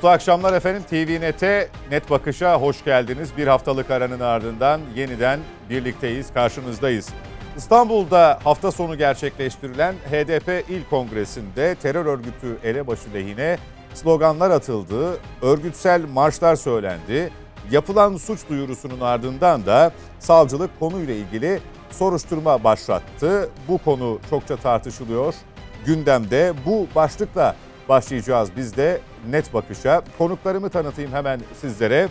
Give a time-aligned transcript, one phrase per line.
[0.00, 0.82] Mutlu akşamlar efendim.
[0.90, 3.36] TVNet'e Net Bakış'a hoş geldiniz.
[3.36, 5.40] Bir haftalık aranın ardından yeniden
[5.70, 7.08] birlikteyiz, karşınızdayız.
[7.56, 13.58] İstanbul'da hafta sonu gerçekleştirilen HDP İl Kongresi'nde terör örgütü elebaşı lehine
[13.94, 17.30] sloganlar atıldı, örgütsel marşlar söylendi.
[17.70, 21.60] Yapılan suç duyurusunun ardından da savcılık konuyla ilgili
[21.90, 23.50] soruşturma başlattı.
[23.68, 25.34] Bu konu çokça tartışılıyor.
[25.86, 27.56] Gündemde bu başlıkla
[27.88, 30.02] başlayacağız biz de net bakışa.
[30.18, 32.08] Konuklarımı tanıtayım hemen sizlere.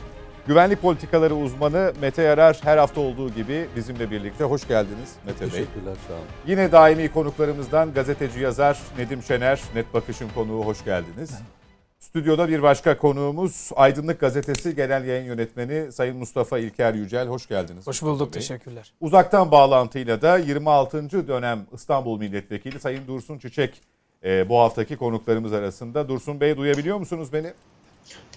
[0.48, 4.44] Güvenlik politikaları uzmanı Mete Yarar her hafta olduğu gibi bizimle birlikte.
[4.44, 5.49] Hoş geldiniz Mete Bey.
[5.49, 6.23] Teşekkürler sağ olun.
[6.48, 11.32] Yine daimi konuklarımızdan gazeteci yazar Nedim Şener, Net Bakış'ın konuğu hoş geldiniz.
[11.99, 17.27] Stüdyoda bir başka konuğumuz Aydınlık Gazetesi Genel Yayın Yönetmeni Sayın Mustafa İlker Yücel.
[17.27, 17.87] Hoş geldiniz.
[17.87, 18.41] Hoş bulduk, Bey.
[18.41, 18.93] teşekkürler.
[18.99, 21.27] Uzaktan bağlantıyla da 26.
[21.27, 23.82] dönem İstanbul Milletvekili Sayın Dursun Çiçek
[24.23, 26.09] e, bu haftaki konuklarımız arasında.
[26.09, 27.53] Dursun Bey duyabiliyor musunuz beni?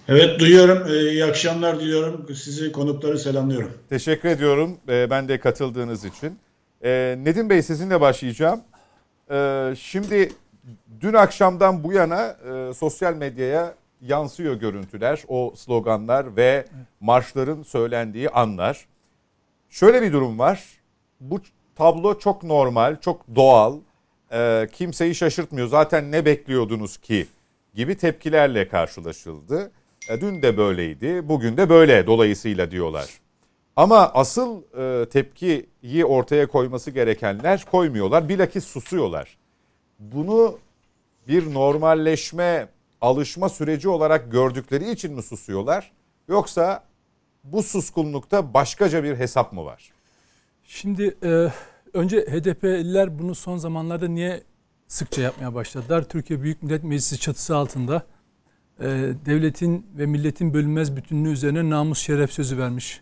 [0.09, 0.87] Evet duyuyorum.
[0.89, 2.35] Ee, iyi akşamlar diliyorum.
[2.35, 3.73] Sizi konukları selamlıyorum.
[3.89, 6.39] Teşekkür ediyorum e, ben de katıldığınız için.
[6.85, 8.61] E, Nedim Bey sizinle başlayacağım.
[9.31, 10.33] E, şimdi
[11.01, 16.67] dün akşamdan bu yana e, sosyal medyaya yansıyor görüntüler, o sloganlar ve
[17.01, 18.87] marşların söylendiği anlar.
[19.71, 20.65] Şöyle bir durum var.
[21.21, 21.41] Bu
[21.77, 23.79] tablo çok normal, çok doğal.
[24.33, 25.69] E, kimseyi şaşırtmıyor.
[25.69, 27.27] Zaten ne bekliyordunuz ki
[27.75, 29.71] gibi tepkilerle karşılaşıldı.
[30.09, 33.09] E, dün de böyleydi, bugün de böyle dolayısıyla diyorlar.
[33.77, 38.29] Ama asıl e, tepkiyi ortaya koyması gerekenler koymuyorlar.
[38.29, 39.39] Bilakis susuyorlar.
[39.99, 40.59] Bunu
[41.29, 42.69] bir normalleşme,
[43.01, 45.93] alışma süreci olarak gördükleri için mi susuyorlar?
[46.29, 46.85] Yoksa
[47.45, 49.91] bu suskunlukta başkaca bir hesap mı var?
[50.65, 51.49] Şimdi e,
[51.95, 54.43] önce HDP'liler bunu son zamanlarda niye
[54.89, 56.09] sıkça yapmaya başladılar?
[56.09, 58.07] Türkiye Büyük Millet Meclisi çatısı altında
[58.81, 58.87] e,
[59.27, 63.01] devletin ve milletin bölünmez bütünlüğü üzerine namus şeref sözü vermiş.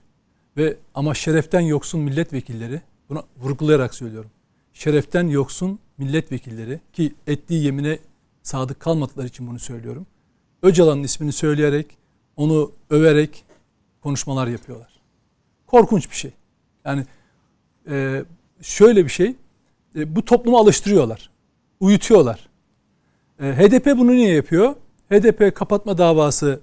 [0.56, 4.30] Ve ama şereften yoksun milletvekilleri, bunu vurgulayarak söylüyorum.
[4.72, 7.98] Şereften yoksun milletvekilleri ki ettiği yemine
[8.42, 10.06] sadık kalmadıkları için bunu söylüyorum.
[10.62, 11.86] Öcalan'ın ismini söyleyerek,
[12.36, 13.44] onu överek
[14.00, 15.00] konuşmalar yapıyorlar.
[15.66, 16.30] Korkunç bir şey.
[16.84, 17.06] Yani
[17.88, 18.24] e,
[18.62, 19.36] şöyle bir şey,
[19.96, 21.30] e, bu toplumu alıştırıyorlar,
[21.80, 22.48] uyutuyorlar.
[23.40, 24.74] E, HDP bunu niye yapıyor?
[25.10, 26.60] HDP kapatma davası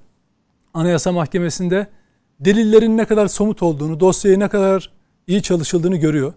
[0.74, 1.88] Anayasa Mahkemesi'nde
[2.40, 4.92] delillerin ne kadar somut olduğunu, dosyayı ne kadar
[5.28, 6.34] iyi çalışıldığını görüyor.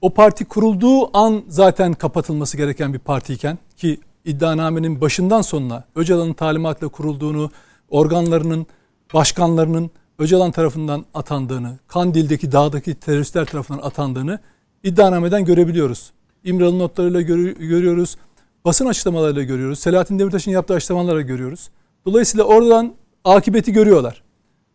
[0.00, 6.88] O parti kurulduğu an zaten kapatılması gereken bir partiyken ki iddianamenin başından sonuna Öcalan'ın talimatla
[6.88, 7.50] kurulduğunu,
[7.88, 8.66] organlarının,
[9.14, 14.38] başkanlarının Öcalan tarafından atandığını, Kandil'deki dağdaki teröristler tarafından atandığını
[14.82, 16.12] iddianameden görebiliyoruz.
[16.44, 18.16] İmralı notlarıyla görüyoruz,
[18.64, 21.70] basın açıklamalarıyla görüyoruz, Selahattin Demirtaş'ın yaptığı açıklamalarla görüyoruz.
[22.06, 22.94] Dolayısıyla oradan
[23.24, 24.22] akıbeti görüyorlar.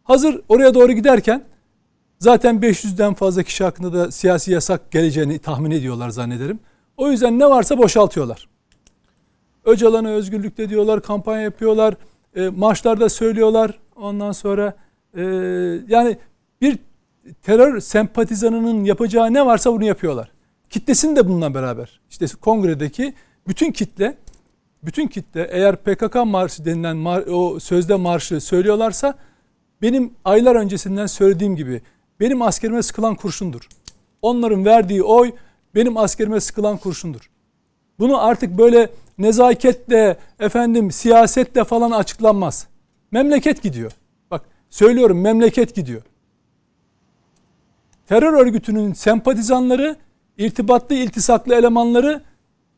[0.04, 1.44] Hazır oraya doğru giderken
[2.20, 6.60] zaten 500'den fazla kişi hakkında da siyasi yasak geleceğini tahmin ediyorlar zannederim.
[6.98, 8.50] O yüzden ne varsa boşaltıyorlar.
[9.66, 11.96] Öcalan'a özgürlükte diyorlar, kampanya yapıyorlar,
[12.36, 13.80] e, marşlarda söylüyorlar.
[13.96, 14.74] Ondan sonra
[15.18, 15.24] e,
[15.88, 16.18] yani
[16.62, 16.80] bir
[17.44, 20.32] terör sempatizanının yapacağı ne varsa bunu yapıyorlar.
[20.70, 22.00] Kitlesini de bununla beraber.
[22.10, 23.14] İşte kongredeki
[23.48, 24.18] bütün kitle
[24.84, 29.14] bütün kitle eğer PKK marşı denilen mar, o sözde marşı söylüyorlarsa
[29.82, 31.82] benim aylar öncesinden söylediğim gibi
[32.20, 33.70] benim askerime sıkılan kurşundur.
[34.22, 35.32] Onların verdiği oy
[35.76, 37.30] benim askerime sıkılan kurşundur.
[38.00, 42.68] Bunu artık böyle nezaketle, efendim siyasetle falan açıklanmaz.
[43.12, 43.92] Memleket gidiyor.
[44.72, 46.02] Söylüyorum memleket gidiyor.
[48.08, 49.96] Terör örgütünün sempatizanları,
[50.38, 52.22] irtibatlı, iltisaklı elemanları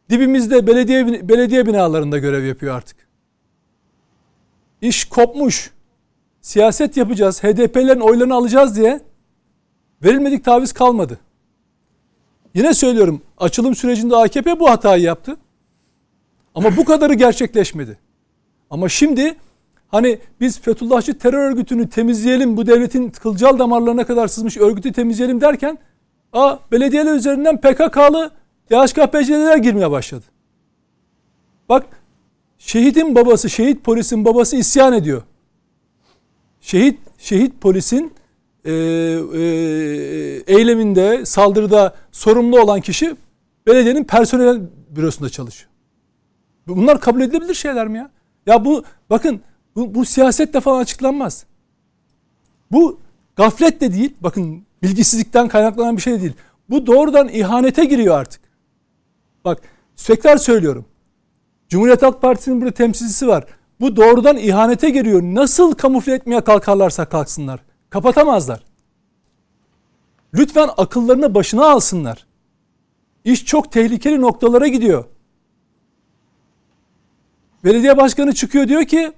[0.10, 2.98] dibimizde belediye belediye binalarında görev yapıyor artık.
[4.82, 5.72] İş kopmuş.
[6.42, 9.02] Siyaset yapacağız, HDP'lerin oylarını alacağız diye
[10.04, 11.20] verilmedik taviz kalmadı.
[12.54, 15.38] Yine söylüyorum açılım sürecinde AKP bu hatayı yaptı.
[16.56, 17.98] Ama bu kadarı gerçekleşmedi.
[18.70, 19.36] Ama şimdi
[19.94, 25.78] hani biz Fethullahçı terör örgütünü temizleyelim, bu devletin kılcal damarlarına kadar sızmış örgütü temizleyelim derken
[26.34, 28.32] a belediyeler üzerinden PKK'lı
[28.72, 30.24] DHKPC'liler girmeye başladı.
[31.70, 31.86] Bak
[32.58, 35.22] şehidin babası, şehit polisin babası isyan ediyor.
[36.62, 38.14] Şehit şehit polisin
[38.66, 38.76] e, e,
[40.48, 43.16] eyleminde, saldırıda sorumlu olan kişi
[43.68, 45.70] belediyenin personel bürosunda çalışıyor.
[46.68, 48.12] Bunlar kabul edilebilir şeyler mi ya?
[48.46, 49.42] Ya bu bakın
[49.76, 51.46] bu, bu siyasetle falan açıklanmaz.
[52.72, 53.00] Bu
[53.36, 54.14] gaflet de değil.
[54.22, 56.34] Bakın bilgisizlikten kaynaklanan bir şey değil.
[56.70, 58.42] Bu doğrudan ihanete giriyor artık.
[59.46, 59.62] Bak
[59.96, 60.86] tekrar söylüyorum.
[61.70, 63.46] Cumhuriyet Halk Partisi'nin burada temsilcisi var.
[63.80, 65.22] Bu doğrudan ihanete giriyor.
[65.22, 67.60] Nasıl kamufle etmeye kalkarlarsa kalksınlar.
[67.90, 68.64] Kapatamazlar.
[70.34, 72.26] Lütfen akıllarını başına alsınlar.
[73.26, 75.06] İş çok tehlikeli noktalara gidiyor.
[77.64, 79.12] Belediye başkanı çıkıyor diyor ki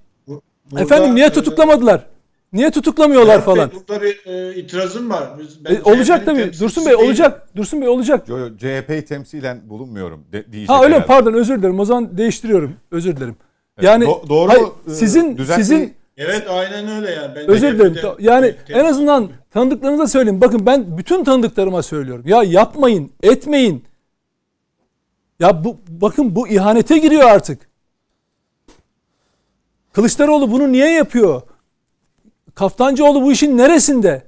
[0.71, 2.05] Burada, efendim niye tutuklamadılar?
[2.53, 3.71] Niye tutuklamıyorlar falan?
[3.73, 5.29] Burada bir e, itirazım var.
[5.39, 6.51] Biz, e, olacak tabii.
[6.59, 7.07] Dursun Bey değil.
[7.07, 7.55] olacak.
[7.55, 8.29] Dursun Bey olacak.
[8.29, 10.69] Yo, yo, CHP'yi temsilen bulunmuyorum de, diyecek.
[10.69, 11.07] Ha öyle herhalde.
[11.07, 11.79] pardon özür dilerim.
[11.79, 12.73] O zaman değiştiriyorum.
[12.91, 13.35] Özür dilerim.
[13.81, 15.63] Yani Do- doğru hayır, e, sizin düzenli...
[15.65, 17.35] sizin Evet aynen öyle yani.
[17.35, 17.95] Ben özür dilerim.
[18.19, 20.41] Yani en azından tanıdıklarınıza söyleyeyim.
[20.41, 22.23] Bakın ben bütün tanıdıklarıma söylüyorum.
[22.27, 23.83] Ya yapmayın, etmeyin.
[25.39, 27.69] Ya bu bakın bu ihanete giriyor artık.
[29.95, 31.41] Kılıçdaroğlu bunu niye yapıyor?
[32.55, 34.23] Kaftancıoğlu bu işin neresinde?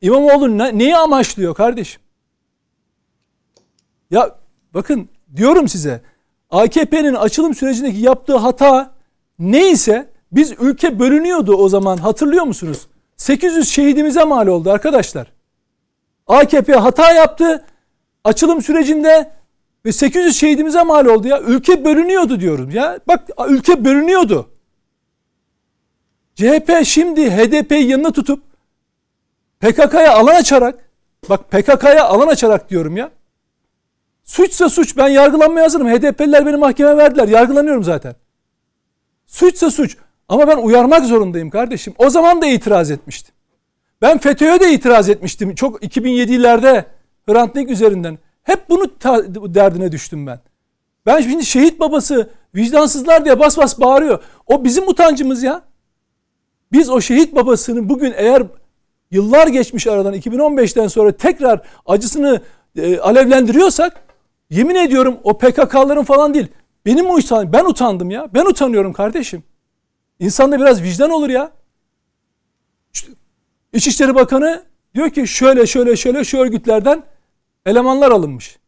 [0.00, 2.02] İmamoğlu ne, neyi amaçlıyor kardeşim?
[4.10, 4.36] Ya
[4.74, 6.00] bakın diyorum size
[6.50, 8.94] AKP'nin açılım sürecindeki yaptığı hata
[9.38, 12.86] neyse biz ülke bölünüyordu o zaman hatırlıyor musunuz?
[13.16, 15.32] 800 şehidimize mal oldu arkadaşlar.
[16.26, 17.64] AKP hata yaptı
[18.24, 19.30] açılım sürecinde
[19.84, 21.40] ve 800 şehidimize mal oldu ya.
[21.40, 23.00] Ülke bölünüyordu diyorum ya.
[23.08, 24.50] Bak ülke bölünüyordu.
[26.40, 28.42] CHP şimdi HDP'yi yanına tutup
[29.60, 30.78] PKK'ya alan açarak
[31.28, 33.10] bak PKK'ya alan açarak diyorum ya.
[34.24, 35.88] Suçsa suç ben yargılanmaya hazırım.
[35.88, 37.28] HDP'liler beni mahkemeye verdiler.
[37.28, 38.14] Yargılanıyorum zaten.
[39.26, 39.96] Suçsa suç.
[40.28, 41.94] Ama ben uyarmak zorundayım kardeşim.
[41.98, 43.34] O zaman da itiraz etmiştim.
[44.02, 45.54] Ben FETÖ'ye de itiraz etmiştim.
[45.54, 46.84] Çok 2007'lerde
[47.28, 48.18] Hrant Dink üzerinden.
[48.42, 48.90] Hep bunu
[49.54, 50.40] derdine düştüm ben.
[51.06, 54.22] Ben şimdi şehit babası vicdansızlar diye bas bas bağırıyor.
[54.46, 55.69] O bizim utancımız ya.
[56.72, 58.42] Biz o şehit babasının bugün eğer
[59.10, 62.40] yıllar geçmiş aradan 2015'ten sonra tekrar acısını
[62.76, 64.02] e, alevlendiriyorsak
[64.50, 66.46] yemin ediyorum o PKK'ların falan değil.
[66.86, 68.34] Benim utan ben utandım ya.
[68.34, 69.42] Ben utanıyorum kardeşim.
[70.18, 71.50] İnsanda biraz vicdan olur ya.
[73.72, 74.62] İçişleri Bakanı
[74.94, 77.02] diyor ki şöyle şöyle şöyle şu örgütlerden
[77.66, 78.58] elemanlar alınmış.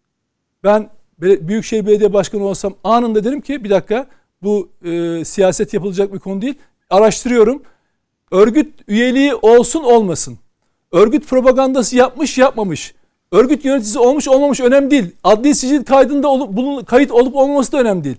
[0.64, 4.06] Ben Büyükşehir Belediye Başkanı olsam anında derim ki bir dakika
[4.42, 6.54] bu e, siyaset yapılacak bir konu değil.
[6.90, 7.62] Araştırıyorum.
[8.32, 10.38] Örgüt üyeliği olsun olmasın.
[10.92, 12.94] Örgüt propagandası yapmış yapmamış.
[13.32, 15.16] Örgüt yöneticisi olmuş olmamış önemli değil.
[15.24, 18.16] Adli sicil kaydında olup, bulun, kayıt olup olmaması da önemli değil.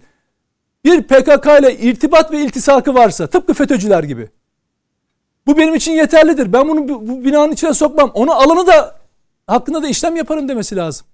[0.85, 4.29] Bir PKK ile irtibat ve iltisakı varsa tıpkı FETÖ'cüler gibi.
[5.47, 6.53] Bu benim için yeterlidir.
[6.53, 8.11] Ben bunu bu binanın içine sokmam.
[8.13, 8.95] Onu alanı da
[9.47, 11.07] hakkında da işlem yaparım demesi lazım.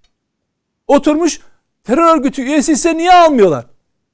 [0.88, 1.40] Oturmuş
[1.84, 3.66] terör örgütü üyesi ise niye almıyorlar?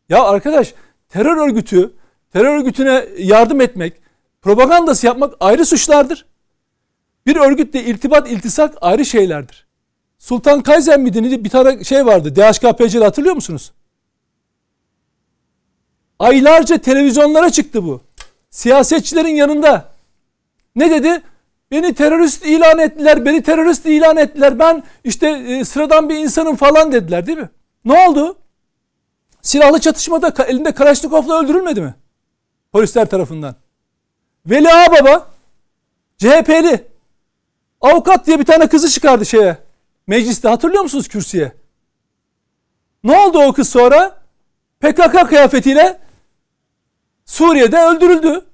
[0.10, 0.74] Ya arkadaş
[1.10, 1.94] terör örgütü
[2.34, 4.05] terör örgütüne yardım etmek,
[4.46, 6.26] propagandası yapmak ayrı suçlardır.
[7.26, 9.68] Bir örgütle irtibat, iltisak ayrı şeylerdir.
[10.20, 11.44] Sultan Kayzen miydi?
[11.44, 12.36] Bir tane şey vardı.
[12.36, 13.72] DHKPC'de hatırlıyor musunuz?
[16.20, 18.02] Aylarca televizyonlara çıktı bu.
[18.50, 19.90] Siyasetçilerin yanında.
[20.76, 21.22] Ne dedi?
[21.72, 24.60] Beni terörist ilan ettiler, beni terörist ilan ettiler.
[24.60, 27.50] Ben işte e, sıradan bir insanım falan dediler değil mi?
[27.86, 28.38] Ne oldu?
[29.42, 31.96] Silahlı çatışmada elinde Kalaşnikov'la öldürülmedi mi?
[32.72, 33.65] Polisler tarafından.
[34.46, 35.28] Veli Ağbaba
[36.18, 36.88] CHP'li
[37.82, 39.58] avukat diye bir tane kızı çıkardı şeye
[40.08, 41.52] mecliste hatırlıyor musunuz kürsüye?
[43.04, 44.22] Ne oldu o kız sonra?
[44.80, 46.00] PKK kıyafetiyle
[47.26, 48.46] Suriye'de öldürüldü.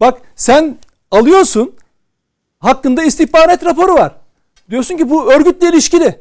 [0.00, 0.78] Bak sen
[1.10, 1.76] alıyorsun
[2.58, 4.14] hakkında istihbarat raporu var.
[4.70, 6.20] Diyorsun ki bu örgütle ilişkili.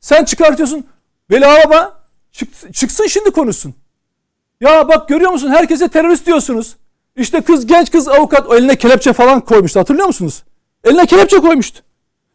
[0.00, 0.86] Sen çıkartıyorsun.
[1.30, 2.02] Veli Ağaba
[2.32, 3.74] çık, çıksın şimdi konuşsun.
[4.62, 6.76] Ya bak görüyor musun herkese terörist diyorsunuz.
[7.16, 10.42] İşte kız genç kız avukat o eline kelepçe falan koymuştu hatırlıyor musunuz?
[10.84, 11.82] Eline kelepçe koymuştu.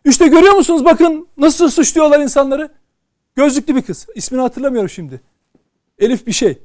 [0.06, 2.70] İşte görüyor musunuz bakın nasıl suçluyorlar insanları.
[3.36, 4.08] Gözlüklü bir kız.
[4.16, 5.22] İsmini hatırlamıyorum şimdi.
[6.00, 6.58] Elif bir şey.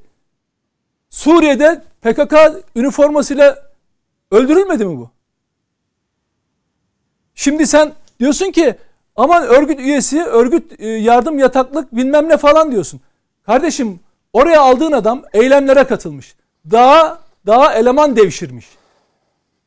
[1.09, 2.33] Suriye'de PKK
[2.75, 3.71] üniformasıyla
[4.31, 5.09] öldürülmedi mi bu?
[7.35, 8.75] Şimdi sen diyorsun ki
[9.15, 13.01] aman örgüt üyesi, örgüt e, yardım yataklık bilmem ne falan diyorsun.
[13.45, 13.99] Kardeşim
[14.33, 16.35] oraya aldığın adam eylemlere katılmış.
[16.71, 18.67] Daha daha eleman devşirmiş.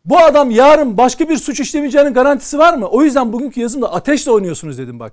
[0.05, 2.89] Bu adam yarın başka bir suç işlemeyeceğinin garantisi var mı?
[2.89, 5.13] O yüzden bugünkü yazımda ateşle oynuyorsunuz dedim bak.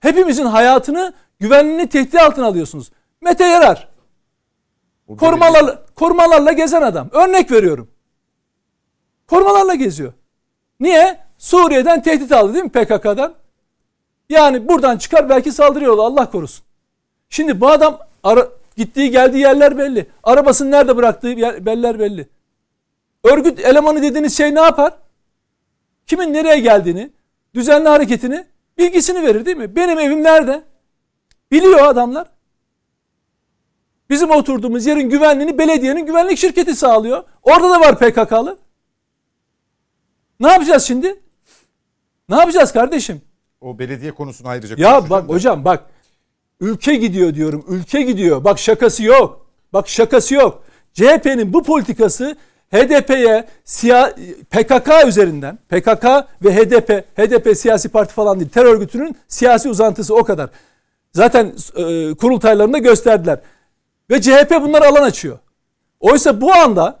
[0.00, 2.90] Hepimizin hayatını, güvenliğini tehdit altına alıyorsunuz.
[3.20, 3.88] Mete Yarar.
[5.18, 7.08] Korumalar, korumalarla gezen adam.
[7.12, 7.90] Örnek veriyorum.
[9.26, 10.12] Korumalarla geziyor.
[10.80, 11.18] Niye?
[11.38, 13.34] Suriye'den tehdit aldı değil mi PKK'dan?
[14.28, 16.64] Yani buradan çıkar belki saldırıyor Allah korusun.
[17.28, 20.06] Şimdi bu adam ara, gittiği geldiği yerler belli.
[20.22, 22.28] Arabasını nerede bıraktığı yer, beller belli.
[23.24, 24.94] Örgüt elemanı dediğiniz şey ne yapar?
[26.06, 27.10] Kimin nereye geldiğini,
[27.54, 28.46] düzenli hareketini,
[28.78, 29.76] bilgisini verir değil mi?
[29.76, 30.62] Benim evim nerede?
[31.50, 32.30] Biliyor adamlar.
[34.10, 37.24] Bizim oturduğumuz yerin güvenliğini belediyenin güvenlik şirketi sağlıyor.
[37.42, 38.58] Orada da var PKK'lı.
[40.40, 41.20] Ne yapacağız şimdi?
[42.28, 43.22] Ne yapacağız kardeşim?
[43.60, 45.32] O belediye konusunu ayrıca Ya bak da.
[45.32, 45.84] hocam bak
[46.60, 47.64] ülke gidiyor diyorum.
[47.68, 48.44] Ülke gidiyor.
[48.44, 49.46] Bak şakası yok.
[49.72, 50.62] Bak şakası yok.
[50.94, 52.36] CHP'nin bu politikası
[52.72, 53.46] HDP'ye
[54.50, 56.04] PKK üzerinden PKK
[56.44, 60.50] ve HDP HDP siyasi parti falan değil terör örgütünün siyasi uzantısı o kadar.
[61.12, 63.40] Zaten e, kurultaylarında gösterdiler.
[64.10, 65.38] Ve CHP bunları alan açıyor.
[66.00, 67.00] Oysa bu anda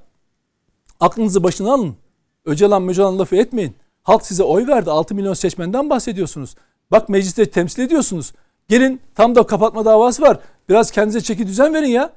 [1.00, 1.96] aklınızı başına alın.
[2.44, 3.76] Öcalan Möcalan lafı etmeyin.
[4.02, 4.90] Halk size oy verdi.
[4.90, 6.54] 6 milyon seçmenden bahsediyorsunuz.
[6.90, 8.32] Bak mecliste temsil ediyorsunuz.
[8.70, 10.38] Gelin tam da kapatma davası var.
[10.68, 12.12] Biraz kendinize çeki düzen verin ya.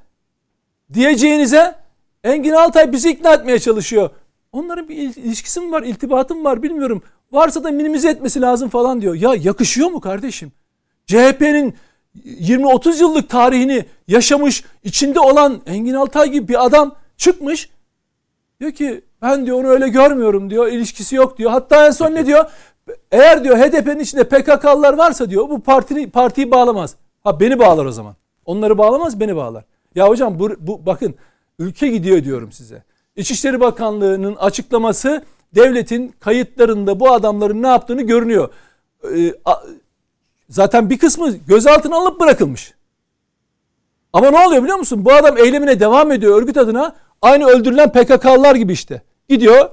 [0.94, 1.76] Diyeceğinize
[2.24, 4.10] Engin Altay bizi ikna etmeye çalışıyor.
[4.52, 7.02] Onların bir ilişkisi mi var, iltibatı mı var bilmiyorum.
[7.32, 9.16] Varsa da minimize etmesi lazım falan diyor.
[9.16, 10.52] Ya yakışıyor mu kardeşim?
[11.06, 11.76] CHP'nin
[12.26, 17.70] 20-30 yıllık tarihini yaşamış, içinde olan Engin Altay gibi bir adam çıkmış.
[18.60, 20.68] Diyor ki ben diyor onu öyle görmüyorum diyor.
[20.68, 21.52] ilişkisi yok diyor.
[21.52, 22.46] Hatta en son ne diyor?
[23.12, 26.96] Eğer diyor HDP'nin içinde PKK'lılar varsa diyor bu partini, partiyi bağlamaz.
[27.24, 28.16] Ha beni bağlar o zaman.
[28.46, 29.64] Onları bağlamaz beni bağlar.
[29.96, 31.16] Ya hocam bu, bu bakın
[31.60, 32.84] ülke gidiyor diyorum size.
[33.16, 35.24] İçişleri Bakanlığı'nın açıklaması
[35.56, 38.50] devletin kayıtlarında bu adamların ne yaptığını görünüyor.
[39.16, 39.34] Ee,
[40.50, 42.74] zaten bir kısmı gözaltına alıp bırakılmış.
[44.14, 45.06] Ama ne oluyor biliyor musun?
[45.06, 46.96] Bu adam eylemine devam ediyor örgüt adına.
[47.22, 49.02] Aynı öldürülen PKK'lılar gibi işte.
[49.30, 49.70] Gidiyor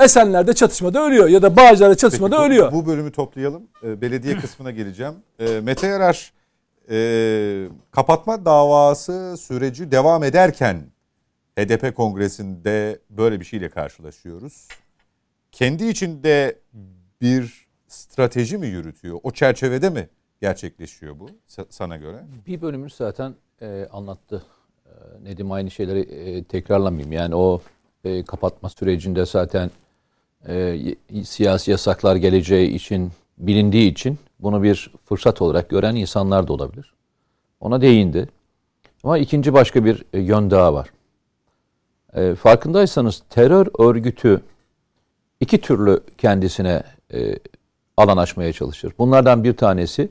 [0.00, 2.72] Esenler'de çatışmada ölüyor ya da Bağcılar'da çatışmada Peki, bu, ölüyor.
[2.72, 3.62] Bu bölümü toplayalım.
[3.84, 5.14] Ee, belediye kısmına geleceğim.
[5.38, 6.32] Ee, Mete Yarar
[6.90, 10.82] e, kapatma davası süreci devam ederken
[11.58, 14.68] HDP kongresinde böyle bir şeyle karşılaşıyoruz.
[15.52, 16.58] Kendi içinde
[17.20, 19.20] bir strateji mi yürütüyor?
[19.22, 20.08] O çerçevede mi
[20.40, 21.30] gerçekleşiyor bu
[21.70, 22.24] sana göre?
[22.46, 24.42] Bir bölümünü zaten e, anlattı.
[24.86, 24.90] E,
[25.24, 27.12] Nedim aynı şeyleri e, tekrarlamayayım.
[27.12, 27.62] Yani o
[28.04, 29.70] e, kapatma sürecinde zaten
[30.48, 30.76] e,
[31.24, 36.94] siyasi yasaklar geleceği için bilindiği için bunu bir fırsat olarak gören insanlar da olabilir.
[37.60, 38.28] Ona değindi.
[39.04, 40.88] Ama ikinci başka bir e, yön daha var.
[42.14, 44.40] E, farkındaysanız terör örgütü
[45.40, 46.82] iki türlü kendisine
[47.14, 47.38] e,
[47.96, 48.92] alan açmaya çalışır.
[48.98, 50.08] Bunlardan bir tanesi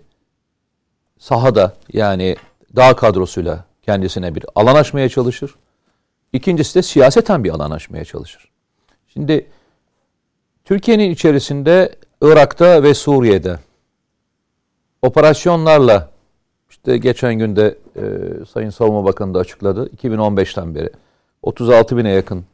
[1.20, 2.36] sahada yani
[2.76, 5.56] dağ kadrosuyla kendisine bir alan açmaya çalışır.
[6.34, 8.50] İkincisi de siyaseten bir alan açmaya çalışır.
[9.08, 9.48] Şimdi
[10.70, 13.60] Türkiye'nin içerisinde Irak'ta ve Suriye'de
[15.02, 16.10] operasyonlarla
[16.70, 18.04] işte geçen günde e,
[18.46, 19.90] Sayın Savunma Bakanı da açıkladı.
[19.98, 20.90] 2015'ten beri
[21.42, 22.46] 36 bine yakın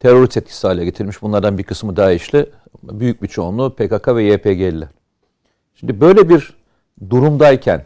[0.00, 1.22] terörist etkisi hale getirmiş.
[1.22, 2.46] Bunlardan bir kısmı DAEŞ'li,
[2.82, 4.88] büyük bir çoğunluğu PKK ve YPG'liler.
[5.74, 6.54] Şimdi böyle bir
[7.10, 7.84] durumdayken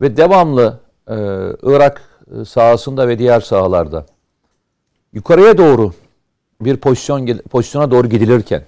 [0.00, 1.14] ve devamlı e,
[1.62, 2.02] Irak
[2.46, 4.06] sahasında ve diğer sahalarda
[5.12, 5.92] yukarıya doğru
[6.60, 8.62] bir pozisyon pozisyona doğru gidilirken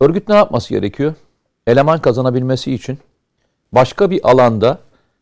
[0.00, 1.14] örgüt ne yapması gerekiyor?
[1.66, 2.98] Eleman kazanabilmesi için
[3.72, 4.78] başka bir alanda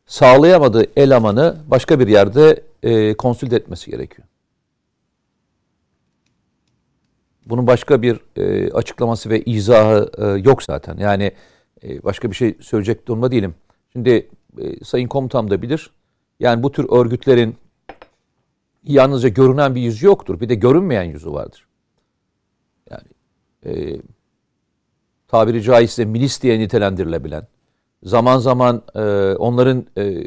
[0.06, 4.28] sağlayamadığı elemanı başka bir yerde e, konsült etmesi gerekiyor.
[7.46, 10.96] Bunun başka bir e, açıklaması ve izahı e, yok zaten.
[10.96, 11.32] Yani
[11.82, 13.54] e, başka bir şey söyleyecek durumda değilim.
[13.92, 15.90] Şimdi e, Sayın Komutam da bilir.
[16.40, 17.56] Yani bu tür örgütlerin
[18.84, 20.40] yalnızca görünen bir yüzü yoktur.
[20.40, 21.66] Bir de görünmeyen yüzü vardır.
[22.90, 23.08] Yani
[23.66, 24.00] e,
[25.32, 27.46] tabiri caizse milis diye nitelendirilebilen,
[28.02, 29.00] zaman zaman e,
[29.38, 30.26] onların e,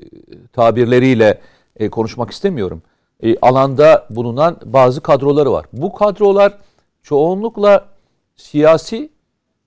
[0.54, 1.42] tabirleriyle
[1.76, 2.82] e, konuşmak istemiyorum.
[3.24, 5.66] E, alanda bulunan bazı kadroları var.
[5.74, 6.58] Bu kadrolar
[7.04, 7.86] çoğunlukla
[8.36, 9.10] siyasi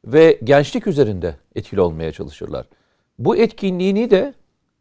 [0.04, 2.66] ve gençlik üzerinde etkili olmaya çalışırlar.
[3.18, 4.34] Bu etkinliğini de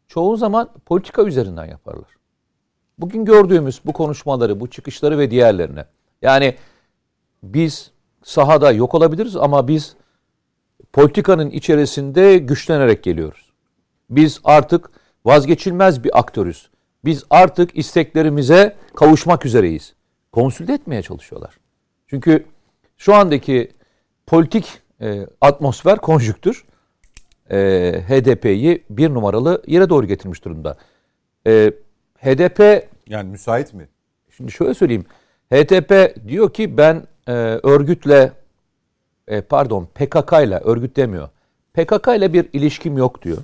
[0.08, 2.10] çoğu zaman politika üzerinden yaparlar.
[2.98, 5.84] Bugün gördüğümüz bu konuşmaları, bu çıkışları ve diğerlerine.
[6.22, 6.54] Yani
[7.42, 7.90] biz
[8.22, 9.96] sahada yok olabiliriz ama biz
[10.92, 13.52] politikanın içerisinde güçlenerek geliyoruz.
[14.10, 14.90] Biz artık
[15.24, 16.70] vazgeçilmez bir aktörüz.
[17.04, 19.94] Biz artık isteklerimize kavuşmak üzereyiz.
[20.32, 21.54] Konsülde etmeye çalışıyorlar.
[22.06, 22.44] Çünkü
[22.96, 23.70] şu andaki
[24.26, 26.64] politik e, atmosfer, konjüktür
[27.50, 27.56] e,
[28.08, 30.76] HDP'yi bir numaralı yere doğru getirmiş durumda.
[31.46, 31.72] E,
[32.18, 32.88] HDP...
[33.06, 33.88] Yani müsait mi?
[34.36, 35.04] Şimdi şöyle söyleyeyim.
[35.52, 38.32] HDP diyor ki ben e, örgütle
[39.28, 41.28] e, pardon PKK ile örgüt demiyor.
[41.74, 43.38] PKK ile bir ilişkim yok diyor.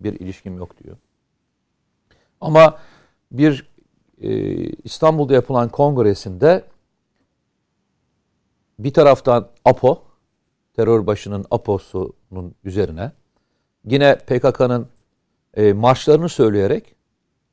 [0.00, 0.96] Bir ilişkim yok diyor.
[2.40, 2.78] Ama
[3.32, 3.68] bir
[4.20, 4.30] e,
[4.84, 6.64] İstanbul'da yapılan kongresinde
[8.78, 10.02] bir taraftan APO,
[10.76, 13.12] terör başının APO'sunun üzerine
[13.84, 14.88] yine PKK'nın
[15.54, 16.94] e, marşlarını söyleyerek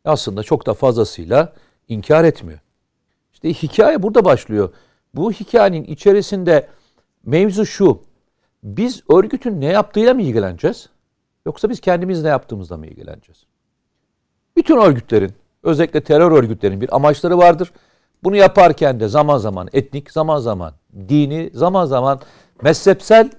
[0.06, 1.54] aslında çok da fazlasıyla
[1.88, 2.60] inkar etmiyor.
[3.34, 4.74] İşte hikaye burada başlıyor.
[5.14, 6.68] Bu hikayenin içerisinde
[7.26, 8.02] mevzu şu.
[8.64, 10.90] Biz örgütün ne yaptığıyla mı ilgileneceğiz?
[11.46, 13.46] Yoksa biz kendimiz ne yaptığımızla mı ilgileneceğiz?
[14.58, 15.32] Bütün örgütlerin,
[15.64, 17.72] özellikle terör örgütlerinin bir amaçları vardır.
[18.24, 20.74] Bunu yaparken de zaman zaman etnik, zaman zaman
[21.10, 22.20] dini, zaman zaman
[22.62, 23.32] mezhepsel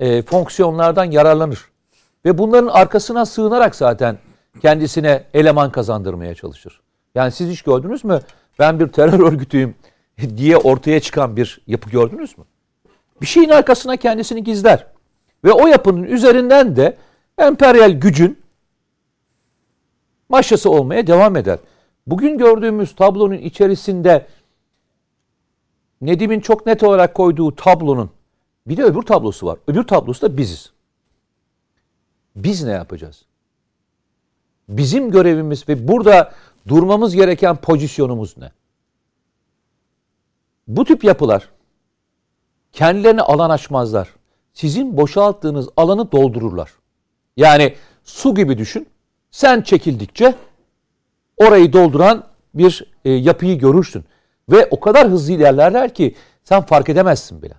[0.00, 1.64] e, fonksiyonlardan yararlanır.
[2.24, 4.18] Ve bunların arkasına sığınarak zaten
[4.60, 6.80] kendisine eleman kazandırmaya çalışır.
[7.14, 8.20] Yani siz hiç gördünüz mü?
[8.58, 9.74] Ben bir terör örgütüyüm
[10.36, 12.44] diye ortaya çıkan bir yapı gördünüz mü?
[13.20, 14.86] Bir şeyin arkasına kendisini gizler.
[15.44, 16.96] Ve o yapının üzerinden de
[17.38, 18.42] emperyal gücün
[20.28, 21.58] maşası olmaya devam eder.
[22.06, 24.26] Bugün gördüğümüz tablonun içerisinde
[26.00, 28.10] Nedim'in çok net olarak koyduğu tablonun
[28.66, 29.58] bir de öbür tablosu var.
[29.66, 30.72] Öbür tablosu da biziz.
[32.36, 33.24] Biz ne yapacağız?
[34.68, 36.34] Bizim görevimiz ve burada
[36.68, 38.50] durmamız gereken pozisyonumuz ne?
[40.68, 41.48] Bu tip yapılar
[42.78, 44.08] kendilerine alan açmazlar.
[44.52, 46.70] Sizin boşalttığınız alanı doldururlar.
[47.36, 48.88] Yani su gibi düşün.
[49.30, 50.34] Sen çekildikçe
[51.36, 54.04] orayı dolduran bir e, yapıyı görürsün.
[54.50, 57.54] Ve o kadar hızlı ilerlerler ki sen fark edemezsin bile.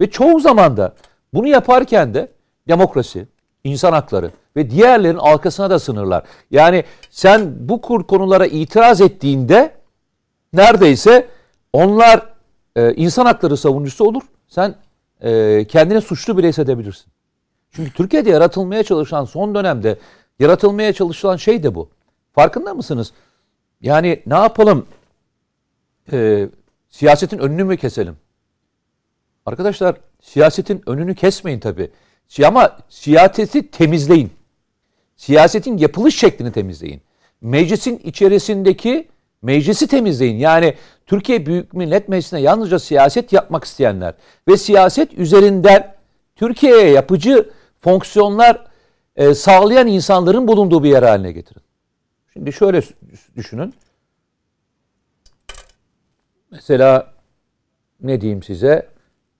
[0.00, 0.94] Ve çoğu zaman da
[1.34, 2.32] bunu yaparken de
[2.68, 3.26] demokrasi,
[3.64, 6.24] insan hakları ve diğerlerin arkasına da sınırlar.
[6.50, 9.74] Yani sen bu kur konulara itiraz ettiğinde
[10.52, 11.28] neredeyse
[11.72, 12.32] onlar
[12.76, 14.22] e, insan hakları savunucusu olur.
[14.52, 14.74] Sen
[15.20, 17.06] e, kendine suçlu bile hissedebilirsin.
[17.70, 19.98] Çünkü Türkiye'de yaratılmaya çalışan son dönemde
[20.38, 21.90] yaratılmaya çalışılan şey de bu.
[22.32, 23.12] Farkında mısınız?
[23.80, 24.86] Yani ne yapalım?
[26.12, 26.48] Ee,
[26.90, 28.16] siyasetin önünü mü keselim?
[29.46, 31.90] Arkadaşlar siyasetin önünü kesmeyin tabii.
[32.44, 34.30] Ama siyaseti temizleyin.
[35.16, 37.02] Siyasetin yapılış şeklini temizleyin.
[37.40, 39.08] Meclisin içerisindeki
[39.42, 40.38] meclisi temizleyin.
[40.38, 40.74] Yani
[41.06, 44.14] Türkiye Büyük Millet Meclisi'ne yalnızca siyaset yapmak isteyenler
[44.48, 45.94] ve siyaset üzerinden
[46.36, 47.50] Türkiye'ye yapıcı
[47.80, 48.66] fonksiyonlar
[49.16, 51.62] e, sağlayan insanların bulunduğu bir yer haline getirin.
[52.32, 52.82] Şimdi şöyle
[53.36, 53.74] düşünün.
[56.50, 57.12] Mesela
[58.00, 58.88] ne diyeyim size?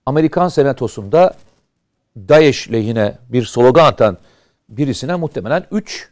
[0.05, 1.33] Amerikan Senatosu'nda
[2.17, 4.17] DAEŞ lehine bir slogan atan
[4.69, 6.09] birisine muhtemelen 3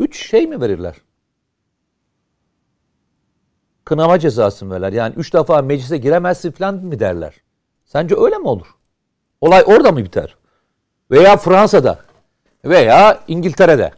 [0.00, 0.94] 3 şey mi verirler?
[3.84, 4.92] Kınama cezası mı verirler?
[4.92, 7.34] Yani 3 defa meclise giremezsin falan mı derler?
[7.84, 8.66] Sence öyle mi olur?
[9.40, 10.36] Olay orada mı biter?
[11.10, 11.98] Veya Fransa'da
[12.64, 13.92] veya İngiltere'de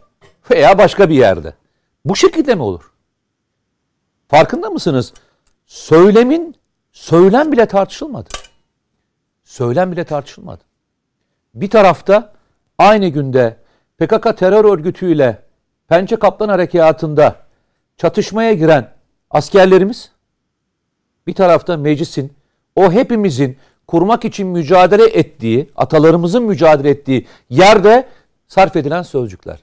[0.51, 1.55] veya başka bir yerde.
[2.05, 2.92] Bu şekilde mi olur?
[4.29, 5.12] Farkında mısınız?
[5.66, 6.57] Söylemin
[6.92, 8.29] söylem bile tartışılmadı.
[9.44, 10.64] Söylem bile tartışılmadı.
[11.55, 12.33] Bir tarafta
[12.79, 13.57] aynı günde
[13.99, 15.42] PKK terör örgütüyle
[15.88, 17.37] Pençe Kaplan Harekatı'nda
[17.96, 18.95] çatışmaya giren
[19.30, 20.10] askerlerimiz
[21.26, 22.32] bir tarafta meclisin
[22.76, 28.08] o hepimizin kurmak için mücadele ettiği, atalarımızın mücadele ettiği yerde
[28.48, 29.58] sarf edilen sözcükler.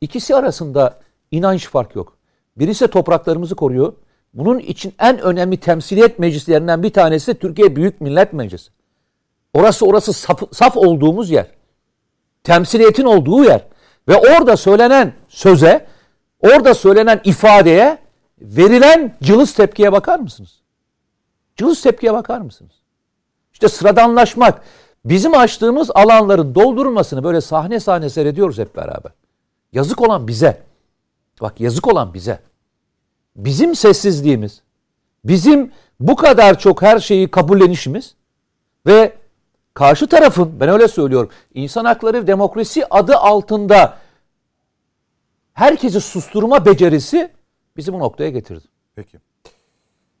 [0.00, 2.16] İkisi arasında inanç fark yok.
[2.56, 3.92] Birisi topraklarımızı koruyor.
[4.34, 8.70] Bunun için en önemli temsiliyet meclislerinden bir tanesi Türkiye Büyük Millet Meclisi.
[9.54, 11.46] Orası orası saf, saf olduğumuz yer.
[12.44, 13.66] Temsiliyetin olduğu yer.
[14.08, 15.86] Ve orada söylenen söze,
[16.40, 17.98] orada söylenen ifadeye
[18.40, 20.60] verilen cılız tepkiye bakar mısınız?
[21.56, 22.72] Cılız tepkiye bakar mısınız?
[23.52, 24.62] İşte sıradanlaşmak,
[25.04, 29.12] bizim açtığımız alanların doldurulmasını böyle sahne sahne seyrediyoruz hep beraber.
[29.72, 30.62] Yazık olan bize.
[31.40, 32.40] Bak yazık olan bize.
[33.36, 34.62] Bizim sessizliğimiz,
[35.24, 38.14] bizim bu kadar çok her şeyi kabullenişimiz
[38.86, 39.12] ve
[39.74, 43.96] karşı tarafın ben öyle söylüyorum insan hakları demokrasi adı altında
[45.52, 47.30] herkesi susturma becerisi
[47.76, 48.64] bizi bu noktaya getirdi.
[48.94, 49.18] Peki.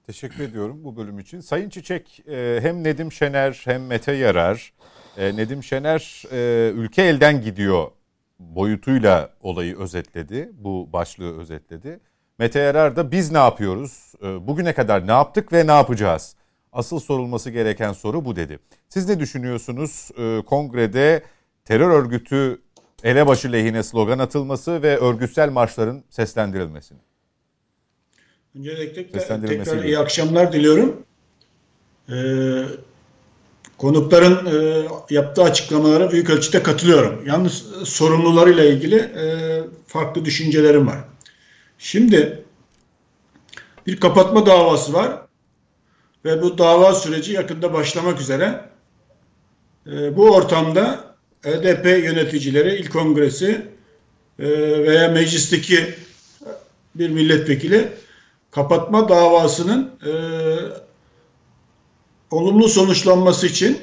[0.06, 1.40] Teşekkür ediyorum bu bölüm için.
[1.40, 4.72] Sayın Çiçek e, hem Nedim Şener hem Mete Yarar.
[5.16, 7.90] E, Nedim Şener e, ülke elden gidiyor
[8.38, 10.50] boyutuyla olayı özetledi.
[10.52, 12.00] Bu başlığı özetledi.
[12.38, 14.12] Mete Yarar da biz ne yapıyoruz?
[14.22, 16.36] Bugüne kadar ne yaptık ve ne yapacağız?
[16.72, 18.58] Asıl sorulması gereken soru bu dedi.
[18.88, 20.10] Siz ne düşünüyorsunuz?
[20.46, 21.22] Kongrede
[21.64, 22.62] terör örgütü
[23.04, 26.98] elebaşı lehine slogan atılması ve örgütsel marşların seslendirilmesini.
[28.58, 29.10] Öncelikle
[29.46, 31.02] tekrar iyi akşamlar diliyorum.
[32.12, 32.64] Ee,
[33.78, 37.26] konukların e, yaptığı açıklamalara büyük ölçüde katılıyorum.
[37.26, 37.52] Yalnız
[37.84, 39.24] sorumlularıyla ilgili e,
[39.86, 40.98] farklı düşüncelerim var.
[41.78, 42.44] Şimdi
[43.86, 45.22] bir kapatma davası var
[46.24, 48.64] ve bu dava süreci yakında başlamak üzere.
[49.86, 53.66] E, bu ortamda HDP yöneticileri, il kongresi
[54.38, 54.48] e,
[54.84, 55.94] veya meclisteki
[56.94, 57.92] bir milletvekili
[58.50, 60.12] kapatma davasının e,
[62.30, 63.78] olumlu sonuçlanması için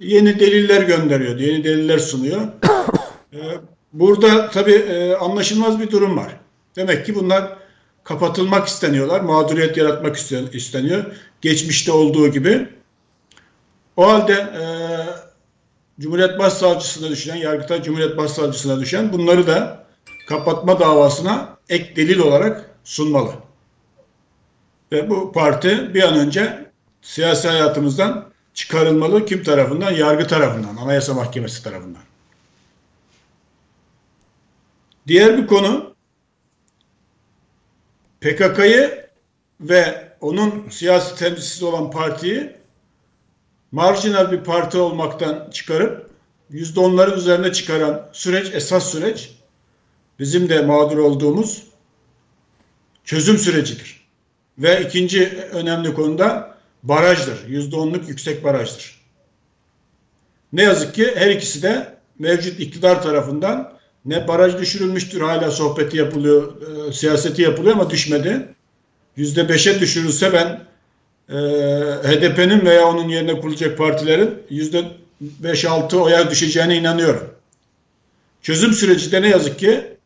[0.00, 2.40] yeni deliller gönderiyor, yeni deliller sunuyor.
[3.32, 3.38] e,
[3.92, 6.36] burada tabii e, anlaşılmaz bir durum var.
[6.76, 7.58] Demek ki bunlar
[8.04, 10.16] kapatılmak isteniyorlar, mağduriyet yaratmak
[10.54, 11.04] isteniyor.
[11.40, 12.68] Geçmişte olduğu gibi.
[13.96, 14.64] O halde e,
[16.00, 19.86] Cumhuriyet Başsavcısına düşen, Yargıtay Cumhuriyet Başsavcısına düşen bunları da
[20.28, 23.32] kapatma davasına ek delil olarak sunmalı.
[24.92, 26.70] Ve bu parti bir an önce
[27.02, 29.26] siyasi hayatımızdan çıkarılmalı.
[29.26, 29.90] Kim tarafından?
[29.90, 32.02] Yargı tarafından, Anayasa Mahkemesi tarafından.
[35.06, 35.94] Diğer bir konu
[38.20, 39.08] PKK'yı
[39.60, 42.56] ve onun siyasi temsilcisi olan partiyi
[43.72, 46.10] marjinal bir parti olmaktan çıkarıp
[46.50, 49.30] yüzde onların üzerine çıkaran süreç, esas süreç
[50.18, 51.62] bizim de mağdur olduğumuz
[53.04, 54.01] çözüm sürecidir.
[54.62, 57.48] Ve ikinci önemli konuda barajdır.
[57.48, 59.02] Yüzde onluk yüksek barajdır.
[60.52, 63.72] Ne yazık ki her ikisi de mevcut iktidar tarafından
[64.04, 66.52] ne baraj düşürülmüştür hala sohbeti yapılıyor,
[66.88, 68.48] e, siyaseti yapılıyor ama düşmedi.
[69.16, 70.60] Yüzde beşe düşürülse ben
[71.28, 71.38] e,
[72.08, 74.84] HDP'nin veya onun yerine kurulacak partilerin yüzde
[75.20, 77.34] beş altı oya düşeceğine inanıyorum.
[78.42, 79.96] Çözüm süreci de ne yazık ki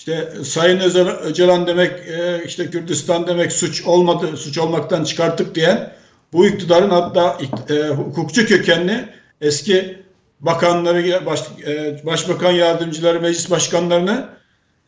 [0.00, 0.80] işte Sayın
[1.24, 5.90] Öcalan demek e, işte Kürdistan demek suç olmadı, suç olmaktan çıkarttık diye
[6.32, 7.38] bu iktidarın hatta
[7.70, 9.08] e, hukukçu kökenli
[9.40, 10.02] eski
[10.40, 14.28] bakanları, baş, e, başbakan yardımcıları, meclis başkanlarını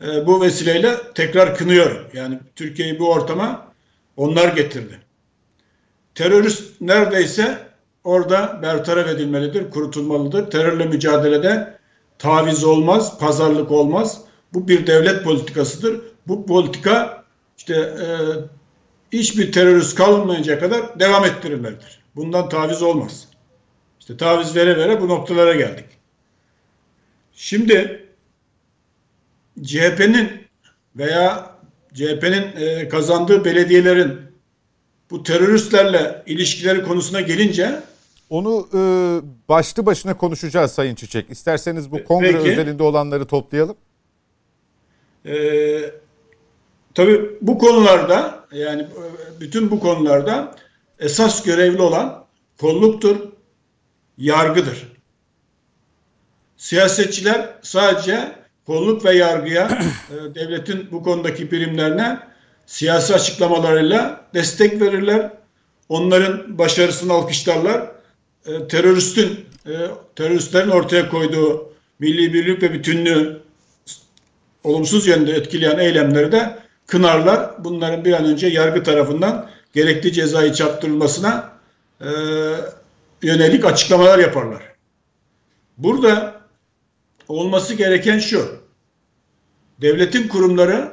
[0.04, 2.06] e, bu vesileyle tekrar kınıyorum.
[2.12, 3.72] Yani Türkiye'yi bu ortama
[4.16, 4.98] onlar getirdi.
[6.14, 7.58] Terörist neredeyse
[8.04, 10.50] orada bertaraf edilmelidir, kurutulmalıdır.
[10.50, 11.78] Terörle mücadelede
[12.18, 14.31] taviz olmaz, pazarlık olmaz.
[14.54, 16.00] Bu bir devlet politikasıdır.
[16.26, 17.24] Bu politika
[17.58, 18.06] işte e,
[19.12, 22.02] hiçbir terörist kalmayınca kadar devam ettirilmelidir.
[22.16, 23.28] Bundan taviz olmaz.
[24.00, 25.86] İşte taviz vere vere bu noktalara geldik.
[27.32, 28.06] Şimdi
[29.62, 30.30] CHP'nin
[30.96, 31.56] veya
[31.94, 34.20] CHP'nin e, kazandığı belediyelerin
[35.10, 37.82] bu teröristlerle ilişkileri konusuna gelince
[38.30, 38.80] onu e,
[39.48, 41.30] başlı başına konuşacağız Sayın Çiçek.
[41.30, 42.50] İsterseniz bu kongre Peki.
[42.50, 43.76] özelinde olanları toplayalım.
[45.26, 45.90] Ee,
[46.94, 48.86] tabii bu konularda yani
[49.40, 50.56] bütün bu konularda
[50.98, 52.24] esas görevli olan
[52.60, 53.16] kolluktur,
[54.18, 54.92] yargıdır.
[56.56, 58.32] Siyasetçiler sadece
[58.66, 62.18] kolluk ve yargıya e, devletin bu konudaki birimlerine
[62.66, 65.30] siyasi açıklamalarıyla destek verirler.
[65.88, 67.92] Onların başarısını alkışlarlar.
[68.46, 69.72] E, teröristin e,
[70.16, 73.42] teröristlerin ortaya koyduğu milli birlik ve bütünlüğü
[74.64, 77.64] olumsuz yönde etkileyen eylemleri de kınarlar.
[77.64, 81.52] Bunların bir an önce yargı tarafından gerekli cezayı çarptırılmasına
[82.00, 82.08] e,
[83.22, 84.62] yönelik açıklamalar yaparlar.
[85.78, 86.40] Burada
[87.28, 88.62] olması gereken şu.
[89.80, 90.92] Devletin kurumları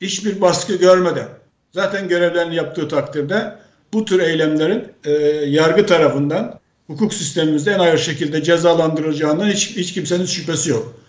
[0.00, 1.28] hiçbir baskı görmeden
[1.72, 3.54] zaten görevlerini yaptığı takdirde
[3.92, 5.12] bu tür eylemlerin e,
[5.46, 11.00] yargı tarafından hukuk sistemimizde en ağır şekilde cezalandırılacağından hiç, hiç kimsenin şüphesi yok.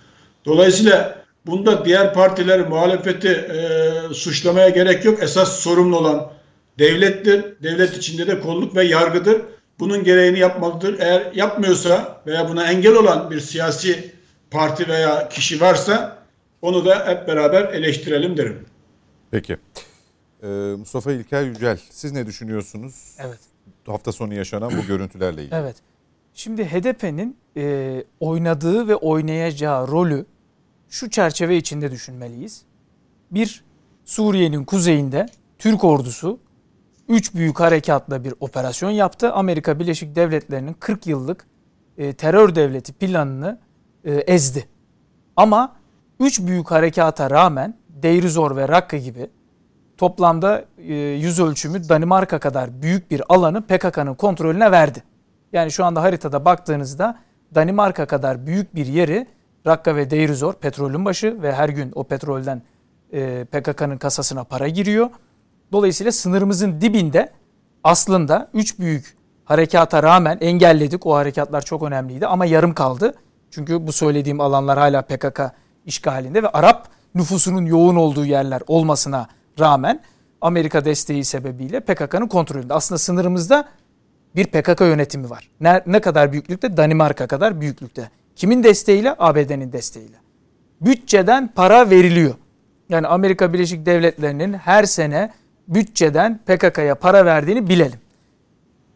[0.45, 5.23] Dolayısıyla bunda diğer partileri muhalefeti e, suçlamaya gerek yok.
[5.23, 6.31] Esas sorumlu olan
[6.79, 7.45] devlettir.
[7.63, 9.41] Devlet içinde de kolluk ve yargıdır.
[9.79, 10.99] Bunun gereğini yapmalıdır.
[10.99, 14.11] Eğer yapmıyorsa veya buna engel olan bir siyasi
[14.51, 16.17] parti veya kişi varsa
[16.61, 18.65] onu da hep beraber eleştirelim derim.
[19.31, 19.57] Peki.
[20.43, 23.15] Ee, Mustafa İlker Yücel siz ne düşünüyorsunuz?
[23.19, 23.39] Evet.
[23.85, 25.55] Hafta sonu yaşanan bu görüntülerle ilgili.
[25.55, 25.75] Evet.
[26.33, 30.25] Şimdi HDP'nin e, oynadığı ve oynayacağı rolü
[30.89, 32.61] şu çerçeve içinde düşünmeliyiz.
[33.31, 33.63] Bir,
[34.05, 35.25] Suriye'nin kuzeyinde
[35.57, 36.39] Türk ordusu
[37.09, 39.33] 3 büyük harekatla bir operasyon yaptı.
[39.33, 41.47] Amerika Birleşik Devletleri'nin 40 yıllık
[41.97, 43.59] e, terör devleti planını
[44.03, 44.67] e, ezdi.
[45.35, 45.75] Ama
[46.19, 49.29] 3 büyük harekata rağmen Deirizor ve Rakka gibi
[49.97, 55.03] toplamda e, yüz ölçümü Danimarka kadar büyük bir alanı PKK'nın kontrolüne verdi.
[55.53, 57.19] Yani şu anda haritada baktığınızda
[57.55, 59.27] Danimarka kadar büyük bir yeri
[59.67, 62.61] Rakka ve Deirizor petrolün başı ve her gün o petrolden
[63.13, 65.09] e, PKK'nın kasasına para giriyor.
[65.71, 67.31] Dolayısıyla sınırımızın dibinde
[67.83, 71.05] aslında üç büyük harekata rağmen engelledik.
[71.05, 73.13] O harekatlar çok önemliydi ama yarım kaldı.
[73.51, 75.41] Çünkü bu söylediğim alanlar hala PKK
[75.85, 79.27] işgalinde ve Arap nüfusunun yoğun olduğu yerler olmasına
[79.59, 80.01] rağmen
[80.41, 82.73] Amerika desteği sebebiyle PKK'nın kontrolünde.
[82.73, 83.69] Aslında sınırımızda
[84.35, 85.49] bir PKK yönetimi var.
[85.61, 86.77] Ne, ne kadar büyüklükte?
[86.77, 88.09] Danimarka kadar büyüklükte.
[88.39, 89.15] Kimin desteğiyle?
[89.19, 90.15] ABD'nin desteğiyle.
[90.81, 92.35] Bütçeden para veriliyor.
[92.89, 95.31] Yani Amerika Birleşik Devletleri'nin her sene
[95.67, 97.99] bütçeden PKK'ya para verdiğini bilelim.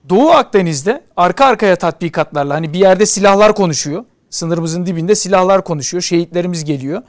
[0.09, 4.05] Doğu Akdeniz'de arka arkaya tatbikatlarla hani bir yerde silahlar konuşuyor.
[4.29, 6.01] Sınırımızın dibinde silahlar konuşuyor.
[6.01, 7.01] Şehitlerimiz geliyor.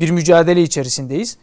[0.00, 1.38] Bir mücadele içerisindeyiz.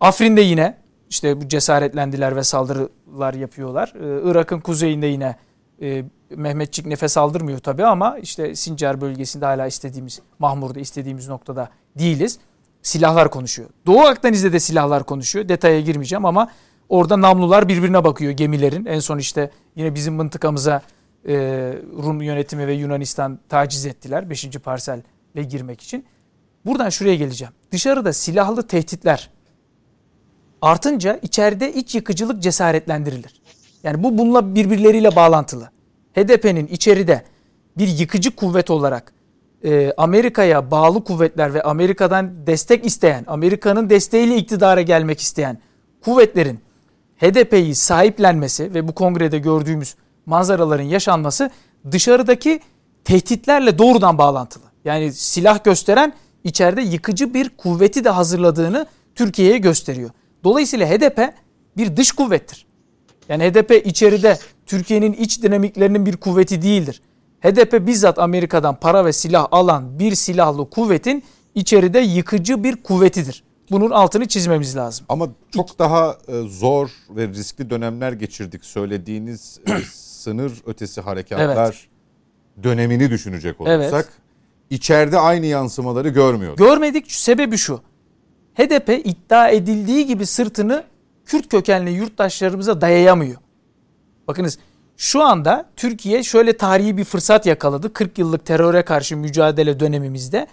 [0.00, 0.76] Afrin'de yine
[1.10, 3.92] işte bu cesaretlendiler ve saldırılar yapıyorlar.
[4.24, 5.36] Irak'ın kuzeyinde yine
[5.84, 11.68] e, Mehmetçik nefes aldırmıyor tabii ama işte Sincar bölgesinde hala istediğimiz, Mahmur'da istediğimiz noktada
[11.98, 12.38] değiliz.
[12.82, 13.68] Silahlar konuşuyor.
[13.86, 15.48] Doğu Akdeniz'de de silahlar konuşuyor.
[15.48, 16.50] Detaya girmeyeceğim ama
[16.88, 18.86] orada namlular birbirine bakıyor gemilerin.
[18.86, 20.82] En son işte yine bizim mıntıkamıza
[21.28, 21.34] e,
[22.02, 24.48] Rum yönetimi ve Yunanistan taciz ettiler 5.
[24.50, 26.04] parselle girmek için.
[26.66, 27.54] Buradan şuraya geleceğim.
[27.72, 29.30] Dışarıda silahlı tehditler
[30.62, 33.40] artınca içeride iç yıkıcılık cesaretlendirilir.
[33.82, 35.73] Yani bu bununla birbirleriyle bağlantılı.
[36.14, 37.24] HDP'nin içeride
[37.78, 39.12] bir yıkıcı kuvvet olarak
[39.64, 45.58] e, Amerika'ya bağlı kuvvetler ve Amerika'dan destek isteyen, Amerika'nın desteğiyle iktidara gelmek isteyen
[46.04, 46.60] kuvvetlerin
[47.16, 49.94] HDP'yi sahiplenmesi ve bu kongrede gördüğümüz
[50.26, 51.50] manzaraların yaşanması
[51.90, 52.60] dışarıdaki
[53.04, 54.64] tehditlerle doğrudan bağlantılı.
[54.84, 56.12] Yani silah gösteren
[56.44, 60.10] içeride yıkıcı bir kuvveti de hazırladığını Türkiye'ye gösteriyor.
[60.44, 61.34] Dolayısıyla HDP
[61.76, 62.66] bir dış kuvvettir.
[63.28, 67.02] Yani HDP içeride Türkiye'nin iç dinamiklerinin bir kuvveti değildir.
[67.40, 71.24] HDP bizzat Amerika'dan para ve silah alan bir silahlı kuvvetin
[71.54, 73.44] içeride yıkıcı bir kuvvetidir.
[73.70, 75.06] Bunun altını çizmemiz lazım.
[75.08, 81.88] Ama çok daha e, zor ve riskli dönemler geçirdik söylediğiniz e, sınır ötesi harekatlar
[82.54, 82.64] evet.
[82.64, 84.08] dönemini düşünecek olursak evet.
[84.70, 86.58] içeride aynı yansımaları görmüyoruz.
[86.58, 87.80] Görmedik sebebi şu.
[88.54, 90.84] HDP iddia edildiği gibi sırtını
[91.26, 93.36] Kürt kökenli yurttaşlarımıza dayayamıyor.
[94.28, 94.58] Bakınız
[94.96, 97.92] şu anda Türkiye şöyle tarihi bir fırsat yakaladı.
[97.92, 100.46] 40 yıllık teröre karşı mücadele dönemimizde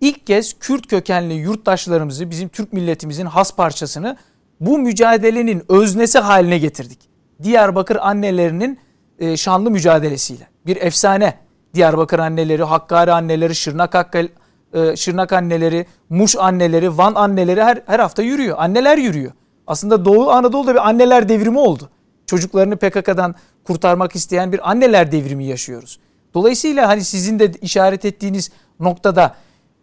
[0.00, 4.16] ilk kez Kürt kökenli yurttaşlarımızı bizim Türk milletimizin has parçasını
[4.60, 6.98] bu mücadelenin öznesi haline getirdik.
[7.42, 8.78] Diyarbakır annelerinin
[9.18, 10.48] e, şanlı mücadelesiyle.
[10.66, 11.34] Bir efsane.
[11.74, 14.28] Diyarbakır anneleri, Hakkari anneleri, Şırnak, Hakkari,
[14.72, 18.56] e, Şırnak anneleri, Muş anneleri, Van anneleri her, her hafta yürüyor.
[18.58, 19.32] Anneler yürüyor.
[19.66, 21.90] Aslında Doğu Anadolu'da bir anneler devrimi oldu.
[22.32, 25.98] Çocuklarını PKK'dan kurtarmak isteyen bir anneler devrimi yaşıyoruz.
[26.34, 29.34] Dolayısıyla hani sizin de işaret ettiğiniz noktada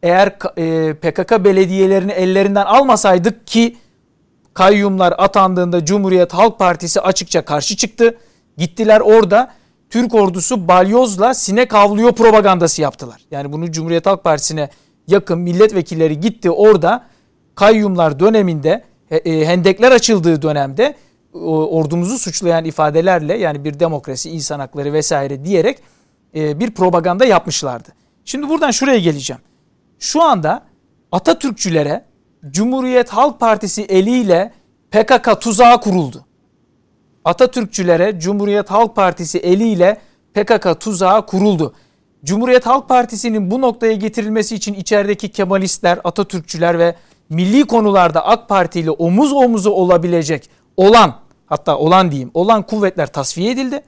[0.03, 3.77] eğer e, PKK belediyelerini ellerinden almasaydık ki
[4.53, 8.17] kayyumlar atandığında Cumhuriyet Halk Partisi açıkça karşı çıktı.
[8.57, 9.51] Gittiler orada
[9.89, 13.21] Türk ordusu balyozla sinek avlıyor propagandası yaptılar.
[13.31, 14.69] Yani bunu Cumhuriyet Halk Partisi'ne
[15.07, 17.05] yakın milletvekilleri gitti orada
[17.55, 20.95] kayyumlar döneminde e, hendekler açıldığı dönemde
[21.47, 25.79] ordumuzu suçlayan ifadelerle yani bir demokrasi, insan hakları vesaire diyerek
[26.35, 27.89] e, bir propaganda yapmışlardı.
[28.25, 29.41] Şimdi buradan şuraya geleceğim.
[29.99, 30.63] Şu anda
[31.11, 32.05] Atatürkçülere
[32.49, 34.53] Cumhuriyet Halk Partisi eliyle
[34.91, 36.25] PKK tuzağı kuruldu.
[37.25, 39.97] Atatürkçülere Cumhuriyet Halk Partisi eliyle
[40.33, 41.73] PKK tuzağı kuruldu.
[42.25, 46.95] Cumhuriyet Halk Partisi'nin bu noktaya getirilmesi için içerideki Kemalistler, Atatürkçüler ve
[47.29, 51.15] milli konularda AK Parti ile omuz omuzu olabilecek olan
[51.49, 53.81] hatta olan diyeyim olan kuvvetler tasfiye edildi.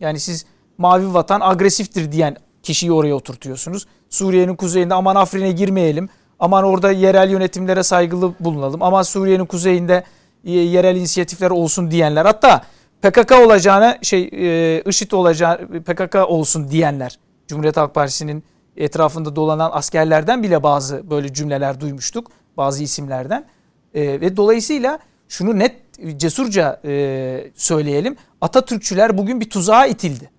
[0.00, 0.46] Yani siz
[0.78, 3.86] mavi vatan agresiftir diyen kişiyi oraya oturtuyorsunuz.
[4.08, 6.08] Suriye'nin kuzeyinde aman Afrin'e girmeyelim.
[6.38, 8.82] Aman orada yerel yönetimlere saygılı bulunalım.
[8.82, 10.04] Aman Suriye'nin kuzeyinde
[10.44, 12.24] e, yerel inisiyatifler olsun diyenler.
[12.24, 12.62] Hatta
[13.02, 17.18] PKK olacağına şey e, IŞİD olacağı PKK olsun diyenler.
[17.48, 18.44] Cumhuriyet Halk Partisi'nin
[18.76, 22.30] etrafında dolanan askerlerden bile bazı böyle cümleler duymuştuk.
[22.56, 23.46] Bazı isimlerden.
[23.94, 28.16] E, ve dolayısıyla şunu net cesurca e, söyleyelim.
[28.40, 30.30] Atatürkçüler bugün bir tuzağa itildi.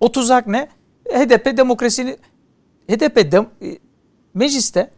[0.00, 0.68] O tuzak ne?
[1.12, 2.16] HDP demokrasini
[2.90, 3.78] HDP de, e,
[4.34, 4.90] mecliste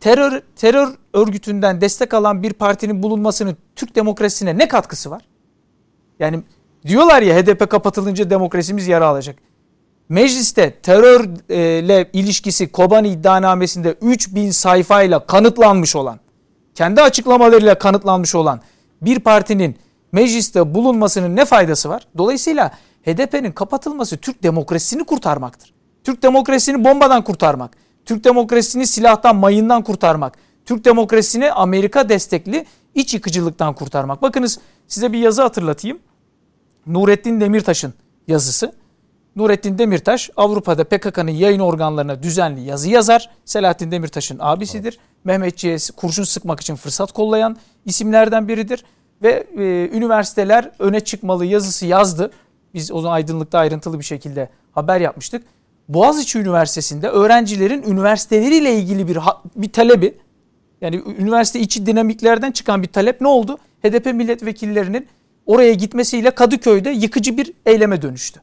[0.00, 5.22] terör terör örgütünden destek alan bir partinin bulunmasının Türk demokrasisine ne katkısı var?
[6.18, 6.42] Yani
[6.86, 9.36] diyorlar ya HDP kapatılınca demokrasimiz yara alacak.
[10.08, 16.20] Mecliste terörle ilişkisi Kobani iddianamesinde 3000 sayfayla kanıtlanmış olan,
[16.74, 18.60] kendi açıklamalarıyla kanıtlanmış olan
[19.02, 19.76] bir partinin
[20.12, 22.06] mecliste bulunmasının ne faydası var?
[22.18, 25.74] Dolayısıyla HDP'nin kapatılması Türk demokrasisini kurtarmaktır.
[26.04, 33.74] Türk demokrasisini bombadan kurtarmak, Türk demokrasisini silahtan, mayından kurtarmak, Türk demokrasisini Amerika destekli iç yıkıcılıktan
[33.74, 34.22] kurtarmak.
[34.22, 35.98] Bakınız size bir yazı hatırlatayım.
[36.86, 37.94] Nurettin Demirtaş'ın
[38.28, 38.72] yazısı.
[39.36, 43.30] Nurettin Demirtaş Avrupa'da PKK'nın yayın organlarına düzenli yazı yazar.
[43.44, 44.92] Selahattin Demirtaş'ın abisidir.
[44.92, 45.24] Evet.
[45.24, 48.84] Mehmetçiğe kurşun sıkmak için fırsat kollayan isimlerden biridir.
[49.22, 52.30] Ve e, üniversiteler öne çıkmalı yazısı yazdı.
[52.74, 55.44] Biz o zaman aydınlıkta ayrıntılı bir şekilde haber yapmıştık.
[55.88, 59.18] Boğaziçi Üniversitesi'nde öğrencilerin üniversiteleriyle ilgili bir
[59.56, 60.14] bir talebi
[60.80, 63.58] Yani üniversite içi dinamiklerden çıkan bir talep ne oldu?
[63.82, 65.06] HDP milletvekillerinin
[65.46, 68.40] oraya gitmesiyle Kadıköy'de yıkıcı bir eyleme dönüştü.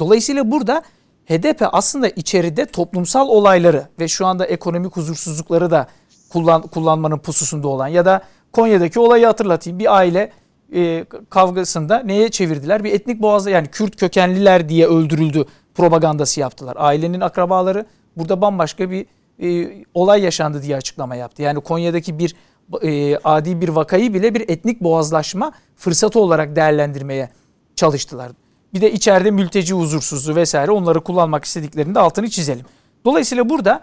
[0.00, 0.82] Dolayısıyla burada
[1.26, 5.86] HDP aslında içeride toplumsal olayları ve şu anda ekonomik huzursuzlukları da
[6.28, 9.78] kullan, kullanmanın pususunda olan ya da Konya'daki olayı hatırlatayım.
[9.78, 10.32] Bir aile
[10.74, 12.84] e, kavgasında neye çevirdiler?
[12.84, 16.76] Bir etnik boğazda yani Kürt kökenliler diye öldürüldü propagandası yaptılar.
[16.78, 17.86] Ailenin akrabaları
[18.16, 19.06] burada bambaşka bir
[19.42, 21.42] e, olay yaşandı diye açıklama yaptı.
[21.42, 22.36] Yani Konya'daki bir
[22.82, 27.30] e, adi bir vakayı bile bir etnik boğazlaşma fırsatı olarak değerlendirmeye
[27.76, 28.32] çalıştılar.
[28.74, 32.66] Bir de içeride mülteci huzursuzluğu vesaire onları kullanmak istediklerinde altını çizelim.
[33.04, 33.80] Dolayısıyla burada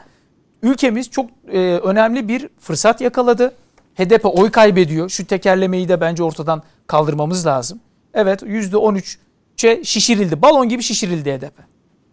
[0.64, 3.54] ülkemiz çok e, önemli bir fırsat yakaladı.
[3.96, 5.10] HDP oy kaybediyor.
[5.10, 7.80] Şu tekerlemeyi de bence ortadan kaldırmamız lazım.
[8.14, 10.42] Evet %13'e şişirildi.
[10.42, 11.54] Balon gibi şişirildi HDP.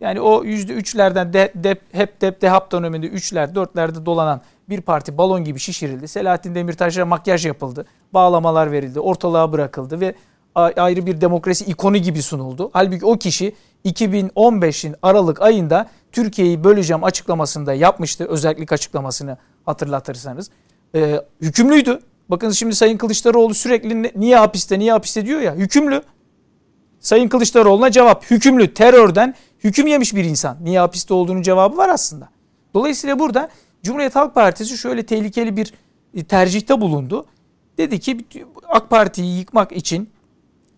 [0.00, 5.44] Yani o %3'lerden de, de, hep dep dehap döneminde 3'ler 4'lerde dolanan bir parti balon
[5.44, 6.08] gibi şişirildi.
[6.08, 7.86] Selahattin Demirtaş'a makyaj yapıldı.
[8.14, 9.00] Bağlamalar verildi.
[9.00, 10.14] Ortalığa bırakıldı ve
[10.54, 12.70] ayrı bir demokrasi ikonu gibi sunuldu.
[12.72, 18.24] Halbuki o kişi 2015'in Aralık ayında Türkiye'yi böleceğim açıklamasında yapmıştı.
[18.24, 19.36] Özellik açıklamasını
[19.66, 20.50] hatırlatırsanız.
[20.94, 22.00] Ee, hükümlüydü.
[22.28, 25.54] Bakın şimdi Sayın Kılıçdaroğlu sürekli niye hapiste niye hapiste diyor ya.
[25.54, 26.02] Hükümlü.
[27.00, 30.56] Sayın Kılıçdaroğlu'na cevap hükümlü terörden hüküm yemiş bir insan.
[30.62, 32.28] Niye hapiste olduğunun cevabı var aslında.
[32.74, 33.48] Dolayısıyla burada
[33.82, 35.74] Cumhuriyet Halk Partisi şöyle tehlikeli bir
[36.14, 37.26] e, tercihte bulundu.
[37.78, 38.26] Dedi ki
[38.68, 40.10] AK Parti'yi yıkmak için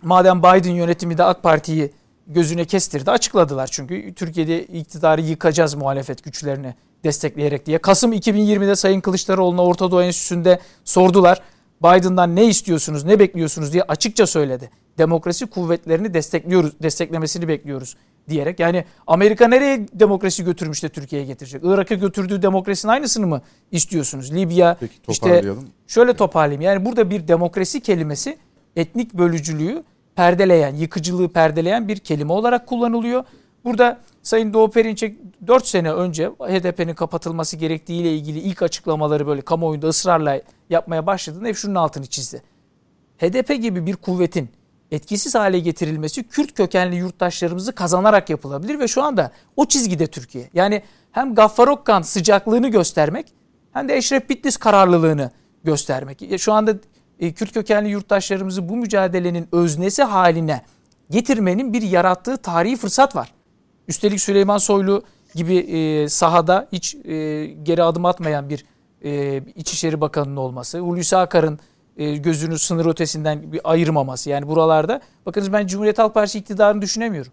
[0.02, 1.90] madem Biden yönetimi de AK Parti'yi
[2.26, 7.78] gözüne kestirdi açıkladılar çünkü Türkiye'de iktidarı yıkacağız muhalefet güçlerini destekleyerek diye.
[7.78, 11.42] Kasım 2020'de Sayın Kılıçdaroğlu'na Orta Doğu Enstitüsü'nde sordular.
[11.82, 14.70] Biden'dan ne istiyorsunuz, ne bekliyorsunuz diye açıkça söyledi.
[14.98, 17.96] Demokrasi kuvvetlerini destekliyoruz, desteklemesini bekliyoruz
[18.28, 18.60] diyerek.
[18.60, 21.62] Yani Amerika nereye demokrasi götürmüş de Türkiye'ye getirecek?
[21.64, 24.34] Irak'a götürdüğü demokrasinin aynısını mı istiyorsunuz?
[24.34, 25.44] Libya Peki, işte
[25.86, 26.60] şöyle toparlayayım.
[26.60, 28.38] Yani burada bir demokrasi kelimesi
[28.76, 29.84] etnik bölücülüğü
[30.16, 33.24] perdeleyen, yıkıcılığı perdeleyen bir kelime olarak kullanılıyor.
[33.64, 39.40] Burada Sayın Doğu Perinçek 4 sene önce HDP'nin kapatılması gerektiği ile ilgili ilk açıklamaları böyle
[39.40, 42.42] kamuoyunda ısrarla yapmaya başladığında hep şunun altını çizdi.
[43.18, 44.48] HDP gibi bir kuvvetin
[44.90, 50.50] etkisiz hale getirilmesi Kürt kökenli yurttaşlarımızı kazanarak yapılabilir ve şu anda o çizgide Türkiye.
[50.54, 53.26] Yani hem Gaffar Okkan sıcaklığını göstermek
[53.72, 55.30] hem de Eşref Bitlis kararlılığını
[55.64, 56.40] göstermek.
[56.40, 56.74] Şu anda
[57.20, 60.62] e, Kürt kökenli yurttaşlarımızı bu mücadelenin öznesi haline
[61.10, 63.32] getirmenin bir yarattığı tarihi fırsat var.
[63.88, 65.02] Üstelik Süleyman Soylu
[65.34, 68.64] gibi e, sahada hiç e, geri adım atmayan bir
[69.04, 71.58] e, İçişleri Bakanı'nın olması, Hulusi Akar'ın
[71.96, 74.30] e, gözünü sınır ötesinden bir ayırmaması.
[74.30, 77.32] Yani buralarda bakınız ben Cumhuriyet Halk Partisi iktidarını düşünemiyorum.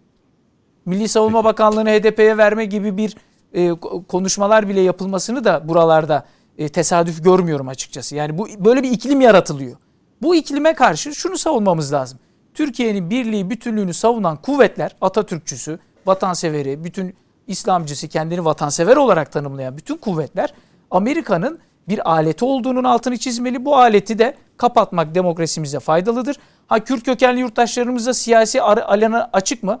[0.86, 1.44] Milli Savunma.
[1.44, 3.16] Bakanlığı'nı HDP'ye verme gibi bir
[3.52, 3.70] e,
[4.08, 6.24] konuşmalar bile yapılmasını da buralarda
[6.58, 8.16] e, tesadüf görmüyorum açıkçası.
[8.16, 9.76] Yani bu böyle bir iklim yaratılıyor.
[10.22, 12.18] Bu iklime karşı şunu savunmamız lazım.
[12.54, 17.14] Türkiye'nin birliği, bütünlüğünü savunan kuvvetler, Atatürkçüsü, vatanseveri, bütün
[17.46, 20.54] İslamcısı, kendini vatansever olarak tanımlayan bütün kuvvetler
[20.90, 23.64] Amerika'nın bir aleti olduğunun altını çizmeli.
[23.64, 26.36] Bu aleti de kapatmak demokrasimize faydalıdır.
[26.66, 29.80] Ha Kürt kökenli yurttaşlarımızda siyasi alana açık mı?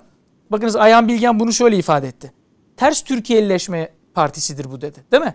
[0.50, 2.32] Bakınız Ayhan Bilgen bunu şöyle ifade etti.
[2.76, 5.04] Ters Türkiye'lileşme partisidir bu dedi.
[5.12, 5.34] Değil mi?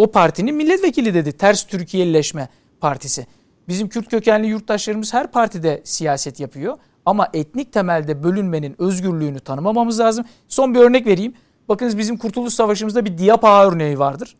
[0.00, 1.32] O partinin milletvekili dedi.
[1.32, 2.48] Ters Türkiye'lileşme
[2.80, 3.26] partisi.
[3.68, 6.78] Bizim Kürt kökenli yurttaşlarımız her partide siyaset yapıyor.
[7.06, 10.24] Ama etnik temelde bölünmenin özgürlüğünü tanımamamız lazım.
[10.48, 11.34] Son bir örnek vereyim.
[11.68, 14.36] Bakınız bizim Kurtuluş Savaşı'mızda bir Diyap Ağa örneği vardır.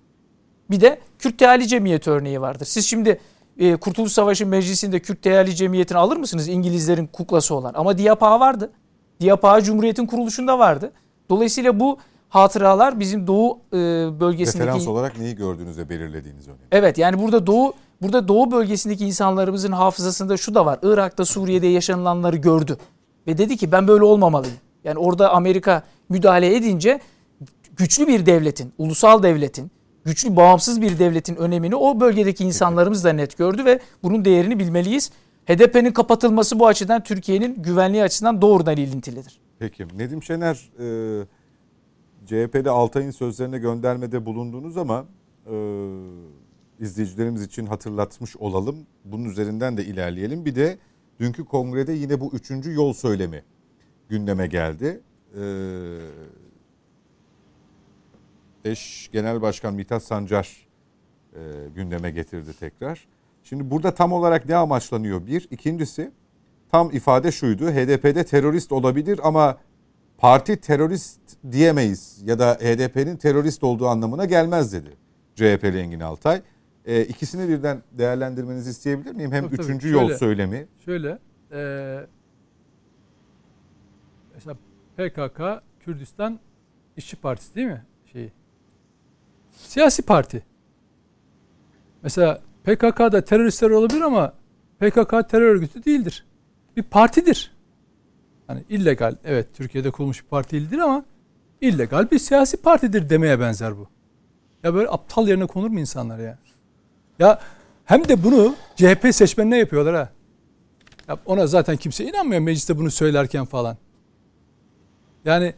[0.70, 2.64] Bir de Kürt Teali Cemiyeti örneği vardır.
[2.64, 3.20] Siz şimdi
[3.59, 6.49] e, Kurtuluş Savaşı Meclisi'nde Kürt Teali Cemiyeti'ni alır mısınız?
[6.49, 7.73] İngilizlerin kuklası olan.
[7.75, 8.73] Ama Diyap Ağa vardı.
[9.20, 10.93] Diyap Ağa Cumhuriyet'in kuruluşunda vardı.
[11.30, 11.99] Dolayısıyla bu
[12.31, 13.76] hatıralar bizim Doğu e,
[14.20, 14.68] bölgesindeki...
[14.68, 16.62] Referans olarak neyi gördüğünüzde belirlediğiniz önemli.
[16.72, 20.78] Evet yani burada Doğu burada Doğu bölgesindeki insanlarımızın hafızasında şu da var.
[20.83, 22.76] Irak'ta Suriye'de yaşanılanları gördü.
[23.26, 24.57] Ve dedi ki ben böyle olmamalıyım.
[24.85, 27.01] Yani orada Amerika müdahale edince
[27.76, 29.70] güçlü bir devletin, ulusal devletin,
[30.05, 35.11] güçlü bağımsız bir devletin önemini o bölgedeki insanlarımız da net gördü ve bunun değerini bilmeliyiz.
[35.47, 39.41] HDP'nin kapatılması bu açıdan Türkiye'nin güvenliği açısından doğrudan ilintilidir.
[39.59, 41.26] Peki Nedim Şener e,
[42.27, 45.07] CHP'de Altay'ın sözlerine göndermede bulundunuz ama
[45.47, 45.55] e,
[46.81, 48.87] izleyicilerimiz için hatırlatmış olalım.
[49.05, 50.45] Bunun üzerinden de ilerleyelim.
[50.45, 50.79] Bir de
[51.21, 53.43] dünkü kongrede yine bu üçüncü yol söylemi
[54.09, 55.01] gündeme geldi.
[55.37, 55.43] E,
[58.64, 60.68] eş Genel Başkan Mithat Sancar
[61.33, 61.41] e,
[61.75, 63.09] gündeme getirdi tekrar.
[63.43, 65.27] Şimdi burada tam olarak ne amaçlanıyor?
[65.27, 65.49] Bir.
[65.51, 66.11] ikincisi
[66.71, 67.71] tam ifade şuydu.
[67.71, 69.59] HDP'de terörist olabilir ama
[70.21, 71.21] parti terörist
[71.53, 74.97] diyemeyiz ya da HDP'nin terörist olduğu anlamına gelmez dedi
[75.35, 76.43] CHP'li Engin Altay.
[76.85, 79.33] E, ikisini birden değerlendirmenizi isteyebilir miyim?
[79.33, 79.66] Hem Tabii, tabii.
[79.66, 80.18] üçüncü yol Şöyle.
[80.18, 80.66] söylemi.
[80.85, 81.18] Şöyle,
[81.53, 82.07] eee
[84.35, 84.57] mesela
[84.97, 86.39] PKK Kürdistan
[86.97, 87.85] İşçi Partisi değil mi?
[88.12, 88.33] Şeyi.
[89.51, 90.43] Siyasi parti.
[92.03, 94.33] Mesela PKK'da teröristler olabilir ama
[94.79, 96.27] PKK terör örgütü değildir.
[96.77, 97.53] Bir partidir.
[98.51, 101.05] Hani illegal, evet Türkiye'de kurulmuş bir parti değildir ama
[101.61, 103.88] illegal bir siyasi partidir demeye benzer bu.
[104.62, 106.38] Ya böyle aptal yerine konur mu insanlar ya?
[107.18, 107.40] Ya
[107.84, 110.09] hem de bunu CHP seçmenine yapıyorlar ha.
[111.09, 113.76] Ya ona zaten kimse inanmıyor mecliste bunu söylerken falan.
[115.24, 115.55] Yani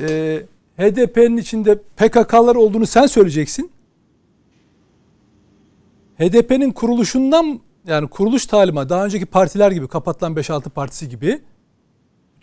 [0.00, 0.42] e,
[0.76, 3.72] HDP'nin içinde PKK'lar olduğunu sen söyleyeceksin.
[6.18, 11.40] HDP'nin kuruluşundan yani kuruluş talimatı daha önceki partiler gibi kapatılan 5-6 partisi gibi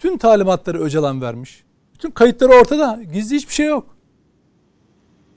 [0.03, 1.63] bütün talimatları Öcalan vermiş.
[1.93, 2.99] Bütün kayıtları ortada.
[3.13, 3.95] Gizli hiçbir şey yok.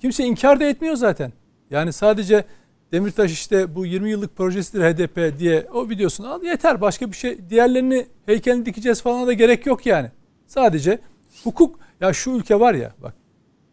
[0.00, 1.32] Kimse inkar da etmiyor zaten.
[1.70, 2.44] Yani sadece
[2.92, 6.80] Demirtaş işte bu 20 yıllık projesidir HDP diye o videosunu al yeter.
[6.80, 10.10] Başka bir şey diğerlerini heykelini dikeceğiz falan da gerek yok yani.
[10.46, 10.98] Sadece
[11.44, 13.14] hukuk ya şu ülke var ya bak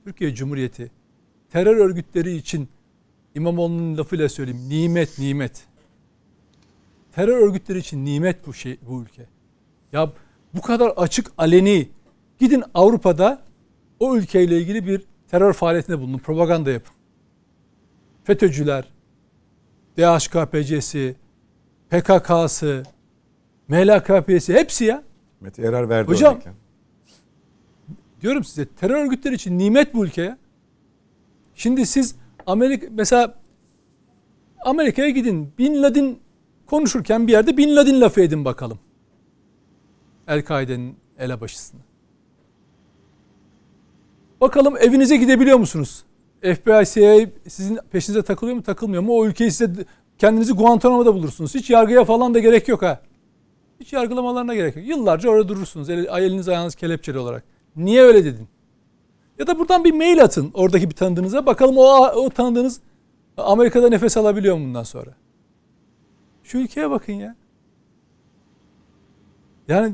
[0.04, 0.92] Türkiye Cumhuriyeti
[1.52, 2.70] terör örgütleri için
[3.36, 5.64] İmamoğlu'nun lafıyla söyleyeyim nimet nimet.
[7.12, 9.26] Terör örgütleri için nimet bu şey bu ülke.
[9.92, 10.12] Ya
[10.56, 11.90] bu kadar açık aleni
[12.40, 13.42] gidin Avrupa'da
[14.00, 16.96] o ülkeyle ilgili bir terör faaliyetinde bulunun, propaganda yapın.
[18.24, 18.86] FETÖ'cüler,
[19.98, 21.16] DHKPC'si,
[21.90, 22.84] PKK'sı,
[23.68, 25.04] MLKP'si hepsi ya.
[25.42, 26.40] Mete Erer verdi Hocam.
[28.22, 30.38] Diyorum size terör örgütleri için nimet bu ülkeye.
[31.56, 33.36] Şimdi siz Amerika mesela
[34.66, 35.54] Amerika'ya gidin.
[35.58, 36.18] Bin Laden
[36.66, 38.80] konuşurken bir yerde Bin Laden lafı edin bakalım.
[40.32, 41.82] El-Kaide'nin elebaşısını.
[44.42, 46.04] Bakalım evinize gidebiliyor musunuz?
[46.42, 49.14] FBI, CIA sizin peşinize takılıyor mu takılmıyor mu?
[49.14, 49.86] O ülkeyi size
[50.18, 51.56] kendinizi Guantanamo'da bulursunuz.
[51.56, 53.02] Hiç yargıya falan da gerek yok ha.
[53.80, 54.86] Hiç yargılamalarına gerek yok.
[54.88, 55.90] Yıllarca orada durursunuz.
[55.90, 57.44] El, eliniz ayağınız kelepçeli olarak.
[57.76, 58.48] Niye öyle dedin?
[59.40, 61.46] Ya da buradan bir mail atın oradaki bir tanıdığınıza.
[61.46, 62.82] Bakalım o, o tanıdığınız
[63.38, 65.12] Amerika'da nefes alabiliyor mu bundan sonra?
[66.44, 67.36] Şu ülkeye bakın ya.
[69.68, 69.94] Yani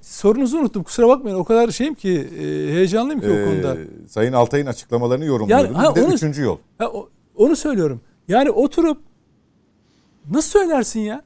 [0.00, 0.82] sorunuzu unuttum.
[0.82, 1.36] Kusura bakmayın.
[1.36, 3.76] O kadar şeyim ki e, heyecanlıyım ki o Ee, konuda.
[4.08, 5.74] Sayın Altay'ın açıklamalarını yorumluyordunuz.
[5.76, 6.58] Yani, ha, bir de onu- üçüncü yol.
[6.78, 8.00] Ha, o- onu söylüyorum.
[8.28, 8.98] Yani oturup
[10.30, 11.22] nasıl söylersin ya?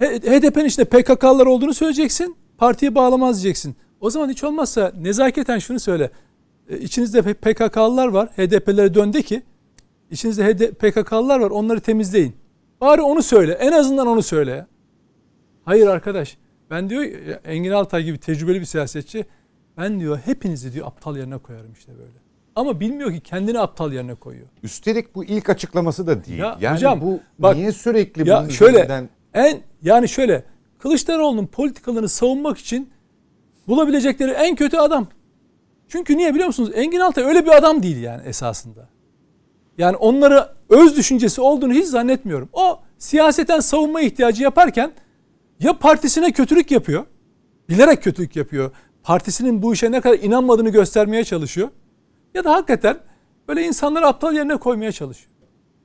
[0.00, 2.36] HDP'nin içinde PKK'lar olduğunu söyleyeceksin.
[2.58, 3.76] Partiye bağlamaz diyeceksin.
[4.00, 6.10] O zaman hiç olmazsa nezaketen şunu söyle.
[6.68, 8.28] E, İçinizde PKK'lılar var.
[8.36, 9.42] HDP'lere dön de ki
[10.10, 11.50] içinizde HD PKK'lılar var.
[11.50, 12.32] Onları temizleyin.
[12.80, 13.52] Bari onu söyle.
[13.52, 14.66] En azından onu söyle.
[15.64, 16.36] Hayır arkadaş.
[16.70, 17.04] Ben diyor
[17.44, 19.24] Engin Altay gibi tecrübeli bir siyasetçi
[19.78, 22.24] ben diyor hepinizi diyor aptal yerine koyarım işte böyle.
[22.56, 24.46] Ama bilmiyor ki kendini aptal yerine koyuyor.
[24.62, 26.38] Üstelik bu ilk açıklaması da değil.
[26.38, 30.44] Ya yani hocam, bu bak- niye sürekli Ya bunun şöyle üzerinden- en yani şöyle
[30.78, 32.90] Kılıçdaroğlu'nun politikalarını savunmak için
[33.68, 35.06] bulabilecekleri en kötü adam.
[35.88, 36.70] Çünkü niye biliyor musunuz?
[36.74, 38.88] Engin Altay öyle bir adam değil yani esasında.
[39.78, 42.48] Yani onları öz düşüncesi olduğunu hiç zannetmiyorum.
[42.52, 44.92] O siyaseten savunma ihtiyacı yaparken
[45.60, 47.04] ya partisine kötülük yapıyor.
[47.68, 48.70] Bilerek kötülük yapıyor.
[49.02, 51.68] Partisinin bu işe ne kadar inanmadığını göstermeye çalışıyor.
[52.34, 52.96] Ya da hakikaten
[53.48, 55.30] böyle insanları aptal yerine koymaya çalışıyor.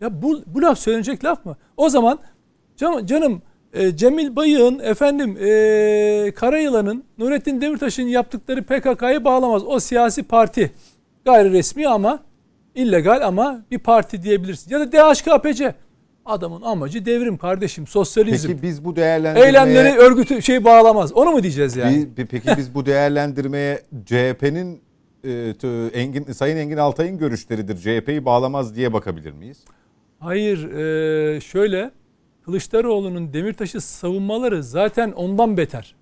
[0.01, 1.57] Ya bu, bu laf söylenecek laf mı?
[1.77, 2.19] O zaman
[2.77, 3.41] canım, canım
[3.73, 9.63] e, Cemil Bayık'ın efendim e, Karayılan'ın Nurettin Demirtaş'ın yaptıkları PKK'yı bağlamaz.
[9.65, 10.71] O siyasi parti.
[11.25, 12.19] Gayri resmi ama
[12.75, 14.71] illegal ama bir parti diyebilirsin.
[14.71, 15.75] Ya da DHKPC.
[16.29, 18.47] Adamın amacı devrim kardeşim, sosyalizm.
[18.47, 21.13] Peki biz bu değerlendirmeye Eylemleri örgütü şey bağlamaz.
[21.13, 22.07] Onu mu diyeceğiz yani?
[22.17, 24.81] Bi- peki biz bu değerlendirmeye CHP'nin
[25.23, 25.53] e,
[25.93, 27.77] Engin Sayın Engin Altay'ın görüşleridir.
[27.77, 29.57] CHP'yi bağlamaz diye bakabilir miyiz?
[30.19, 31.91] Hayır, e, şöyle
[32.45, 35.95] Kılıçdaroğlu'nun Demirtaş'ı savunmaları zaten ondan beter.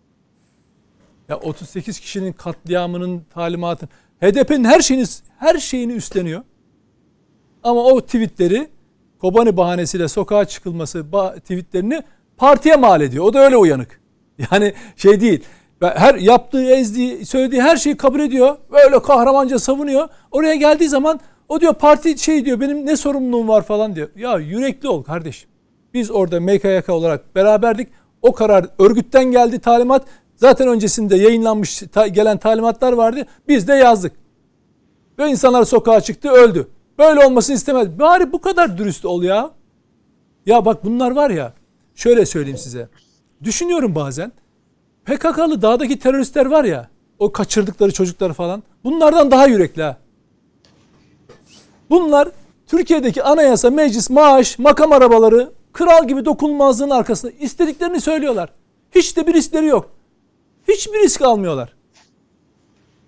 [1.29, 3.89] Ya 38 kişinin katliamının talimatı
[4.21, 5.05] HDP'nin her şeyini
[5.37, 6.41] her şeyini üstleniyor.
[7.63, 8.67] Ama o tweetleri
[9.21, 11.05] Kobani bahanesiyle sokağa çıkılması
[11.39, 12.01] tweetlerini
[12.37, 13.25] partiye mal ediyor.
[13.25, 14.01] O da öyle uyanık.
[14.51, 15.43] Yani şey değil.
[15.81, 18.57] Her yaptığı, ezdiği, söylediği her şeyi kabul ediyor.
[18.71, 20.07] Böyle kahramanca savunuyor.
[20.31, 24.09] Oraya geldiği zaman o diyor parti şey diyor benim ne sorumluluğum var falan diyor.
[24.15, 25.49] Ya yürekli ol kardeşim.
[25.93, 27.87] Biz orada MKYK olarak beraberdik.
[28.21, 30.05] O karar örgütten geldi talimat.
[30.35, 33.25] Zaten öncesinde yayınlanmış ta- gelen talimatlar vardı.
[33.47, 34.11] Biz de yazdık.
[35.19, 36.67] Ve insanlar sokağa çıktı öldü.
[36.97, 37.99] Böyle olmasını istemez.
[37.99, 39.51] Bari bu kadar dürüst ol ya.
[40.45, 41.53] Ya bak bunlar var ya.
[41.95, 42.89] Şöyle söyleyeyim size.
[43.43, 44.31] Düşünüyorum bazen.
[45.05, 46.89] PKK'lı dağdaki teröristler var ya.
[47.19, 48.63] O kaçırdıkları çocuklar falan.
[48.83, 49.97] Bunlardan daha yürekli ha.
[51.89, 52.29] Bunlar
[52.67, 58.49] Türkiye'deki anayasa, meclis, maaş, makam arabaları kral gibi dokunulmazlığın arkasında istediklerini söylüyorlar.
[58.91, 59.89] Hiç de bir riskleri yok.
[60.67, 61.76] Hiçbir risk almıyorlar.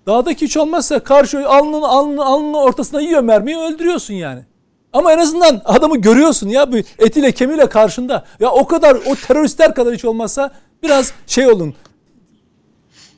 [0.10, 4.42] Dağdaki hiç olmazsa karşı alnını, alnını, alnını ortasına yiyor mermiyi öldürüyorsun yani.
[4.94, 6.68] Ama en azından adamı görüyorsun ya
[7.00, 8.26] etiyle kemiğiyle karşında.
[8.40, 10.52] Ya o kadar o teröristler kadar hiç olmazsa
[10.84, 11.74] biraz şey olun.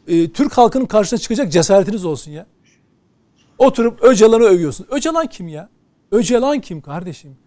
[0.08, 2.46] E, Türk halkının karşısına çıkacak cesaretiniz olsun ya.
[3.58, 4.88] Oturup Öcalan'ı övüyorsun.
[4.90, 5.70] Öcalan kim ya?
[6.12, 7.38] Öcalan kim kardeşim?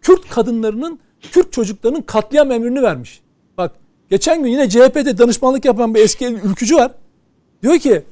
[0.00, 1.00] Kürt kadınlarının,
[1.32, 3.20] Kürt çocuklarının katliam emrini vermiş.
[3.58, 3.72] Bak
[4.10, 6.92] geçen gün yine CHP'de danışmanlık yapan bir eski ülkücü var.
[7.62, 8.04] Diyor ki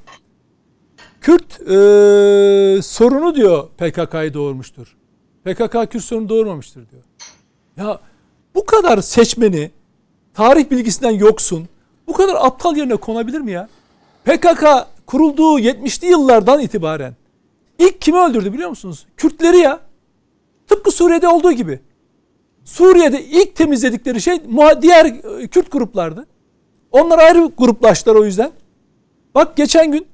[1.20, 4.96] Kürt e, sorunu diyor PKK'yı doğurmuştur.
[5.44, 7.02] PKK Kürt sorunu doğurmamıştır diyor.
[7.76, 8.00] Ya
[8.54, 9.70] bu kadar seçmeni
[10.34, 11.68] tarih bilgisinden yoksun.
[12.06, 13.68] Bu kadar aptal yerine konabilir mi ya?
[14.24, 14.66] PKK
[15.06, 17.14] kurulduğu 70'li yıllardan itibaren
[17.78, 19.06] ilk kimi öldürdü biliyor musunuz?
[19.16, 19.80] Kürtleri ya.
[20.66, 21.80] Tıpkı Suriye'de olduğu gibi.
[22.64, 24.40] Suriye'de ilk temizledikleri şey
[24.82, 26.26] diğer e, Kürt gruplardı.
[26.92, 28.50] Onlar ayrı gruplaştılar o yüzden.
[29.34, 30.06] Bak geçen gün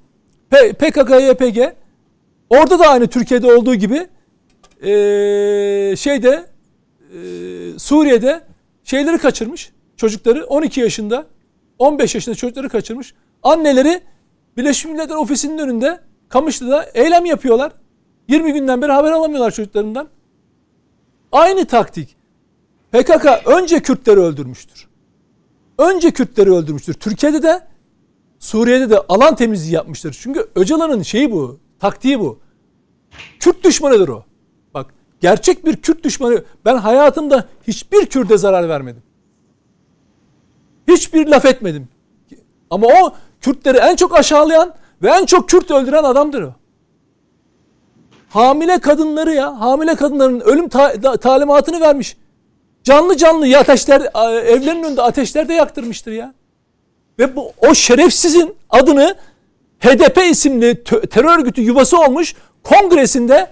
[0.50, 1.74] PKK, YPG
[2.50, 4.08] orada da aynı Türkiye'de olduğu gibi
[4.84, 6.46] ee, şeyde
[7.14, 7.18] e,
[7.78, 8.42] Suriye'de
[8.84, 9.72] şeyleri kaçırmış.
[9.96, 11.26] Çocukları 12 yaşında
[11.78, 13.14] 15 yaşında çocukları kaçırmış.
[13.42, 14.00] Anneleri
[14.56, 17.72] Birleşmiş Milletler Ofisi'nin önünde Kamışlı'da eylem yapıyorlar.
[18.28, 20.08] 20 günden beri haber alamıyorlar çocuklarından.
[21.32, 22.16] Aynı taktik.
[22.92, 24.88] PKK önce Kürtleri öldürmüştür.
[25.78, 26.94] Önce Kürtleri öldürmüştür.
[26.94, 27.60] Türkiye'de de
[28.44, 30.16] Suriye'de de alan temizliği yapmıştır.
[30.20, 32.38] Çünkü Öcalan'ın şeyi bu, taktiği bu.
[33.40, 34.24] Kürt düşmanıdır o.
[34.74, 36.44] Bak gerçek bir Kürt düşmanı.
[36.64, 39.02] Ben hayatımda hiçbir Kürt'e zarar vermedim.
[40.88, 41.88] Hiçbir laf etmedim.
[42.70, 46.54] Ama o Kürtleri en çok aşağılayan ve en çok Kürt öldüren adamdır o.
[48.28, 52.16] Hamile kadınları ya, hamile kadınların ölüm ta- talimatını vermiş.
[52.82, 54.00] Canlı canlı ateşler,
[54.44, 56.34] evlerinin önünde ateşler de yaktırmıştır ya.
[57.18, 59.16] Ve bu o şerefsizin adını
[59.80, 63.50] HDP isimli terör örgütü yuvası olmuş kongresinde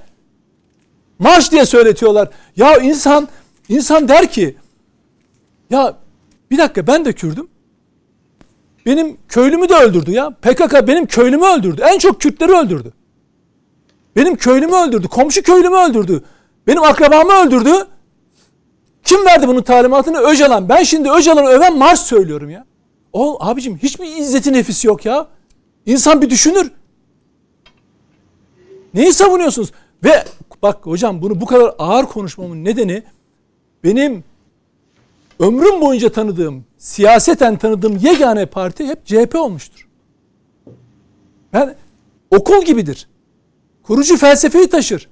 [1.19, 2.29] marş diye söyletiyorlar.
[2.57, 3.29] Ya insan
[3.69, 4.57] insan der ki
[5.71, 5.97] ya
[6.51, 7.49] bir dakika ben de Kürdüm.
[8.87, 10.31] Benim köylümü de öldürdü ya.
[10.31, 11.83] PKK benim köylümü öldürdü.
[11.85, 12.93] En çok Kürtleri öldürdü.
[14.17, 15.09] Benim köylümü öldürdü.
[15.09, 16.23] Komşu köylümü öldürdü.
[16.67, 17.87] Benim akrabamı öldürdü.
[19.05, 20.19] Kim verdi bunun talimatını?
[20.19, 20.69] Öcalan.
[20.69, 22.65] Ben şimdi Öcalan'ı öven Mars söylüyorum ya.
[23.13, 25.29] O abicim hiçbir izzeti nefisi yok ya.
[25.87, 26.71] İnsan bir düşünür.
[28.95, 29.73] Neyi savunuyorsunuz?
[30.05, 30.25] Ve
[30.63, 33.03] bak hocam bunu bu kadar ağır konuşmamın nedeni
[33.85, 34.25] benim
[35.39, 39.89] ömrüm boyunca tanıdığım, siyaseten tanıdığım yegane parti hep CHP olmuştur.
[41.53, 41.75] Ben
[42.31, 43.09] okul gibidir.
[43.83, 45.09] Kurucu felsefeyi taşır.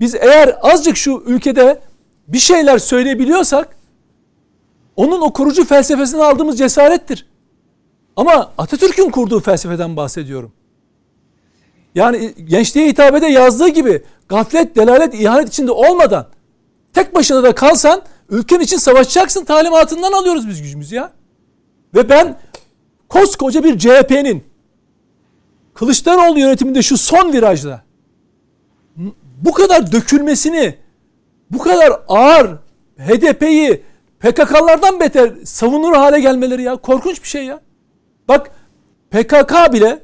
[0.00, 1.80] Biz eğer azıcık şu ülkede
[2.28, 3.76] bir şeyler söyleyebiliyorsak
[4.96, 7.26] onun o kurucu felsefesinden aldığımız cesarettir.
[8.16, 10.52] Ama Atatürk'ün kurduğu felsefeden bahsediyorum.
[11.94, 16.26] Yani gençliğe hitabede yazdığı gibi gaflet, delalet, ihanet içinde olmadan
[16.92, 21.12] tek başına da kalsan ülken için savaşacaksın talimatından alıyoruz biz gücümüzü ya.
[21.94, 22.38] Ve ben
[23.08, 24.44] koskoca bir CHP'nin
[25.74, 27.82] Kılıçdaroğlu yönetiminde şu son virajda
[29.40, 30.74] bu kadar dökülmesini,
[31.50, 32.50] bu kadar ağır
[32.98, 33.82] HDP'yi
[34.20, 37.60] PKK'lardan beter savunur hale gelmeleri ya korkunç bir şey ya.
[38.28, 38.50] Bak
[39.10, 40.02] PKK bile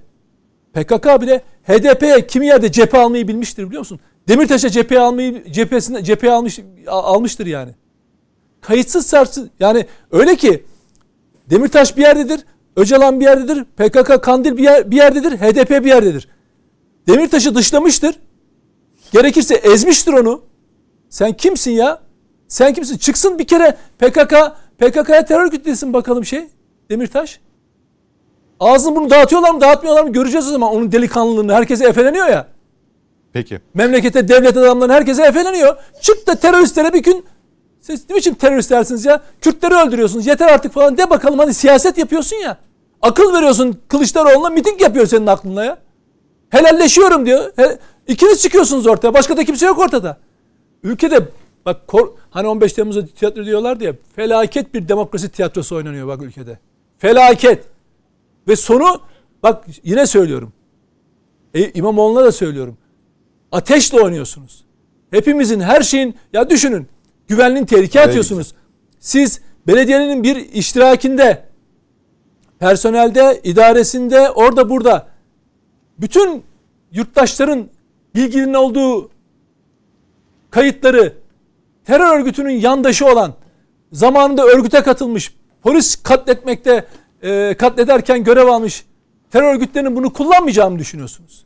[0.72, 4.00] PKK bile HDP'ye kimi yerde cephe almayı bilmiştir biliyor musun?
[4.28, 7.74] Demirtaş'a cephe almayı cephesine cephe almış almıştır yani.
[8.60, 10.64] Kayıtsız sarsız yani öyle ki
[11.50, 12.40] Demirtaş bir yerdedir,
[12.76, 16.28] Öcalan bir yerdedir, PKK Kandil bir, yer, bir yerdedir, HDP bir yerdedir.
[17.08, 18.14] Demirtaş'ı dışlamıştır.
[19.12, 20.42] Gerekirse ezmiştir onu.
[21.08, 22.02] Sen kimsin ya?
[22.48, 22.98] Sen kimsin?
[22.98, 24.34] Çıksın bir kere PKK
[24.78, 26.48] PKK'ya terör örgütlesin bakalım şey
[26.90, 27.40] Demirtaş.
[28.60, 31.54] Ağzını bunu dağıtıyorlar mı dağıtmıyorlar mı göreceğiz o zaman onun delikanlılığını.
[31.54, 32.46] Herkese efeleniyor ya.
[33.32, 33.60] Peki.
[33.74, 35.76] Memlekete devlet adamlarının herkese efeleniyor.
[36.00, 37.24] Çık da teröristlere bir gün
[37.80, 39.20] siz ne biçim teröristlersiniz ya?
[39.40, 42.56] Kürtleri öldürüyorsunuz yeter artık falan de bakalım hani siyaset yapıyorsun ya.
[43.02, 45.78] Akıl veriyorsun Kılıçdaroğlu'na miting yapıyor senin aklına ya.
[46.50, 47.52] Helalleşiyorum diyor.
[47.56, 49.14] He, ikiniz çıkıyorsunuz ortaya.
[49.14, 50.16] Başka da kimse yok ortada.
[50.82, 51.20] Ülkede
[51.66, 56.58] bak kor, hani 15 Temmuz'da tiyatro diyorlardı ya felaket bir demokrasi tiyatrosu oynanıyor bak ülkede.
[56.98, 57.69] Felaket.
[58.48, 59.00] Ve sonu
[59.42, 60.52] bak yine söylüyorum.
[61.54, 62.78] E, İmamoğlu'na da söylüyorum.
[63.52, 64.64] Ateşle oynuyorsunuz.
[65.10, 66.88] Hepimizin her şeyin ya düşünün
[67.28, 68.54] güvenliğin tehlikeye atıyorsunuz.
[69.00, 71.44] Siz belediyenin bir iştirakinde
[72.58, 75.08] personelde, idaresinde, orada burada
[75.98, 76.42] bütün
[76.92, 77.68] yurttaşların
[78.14, 79.10] bilginin olduğu
[80.50, 81.14] kayıtları
[81.84, 83.34] terör örgütünün yandaşı olan
[83.92, 86.86] zamanında örgüte katılmış polis katletmekte
[87.22, 88.84] e, katlederken görev almış
[89.30, 91.44] terör örgütlerinin bunu kullanmayacağını düşünüyorsunuz?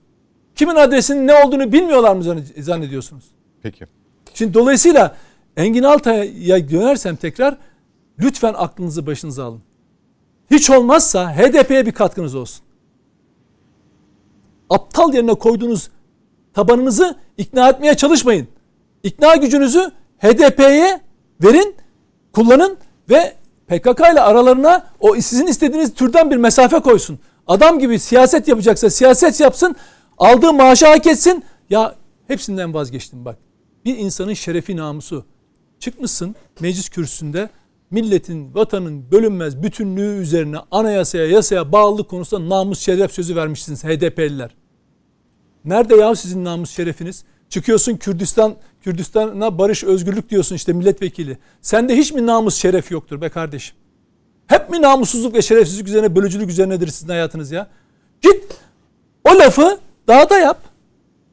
[0.55, 2.23] Kimin adresinin ne olduğunu bilmiyorlar mı
[2.59, 3.25] zannediyorsunuz?
[3.63, 3.87] Peki.
[4.35, 5.17] Şimdi dolayısıyla
[5.57, 7.57] Engin Altay'a dönersem tekrar
[8.19, 9.63] lütfen aklınızı başınıza alın.
[10.51, 12.65] Hiç olmazsa HDP'ye bir katkınız olsun.
[14.71, 15.91] Aptal yerine koyduğunuz
[16.55, 18.49] tabanınızı ikna etmeye çalışmayın.
[19.03, 21.01] İkna gücünüzü HDP'ye
[21.45, 21.77] verin,
[22.33, 22.77] kullanın
[23.11, 23.35] ve
[23.79, 27.19] PKK ile aralarına o sizin istediğiniz türden bir mesafe koysun.
[27.47, 29.77] Adam gibi siyaset yapacaksa siyaset yapsın,
[30.19, 31.45] aldığı maaşı hak etsin.
[31.71, 31.95] Ya
[32.27, 33.39] hepsinden vazgeçtim bak.
[33.85, 35.25] Bir insanın şerefi namusu.
[35.81, 37.49] Çıkmışsın meclis kürsüsünde
[37.91, 44.57] milletin, vatanın bölünmez bütünlüğü üzerine anayasaya, yasaya bağlılık konusunda namus şeref sözü vermişsiniz HDP'liler.
[45.65, 47.25] Nerede ya sizin namus şerefiniz?
[47.49, 48.55] Çıkıyorsun Kürdistan,
[48.85, 51.39] Kürdistan'a barış, özgürlük diyorsun işte milletvekili.
[51.63, 53.77] Sende hiç mi namus şeref yoktur be kardeşim?
[54.47, 57.69] Hep mi namussuzluk ve şerefsizlik üzerine, bölücülük üzerinedir sizin hayatınız ya?
[58.21, 58.45] Git
[59.25, 59.79] o lafı
[60.09, 60.63] dağda yap.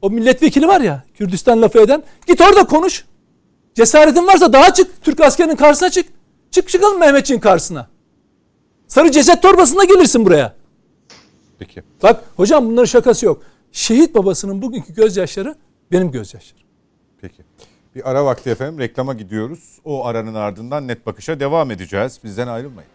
[0.01, 2.03] O milletvekili var ya Kürdistan lafı eden.
[2.27, 3.05] Git orada konuş.
[3.75, 5.03] Cesaretin varsa daha çık.
[5.03, 6.05] Türk askerinin karşısına çık.
[6.51, 7.87] Çık çıkalım Mehmetçiğin karşısına.
[8.87, 10.55] Sarı ceset torbasında gelirsin buraya.
[11.59, 11.83] Peki.
[12.03, 13.43] Bak hocam bunların şakası yok.
[13.71, 15.55] Şehit babasının bugünkü gözyaşları
[15.91, 16.61] benim gözyaşlarım.
[17.95, 19.79] Bir ara vakti efendim reklama gidiyoruz.
[19.85, 22.19] O aranın ardından net bakışa devam edeceğiz.
[22.23, 22.89] Bizden ayrılmayın.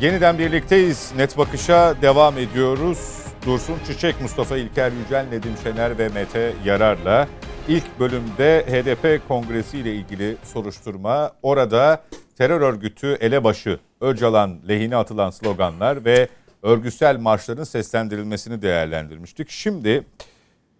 [0.00, 1.12] Yeniden birlikteyiz.
[1.16, 3.15] Net Bakış'a devam ediyoruz.
[3.46, 7.28] Dursun Çiçek, Mustafa İlker Yücel, Nedim Şener ve Mete Yarar'la
[7.68, 12.02] ilk bölümde HDP kongresi ile ilgili soruşturma, orada
[12.38, 16.28] terör örgütü elebaşı Öcalan lehine atılan sloganlar ve
[16.62, 19.50] örgütsel marşların seslendirilmesini değerlendirmiştik.
[19.50, 20.06] Şimdi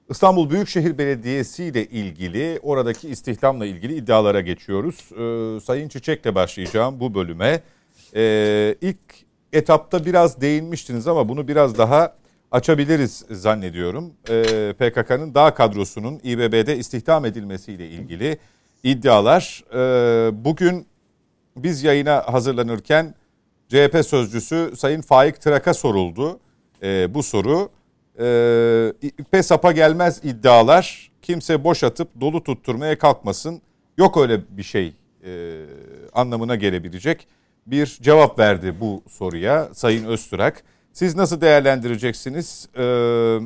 [0.09, 5.13] İstanbul Büyükşehir Belediyesi ile ilgili oradaki istihdamla ilgili iddialara geçiyoruz.
[5.13, 7.61] Ee, Sayın Çiçek'le başlayacağım bu bölüme.
[8.15, 8.99] Ee, ilk
[9.53, 12.17] etapta biraz değinmiştiniz ama bunu biraz daha
[12.57, 14.13] açabiliriz zannediyorum.
[14.29, 18.39] Ee, PKK'nın dağ kadrosunun İBB'de istihdam edilmesiyle ilgili
[18.83, 19.65] iddialar.
[19.75, 20.87] Ee, bugün
[21.57, 23.15] biz yayına hazırlanırken
[23.69, 26.41] CHP sözcüsü Sayın Faik Trak'a soruldu
[26.83, 27.69] ee, bu soru.
[28.21, 28.93] Ee,
[29.31, 33.63] PESAP'a gelmez iddialar kimse boş atıp dolu tutturmaya kalkmasın.
[33.99, 34.93] Yok öyle bir şey
[35.25, 35.63] e,
[36.13, 37.27] anlamına gelebilecek
[37.67, 40.63] bir cevap verdi bu soruya Sayın Öztürk.
[40.97, 43.39] Siz nasıl değerlendireceksiniz ee,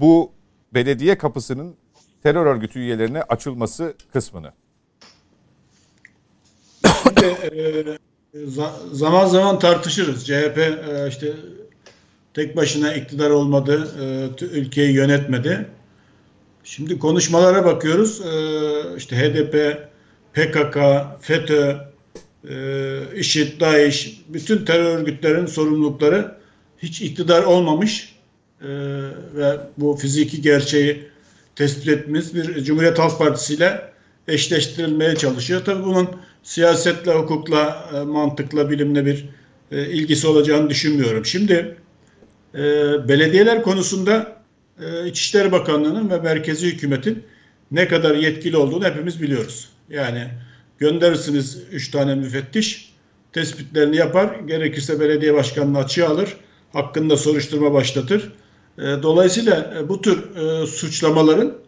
[0.00, 0.32] bu
[0.74, 1.76] belediye kapısının
[2.22, 4.52] terör örgütü üyelerine açılması kısmını?
[7.32, 7.84] E,
[8.92, 10.26] zaman zaman tartışırız.
[10.26, 11.32] CHP e, işte
[12.34, 13.88] tek başına iktidar olmadı,
[14.40, 15.66] e, ülkeyi yönetmedi.
[16.64, 18.20] Şimdi konuşmalara bakıyoruz.
[18.20, 19.78] E, işte HDP,
[20.32, 20.78] PKK,
[21.20, 21.76] FETÖ,
[22.48, 26.34] e, IŞİD, DAEŞ, bütün terör örgütlerinin sorumlulukları
[26.78, 28.16] hiç iktidar olmamış
[28.60, 28.68] e,
[29.34, 31.08] ve bu fiziki gerçeği
[31.56, 33.92] tespit ettiğimiz bir Cumhuriyet Halk Partisi ile
[34.28, 35.64] eşleştirilmeye çalışıyor.
[35.64, 36.08] Tabii bunun
[36.42, 39.24] siyasetle, hukukla, e, mantıkla, bilimle bir
[39.70, 41.26] e, ilgisi olacağını düşünmüyorum.
[41.26, 41.76] Şimdi
[42.54, 42.60] e,
[43.08, 44.36] belediyeler konusunda
[45.06, 47.24] İçişleri Bakanlığı'nın ve merkezi hükümetin
[47.70, 49.68] ne kadar yetkili olduğunu hepimiz biliyoruz.
[49.90, 50.28] Yani
[50.78, 52.94] Gönderirsiniz 3 tane müfettiş,
[53.32, 56.36] tespitlerini yapar, gerekirse belediye başkanını açığa alır,
[56.72, 58.32] hakkında soruşturma başlatır.
[58.78, 61.66] E, dolayısıyla e, bu tür e, suçlamaların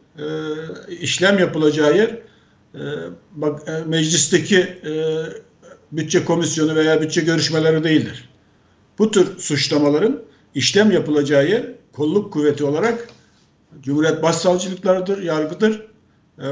[1.00, 2.10] işlem yapılacağı yer
[3.32, 4.78] bak meclisteki
[5.92, 8.28] bütçe komisyonu veya bütçe görüşmeleri değildir.
[8.98, 10.22] Bu tür suçlamaların
[10.54, 13.08] işlem yapılacağı yer kolluk kuvveti olarak
[13.82, 15.86] Cumhuriyet Başsavcılıklarıdır, yargıdır.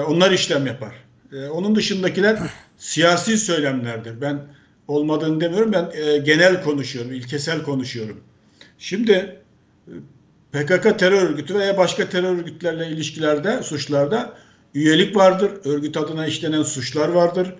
[0.09, 1.06] Onlar işlem yapar.
[1.33, 2.39] E, onun dışındakiler
[2.79, 4.21] siyasi söylemlerdir.
[4.21, 4.41] Ben
[4.89, 5.73] olmadığını demiyorum.
[5.73, 8.21] Ben e, genel konuşuyorum, ilkesel konuşuyorum.
[8.79, 9.43] Şimdi
[9.89, 9.93] e,
[10.53, 14.33] PKK terör örgütü veya başka terör örgütlerle ilişkilerde, suçlarda
[14.75, 15.51] üyelik vardır.
[15.65, 17.55] Örgüt adına işlenen suçlar vardır.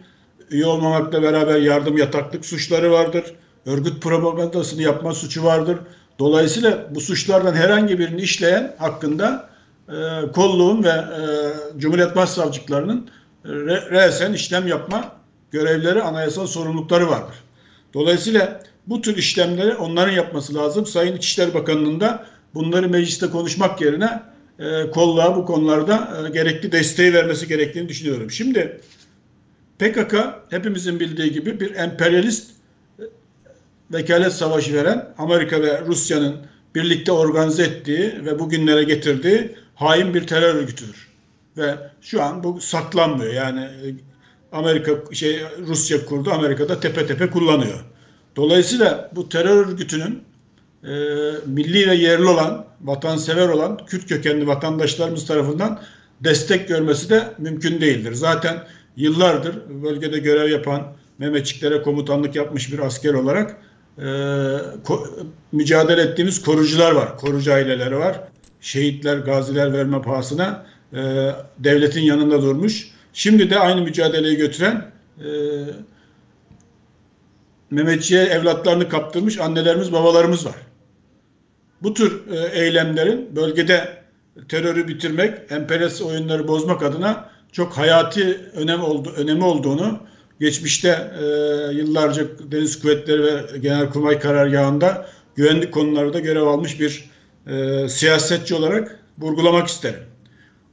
[0.51, 3.25] Üye olmamakla beraber yardım yataklık suçları vardır.
[3.67, 5.79] Örgüt propagandasını yapma suçu vardır.
[6.19, 9.51] Dolayısıyla bu suçlardan herhangi birini işleyen hakkında
[9.89, 9.93] e,
[10.33, 13.09] kolluğun ve e, Cumhuriyet Başsavcılıklarının
[13.91, 15.13] resen işlem yapma
[15.51, 17.35] görevleri, anayasal sorumlulukları vardır.
[17.95, 20.87] Dolayısıyla bu tür işlemleri onların yapması lazım.
[20.87, 24.23] Sayın İçişleri Bakanı'nın da bunları mecliste konuşmak yerine
[24.59, 28.31] e, kolluğa bu konularda e, gerekli desteği vermesi gerektiğini düşünüyorum.
[28.31, 28.81] Şimdi
[29.79, 30.15] PKK
[30.51, 32.51] hepimizin bildiği gibi bir emperyalist
[33.93, 36.37] vekalet savaşı veren Amerika ve Rusya'nın
[36.75, 41.16] birlikte organize ettiği ve bugünlere getirdiği hain bir terör örgütüdür.
[41.57, 43.33] Ve şu an bu saklanmıyor.
[43.33, 43.87] Yani e,
[44.53, 47.85] Amerika şey Rusya kurdu, Amerika'da tepe tepe kullanıyor.
[48.37, 50.23] Dolayısıyla bu terör örgütünün
[50.85, 50.93] e,
[51.47, 55.81] milli ve yerli olan, vatansever olan Kürt kökenli vatandaşlarımız tarafından
[56.21, 58.13] destek görmesi de mümkün değildir.
[58.13, 60.83] Zaten yıllardır bölgede görev yapan
[61.19, 63.57] Mehmetçiklere komutanlık yapmış bir asker olarak
[63.99, 64.07] e,
[64.85, 65.09] ko,
[65.53, 67.19] mücadele ettiğimiz korucular var.
[67.19, 68.21] Korucu aileleri var.
[68.61, 72.91] Şehitler, gaziler verme pahasına e, devletin yanında durmuş.
[73.13, 75.29] Şimdi de aynı mücadeleyi götüren e,
[77.71, 80.55] Mehmetçiğe evlatlarını kaptırmış annelerimiz, babalarımız var.
[81.83, 84.03] Bu tür e, eylemlerin bölgede
[84.49, 89.99] terörü bitirmek, emperyalist oyunları bozmak adına çok hayati önem oldu, önemi olduğunu
[90.41, 91.25] geçmişte e,
[91.73, 95.07] yıllarca Deniz Kuvvetleri ve Genelkurmay Karargahı'nda
[95.37, 97.11] güvenlik konularda görev almış bir
[97.47, 100.01] e, siyasetçi olarak vurgulamak isterim.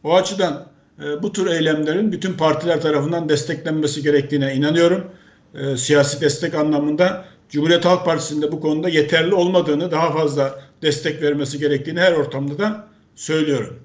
[0.04, 0.66] O açıdan
[1.04, 5.12] e, bu tür eylemlerin bütün partiler tarafından desteklenmesi gerektiğine inanıyorum.
[5.54, 11.60] E, siyasi destek anlamında Cumhuriyet Halk Partisi'nde bu konuda yeterli olmadığını, daha fazla destek vermesi
[11.60, 13.80] gerektiğini her ortamda da söylüyorum.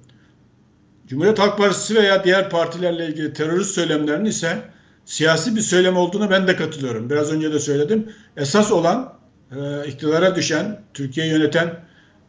[1.06, 4.58] Cumhuriyet Halk Partisi veya diğer partilerle ilgili terörist söylemlerinin ise
[5.04, 7.10] siyasi bir söylem olduğunu ben de katılıyorum.
[7.10, 8.12] Biraz önce de söyledim.
[8.36, 9.14] Esas olan
[9.56, 11.80] e, iktidara düşen, Türkiye'yi yöneten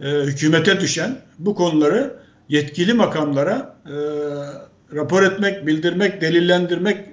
[0.01, 2.18] e, hükümete düşen bu konuları
[2.49, 3.95] yetkili makamlara e,
[4.95, 7.05] rapor etmek, bildirmek, delillendirmek,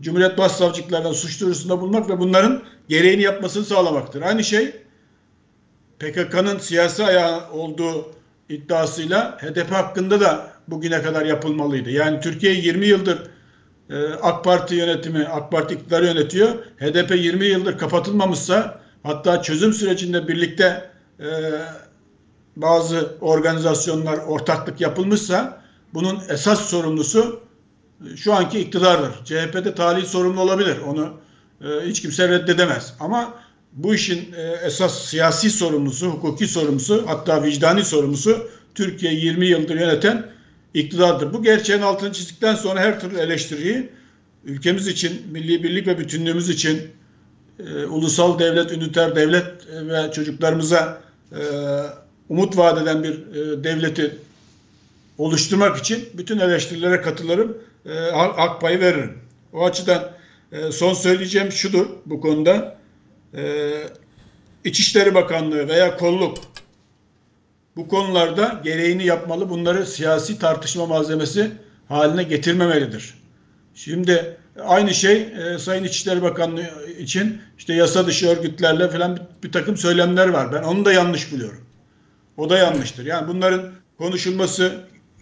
[0.00, 4.22] Cumhuriyet Başsavcılıklarından suç duyurusunda bulmak ve bunların gereğini yapmasını sağlamaktır.
[4.22, 4.72] Aynı şey
[5.98, 8.12] PKK'nın siyasi ayağı olduğu
[8.48, 11.90] iddiasıyla HDP hakkında da bugüne kadar yapılmalıydı.
[11.90, 13.18] Yani Türkiye 20 yıldır
[13.90, 16.48] e, AK Parti yönetimi, AK Parti iktidarı yönetiyor.
[16.80, 21.26] HDP 20 yıldır kapatılmamışsa hatta çözüm sürecinde birlikte e,
[22.60, 25.62] bazı organizasyonlar ortaklık yapılmışsa
[25.94, 27.40] bunun esas sorumlusu
[28.12, 29.24] e, şu anki iktidardır.
[29.24, 30.76] CHP'de talih sorumlu olabilir.
[30.86, 31.12] Onu
[31.86, 32.94] hiç kimse reddedemez.
[33.00, 33.34] Ama
[33.72, 34.34] bu işin
[34.64, 40.26] esas siyasi sorumlusu, hukuki sorumlusu hatta vicdani sorumlusu Türkiye 20 yıldır yöneten
[40.74, 41.32] iktidardır.
[41.32, 43.88] Bu gerçeğin altını çizdikten sonra her türlü eleştiriyi
[44.44, 46.90] ülkemiz için, milli birlik ve bütünlüğümüz için
[47.58, 51.00] e, ulusal devlet, üniter devlet ve çocuklarımıza
[51.32, 51.40] e,
[52.28, 54.18] umut vaat eden bir e, devleti
[55.18, 59.18] oluşturmak için bütün eleştirilere katılırım, e, hak payı veririm.
[59.52, 60.10] O açıdan
[60.52, 62.78] e, son söyleyeceğim şudur bu konuda.
[63.34, 63.72] E,
[64.64, 66.38] İçişleri Bakanlığı veya kolluk
[67.76, 69.50] bu konularda gereğini yapmalı.
[69.50, 71.50] Bunları siyasi tartışma malzemesi
[71.88, 73.14] haline getirmemelidir.
[73.74, 79.52] Şimdi aynı şey e, Sayın İçişleri Bakanlığı için işte yasa dışı örgütlerle falan bir, bir
[79.52, 80.52] takım söylemler var.
[80.52, 81.67] Ben onu da yanlış buluyorum.
[82.38, 83.06] O da yanlıştır.
[83.06, 84.72] Yani bunların konuşulması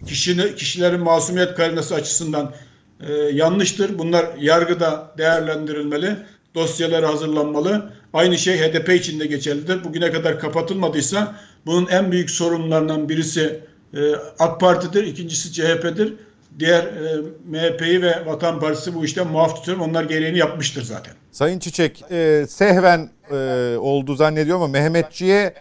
[0.05, 2.53] kişinin, kişilerin masumiyet karinası açısından
[2.99, 3.97] e, yanlıştır.
[3.99, 6.15] Bunlar yargıda değerlendirilmeli.
[6.55, 7.93] Dosyaları hazırlanmalı.
[8.13, 9.83] Aynı şey HDP için de geçerlidir.
[9.83, 13.59] Bugüne kadar kapatılmadıysa bunun en büyük sorunlarından birisi
[13.93, 13.99] e,
[14.39, 16.13] AK Parti'dir, ikincisi CHP'dir.
[16.59, 19.83] Diğer e, MHP'yi ve Vatan Partisi bu işten muaf tutuyorum.
[19.83, 21.13] Onlar gereğini yapmıştır zaten.
[21.31, 23.35] Sayın Çiçek, e, Sehven e,
[23.77, 25.53] oldu zannediyorum ama Mehmetçi'ye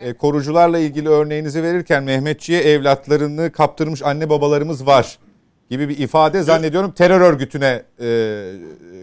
[0.00, 5.18] e, korucularla ilgili örneğinizi verirken Mehmetçi'ye evlatlarını kaptırmış anne babalarımız var
[5.70, 8.52] gibi bir ifade zannediyorum terör örgütüne e,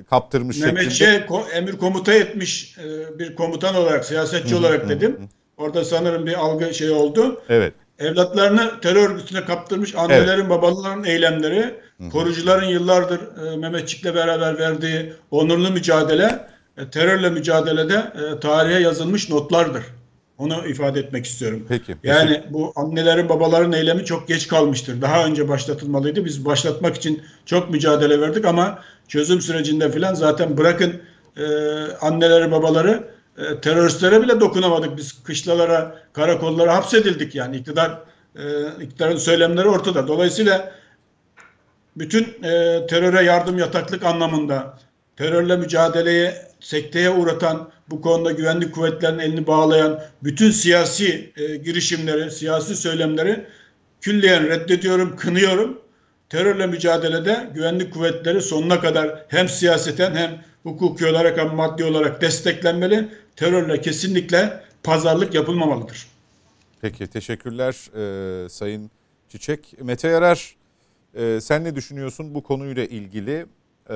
[0.09, 5.17] kaptırmış Mehmetçi'ye ko- emir komuta etmiş e, bir komutan olarak, siyasetçi olarak dedim.
[5.57, 7.41] Orada sanırım bir algı şey oldu.
[7.49, 7.73] Evet.
[7.99, 10.49] Evlatlarını terör örgütüne kaptırmış annelerin evet.
[10.49, 12.09] babaların eylemleri, Hı-hı.
[12.09, 19.83] korucuların yıllardır e, Mehmetçik'le beraber verdiği onurlu mücadele, e, terörle mücadelede e, tarihe yazılmış notlardır.
[20.43, 21.65] Onu ifade etmek istiyorum.
[21.69, 21.95] Peki.
[22.03, 22.53] Yani teşekkür.
[22.53, 25.01] bu annelerin babaların eylemi çok geç kalmıştır.
[25.01, 26.25] Daha önce başlatılmalıydı.
[26.25, 31.01] Biz başlatmak için çok mücadele verdik ama çözüm sürecinde filan zaten bırakın
[31.37, 31.45] e,
[32.01, 33.03] anneleri babaları
[33.37, 34.97] e, teröristlere bile dokunamadık.
[34.97, 37.99] Biz kışlalara, karakollara hapsedildik yani iktidar
[38.35, 38.41] e,
[38.81, 40.07] iktidarın söylemleri ortada.
[40.07, 40.71] Dolayısıyla
[41.97, 44.77] bütün e, teröre yardım yataklık anlamında
[45.17, 52.75] terörle mücadeleye sekteye uğratan bu konuda güvenlik kuvvetlerinin elini bağlayan bütün siyasi e, girişimleri, siyasi
[52.75, 53.45] söylemleri
[54.01, 55.79] külliyen reddediyorum, kınıyorum.
[56.29, 63.09] Terörle mücadelede güvenlik kuvvetleri sonuna kadar hem siyaseten hem hukuki olarak hem maddi olarak desteklenmeli.
[63.35, 66.07] Terörle kesinlikle pazarlık yapılmamalıdır.
[66.81, 68.91] Peki teşekkürler e, Sayın
[69.29, 69.75] Çiçek.
[69.81, 70.55] Mete Yarar
[71.15, 73.45] e, sen ne düşünüyorsun bu konuyla ilgili?
[73.89, 73.95] e,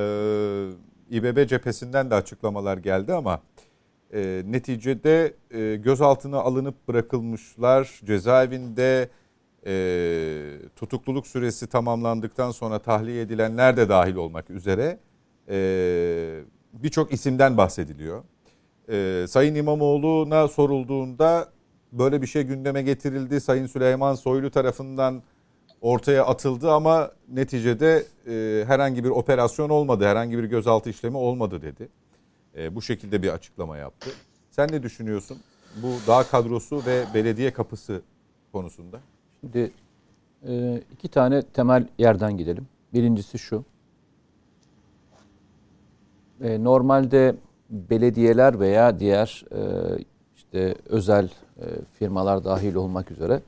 [1.12, 3.42] İBB cephesinden de açıklamalar geldi ama
[4.14, 8.02] e, neticede e, gözaltına alınıp bırakılmışlar.
[8.06, 9.10] Cezaevinde
[9.66, 9.74] e,
[10.76, 15.00] tutukluluk süresi tamamlandıktan sonra tahliye edilenler de dahil olmak üzere
[15.50, 16.40] e,
[16.74, 18.24] birçok isimden bahsediliyor.
[18.90, 21.50] E, Sayın İmamoğlu'na sorulduğunda
[21.92, 23.42] böyle bir şey gündeme getirildi.
[23.42, 25.24] Sayın Süleyman Soylu tarafından
[25.82, 31.90] ortaya atıldı ama neticede e, herhangi bir operasyon olmadı, herhangi bir gözaltı işlemi olmadı dedi.
[32.58, 34.10] E, bu şekilde bir açıklama yaptı.
[34.52, 35.38] Sen ne düşünüyorsun
[35.76, 38.02] bu dağ kadrosu ve belediye kapısı
[38.52, 39.00] konusunda?
[39.42, 39.72] Şimdi
[40.48, 42.68] e, iki tane temel yerden gidelim.
[42.94, 43.66] Birincisi şu.
[46.42, 47.36] E, normalde
[47.70, 49.62] belediyeler veya diğer e,
[50.36, 51.30] işte özel
[51.94, 53.42] firmalar dahil olmak üzere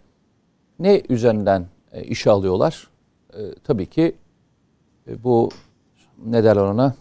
[0.80, 1.66] ne üzerinden
[2.03, 2.89] işe alıyorlar?
[3.64, 4.16] Tabii ki
[5.07, 5.49] bu
[6.26, 6.95] ne derler ona?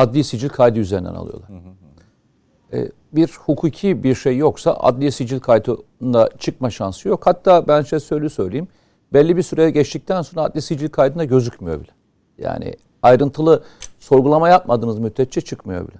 [0.00, 1.48] Adli sicil kaydı üzerinden alıyorlar.
[1.48, 2.78] Hı hı.
[2.78, 7.26] E, bir hukuki bir şey yoksa adliye sicil kaydında çıkma şansı yok.
[7.26, 8.68] Hatta ben şey söyle söyleyeyim.
[9.12, 11.90] Belli bir süreye geçtikten sonra adli sicil kaydında gözükmüyor bile.
[12.38, 13.62] Yani ayrıntılı
[13.98, 15.98] sorgulama yapmadığınız müddetçe çıkmıyor bile.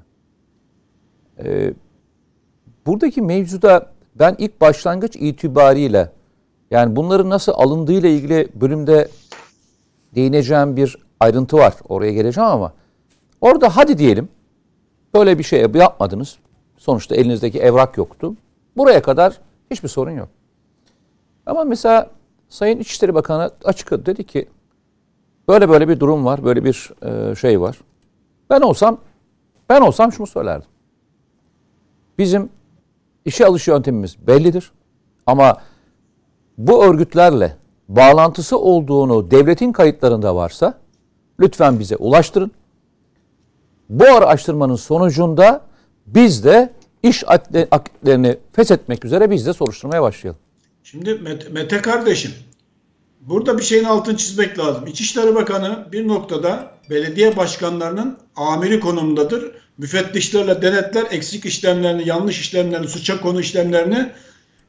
[1.39, 1.75] Ee,
[2.87, 6.13] buradaki mevzuda ben ilk başlangıç itibariyle
[6.71, 9.09] yani bunların nasıl alındığıyla ilgili bölümde
[10.15, 11.75] değineceğim bir ayrıntı var.
[11.89, 12.73] Oraya geleceğim ama
[13.41, 14.29] orada hadi diyelim
[15.15, 16.39] böyle bir şey yapmadınız.
[16.77, 18.35] Sonuçta elinizdeki evrak yoktu.
[18.77, 20.29] Buraya kadar hiçbir sorun yok.
[21.47, 22.11] Ama mesela
[22.49, 24.49] Sayın İçişleri Bakanı açık dedi ki
[25.49, 27.79] böyle böyle bir durum var, böyle bir e, şey var.
[28.51, 28.99] Ben olsam
[29.69, 30.69] ben olsam şunu söylerdim.
[32.19, 32.49] Bizim
[33.25, 34.73] işe alış yöntemimiz bellidir.
[35.27, 35.57] Ama
[36.59, 37.57] bu örgütlerle
[37.89, 40.75] bağlantısı olduğunu devletin kayıtlarında varsa
[41.41, 42.53] lütfen bize ulaştırın.
[43.91, 45.61] Bu araştırmanın sonucunda
[46.07, 46.73] biz de
[47.03, 47.25] iş
[47.71, 50.41] akitlerini feshetmek üzere biz de soruşturmaya başlayalım.
[50.85, 51.15] Şimdi
[51.51, 52.31] Mete, kardeşim
[53.21, 54.87] burada bir şeyin altını çizmek lazım.
[54.87, 59.53] İçişleri Bakanı bir noktada belediye başkanlarının amiri konumundadır.
[59.79, 64.13] Müfettişlerle denetler eksik işlemlerini, yanlış işlemlerini, suça konu işlemlerini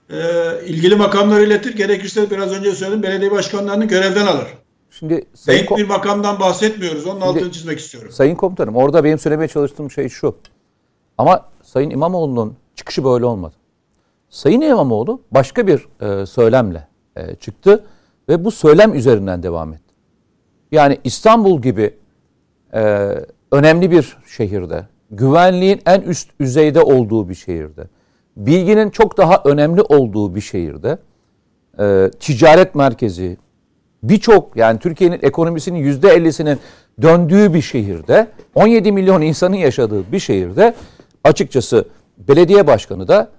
[0.09, 0.17] e,
[0.65, 1.75] ilgili makamlara iletir.
[1.75, 4.47] Gerekirse biraz önce söyledim belediye başkanlarını görevden alır.
[4.91, 7.05] Şimdi Sayın Denk bir makamdan bahsetmiyoruz.
[7.05, 8.11] Onun Şimdi, altını çizmek istiyorum.
[8.11, 10.35] Sayın Komutanım orada benim söylemeye çalıştığım şey şu.
[11.17, 13.55] Ama Sayın İmamoğlu'nun çıkışı böyle olmadı.
[14.29, 17.85] Sayın İmamoğlu başka bir e, söylemle e, çıktı
[18.29, 19.93] ve bu söylem üzerinden devam etti.
[20.71, 21.93] Yani İstanbul gibi
[22.73, 23.11] e,
[23.51, 27.83] önemli bir şehirde, güvenliğin en üst düzeyde olduğu bir şehirde,
[28.37, 30.97] bilginin çok daha önemli olduğu bir şehirde,
[31.79, 33.37] e, ticaret merkezi,
[34.03, 36.59] birçok yani Türkiye'nin ekonomisinin yüzde ellisinin
[37.01, 40.73] döndüğü bir şehirde, 17 milyon insanın yaşadığı bir şehirde
[41.23, 41.85] açıkçası
[42.17, 43.29] belediye başkanı da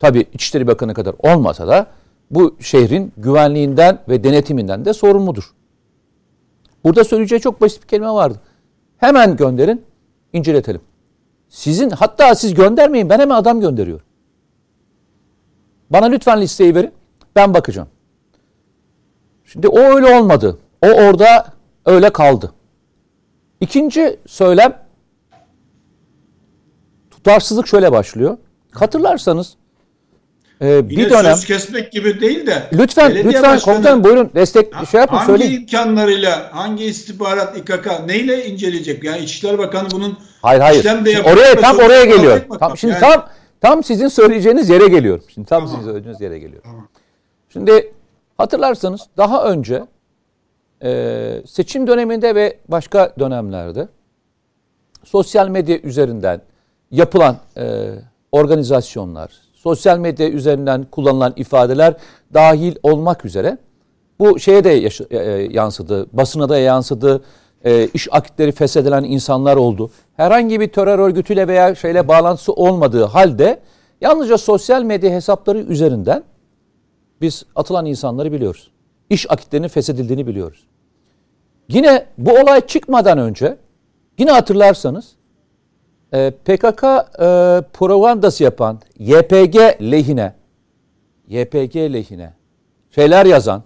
[0.00, 1.86] tabii İçişleri Bakanı kadar olmasa da
[2.30, 5.54] bu şehrin güvenliğinden ve denetiminden de sorumludur.
[6.84, 8.40] Burada söyleyeceği çok basit bir kelime vardı.
[8.96, 9.82] Hemen gönderin,
[10.32, 10.80] inceletelim.
[11.48, 14.06] Sizin hatta siz göndermeyin ben hemen adam gönderiyorum.
[15.90, 16.92] Bana lütfen listeyi verin.
[17.36, 17.88] Ben bakacağım.
[19.52, 20.58] Şimdi o öyle olmadı.
[20.82, 21.46] O orada
[21.86, 22.52] öyle kaldı.
[23.60, 24.78] İkinci söylem
[27.10, 28.36] tutarsızlık şöyle başlıyor.
[28.72, 29.56] Hatırlarsanız
[30.62, 35.00] e, bir dönem söz kesmek gibi değil de lütfen lütfen komutanım buyurun destek ha, şey
[35.00, 35.50] yapın hangi söyleyin.
[35.50, 39.04] Hangi imkanlarıyla hangi istihbarat İKK neyle inceleyecek?
[39.04, 40.86] Yani İçişleri Bakanı bunun Hayır hayır.
[41.24, 42.40] oraya tam oraya geliyor.
[42.60, 43.00] Tam, şimdi yani.
[43.00, 43.26] tam
[43.60, 45.24] tam sizin söyleyeceğiniz yere geliyorum.
[45.34, 45.74] Şimdi tam tamam.
[45.74, 46.62] sizin söyleyeceğiniz yere geliyor.
[46.62, 46.88] Tamam.
[47.52, 47.92] Şimdi
[48.38, 49.84] hatırlarsanız daha önce
[50.82, 53.88] e, seçim döneminde ve başka dönemlerde
[55.04, 56.40] sosyal medya üzerinden
[56.90, 57.94] yapılan e,
[58.32, 61.94] organizasyonlar, sosyal medya üzerinden kullanılan ifadeler
[62.34, 63.58] dahil olmak üzere
[64.18, 65.18] bu şeye de yaş- e,
[65.50, 67.22] yansıdı, basına da yansıdı,
[67.64, 69.90] e, iş akitleri feshedilen insanlar oldu.
[70.16, 73.60] Herhangi bir terör örgütüyle veya şeyle bağlantısı olmadığı halde
[74.00, 76.24] yalnızca sosyal medya hesapları üzerinden
[77.20, 78.70] biz atılan insanları biliyoruz.
[79.10, 80.66] İş akitlerinin feshedildiğini biliyoruz.
[81.68, 83.56] Yine bu olay çıkmadan önce
[84.18, 85.12] yine hatırlarsanız
[86.12, 87.26] e, PKK e,
[87.72, 89.56] propagandası yapan YPG
[89.90, 90.34] lehine
[91.28, 92.32] YPG lehine
[92.90, 93.62] şeyler yazan,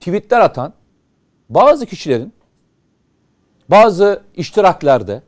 [0.00, 0.72] tweetler atan
[1.48, 2.32] bazı kişilerin
[3.68, 5.22] bazı iştiraklerde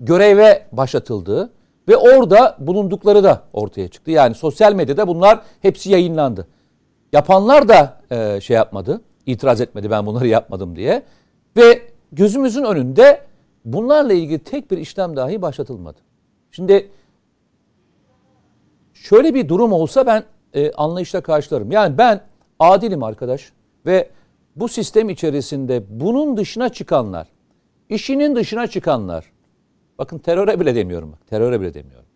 [0.00, 1.50] göreve başlatıldığı
[1.88, 4.10] ve orada bulundukları da ortaya çıktı.
[4.10, 6.46] Yani sosyal medyada bunlar hepsi yayınlandı.
[7.12, 11.02] Yapanlar da e, şey yapmadı, itiraz etmedi ben bunları yapmadım diye.
[11.56, 11.82] Ve
[12.12, 13.20] gözümüzün önünde
[13.64, 15.98] bunlarla ilgili tek bir işlem dahi başlatılmadı.
[16.50, 16.90] Şimdi
[18.94, 21.72] şöyle bir durum olsa ben e, anlayışla karşılarım.
[21.72, 22.20] Yani ben
[22.58, 23.52] adilim arkadaş
[23.86, 24.10] ve
[24.56, 27.28] bu sistem içerisinde bunun dışına çıkanlar,
[27.88, 29.32] işinin dışına çıkanlar,
[29.98, 32.08] bakın teröre bile demiyorum, teröre bile demiyorum.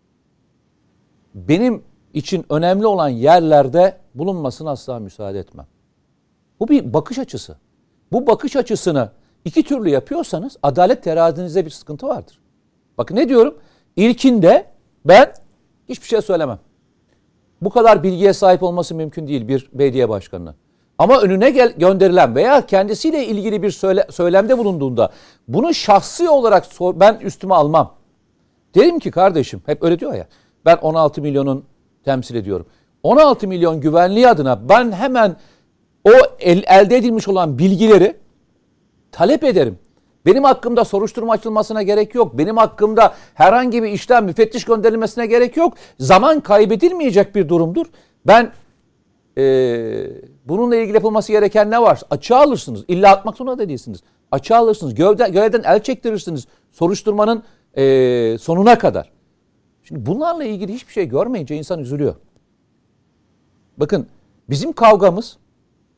[1.35, 1.83] Benim
[2.13, 5.67] için önemli olan yerlerde bulunmasına asla müsaade etmem.
[6.59, 7.57] Bu bir bakış açısı.
[8.11, 9.09] Bu bakış açısını
[9.45, 12.39] iki türlü yapıyorsanız adalet terazinize bir sıkıntı vardır.
[12.97, 13.57] Bakın ne diyorum?
[13.95, 14.65] İlkinde
[15.05, 15.33] ben
[15.89, 16.59] hiçbir şey söylemem.
[17.61, 20.55] Bu kadar bilgiye sahip olması mümkün değil bir belediye başkanının.
[20.97, 25.09] Ama önüne gel, gönderilen veya kendisiyle ilgili bir söyle, söylemde bulunduğunda
[25.47, 27.93] bunu şahsi olarak sor, ben üstüme almam.
[28.75, 30.27] Derim ki kardeşim hep öyle diyor ya
[30.65, 31.65] ben 16 milyonun
[32.05, 32.65] temsil ediyorum.
[33.03, 35.35] 16 milyon güvenliği adına ben hemen
[36.03, 38.17] o el, elde edilmiş olan bilgileri
[39.11, 39.79] talep ederim.
[40.25, 42.37] Benim hakkımda soruşturma açılmasına gerek yok.
[42.37, 45.73] Benim hakkımda herhangi bir işlem müfettiş gönderilmesine gerek yok.
[45.99, 47.85] Zaman kaybedilmeyecek bir durumdur.
[48.27, 48.51] Ben
[49.37, 49.43] e,
[50.45, 52.01] bununla ilgili yapılması gereken ne var?
[52.09, 52.85] Açığa alırsınız.
[52.87, 54.03] İlla atmak zorunda da değilsiniz.
[54.31, 54.95] Açığa alırsınız.
[54.95, 56.47] Gövde, gövdeden el çektirirsiniz.
[56.71, 57.43] Soruşturmanın
[57.77, 59.11] e, sonuna kadar.
[59.83, 62.15] Şimdi bunlarla ilgili hiçbir şey görmeyince insan üzülüyor.
[63.77, 64.07] Bakın
[64.49, 65.37] bizim kavgamız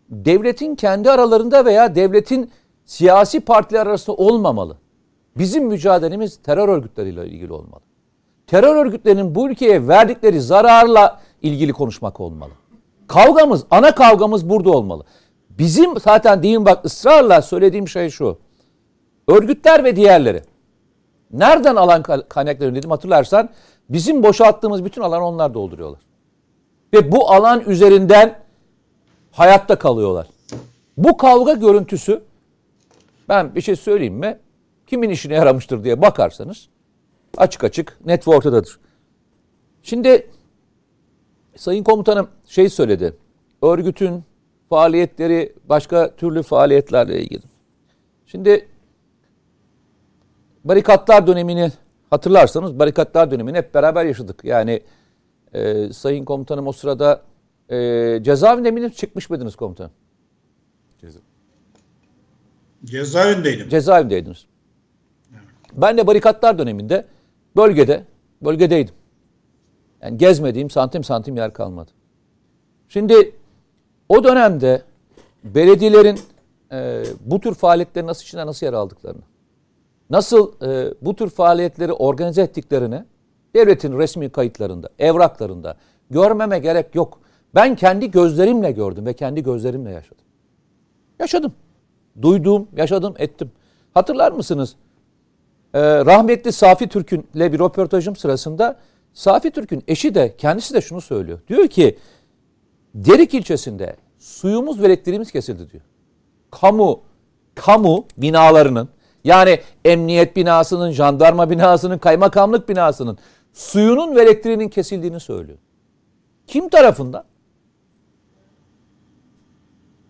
[0.09, 2.51] devletin kendi aralarında veya devletin
[2.85, 4.77] siyasi partiler arasında olmamalı.
[5.37, 7.81] Bizim mücadelemiz terör örgütleriyle ilgili olmalı.
[8.47, 12.51] Terör örgütlerinin bu ülkeye verdikleri zararla ilgili konuşmak olmalı.
[13.07, 15.03] Kavgamız, ana kavgamız burada olmalı.
[15.49, 18.37] Bizim zaten deyin bak ısrarla söylediğim şey şu.
[19.27, 20.41] Örgütler ve diğerleri.
[21.31, 23.49] Nereden alan kaynaklarını dedim hatırlarsan
[23.89, 25.99] bizim boşalttığımız bütün alanı onlar dolduruyorlar.
[26.93, 28.39] Ve bu alan üzerinden
[29.31, 30.27] hayatta kalıyorlar.
[30.97, 32.23] Bu kavga görüntüsü
[33.29, 34.39] ben bir şey söyleyeyim mi?
[34.87, 36.67] Kimin işine yaramıştır diye bakarsanız
[37.37, 38.79] açık açık net ve ortadadır.
[39.83, 40.29] Şimdi
[41.55, 43.13] Sayın Komutanım şey söyledi.
[43.61, 44.23] Örgütün
[44.69, 47.43] faaliyetleri başka türlü faaliyetlerle ilgili.
[48.25, 48.67] Şimdi
[50.63, 51.71] barikatlar dönemini
[52.09, 54.45] hatırlarsanız barikatlar dönemini hep beraber yaşadık.
[54.45, 54.81] Yani
[55.55, 57.21] e, Sayın Komutanım o sırada
[57.69, 59.91] e, cezaevinde mi çıkmış mıydınız komutanım?
[62.85, 63.69] Cezaevindeydim.
[63.69, 64.45] Cezaevindeydiniz.
[65.73, 67.05] Ben de barikatlar döneminde
[67.55, 68.03] bölgede,
[68.41, 68.95] bölgedeydim.
[70.01, 71.91] Yani gezmediğim santim santim yer kalmadı.
[72.89, 73.35] Şimdi
[74.09, 74.81] o dönemde
[75.43, 76.19] belediyelerin
[76.71, 79.21] e, bu tür faaliyetleri nasıl içine nasıl yer aldıklarını,
[80.09, 83.03] nasıl e, bu tür faaliyetleri organize ettiklerini
[83.55, 85.75] devletin resmi kayıtlarında, evraklarında
[86.09, 87.19] görmeme gerek yok.
[87.55, 90.25] Ben kendi gözlerimle gördüm ve kendi gözlerimle yaşadım.
[91.19, 91.53] Yaşadım.
[92.21, 93.51] Duydum, yaşadım, ettim.
[93.93, 94.75] Hatırlar mısınız?
[95.73, 98.79] Ee, rahmetli Safi Türk'ün ile bir röportajım sırasında
[99.13, 101.39] Safi Türk'ün eşi de kendisi de şunu söylüyor.
[101.47, 101.97] Diyor ki
[102.95, 105.83] Derik ilçesinde suyumuz ve elektriğimiz kesildi diyor.
[106.51, 107.01] Kamu
[107.55, 108.89] kamu binalarının
[109.23, 113.17] yani emniyet binasının, jandarma binasının, kaymakamlık binasının
[113.55, 115.57] suyunun ve elektriğinin kesildiğini söylüyor.
[116.47, 117.23] Kim tarafından?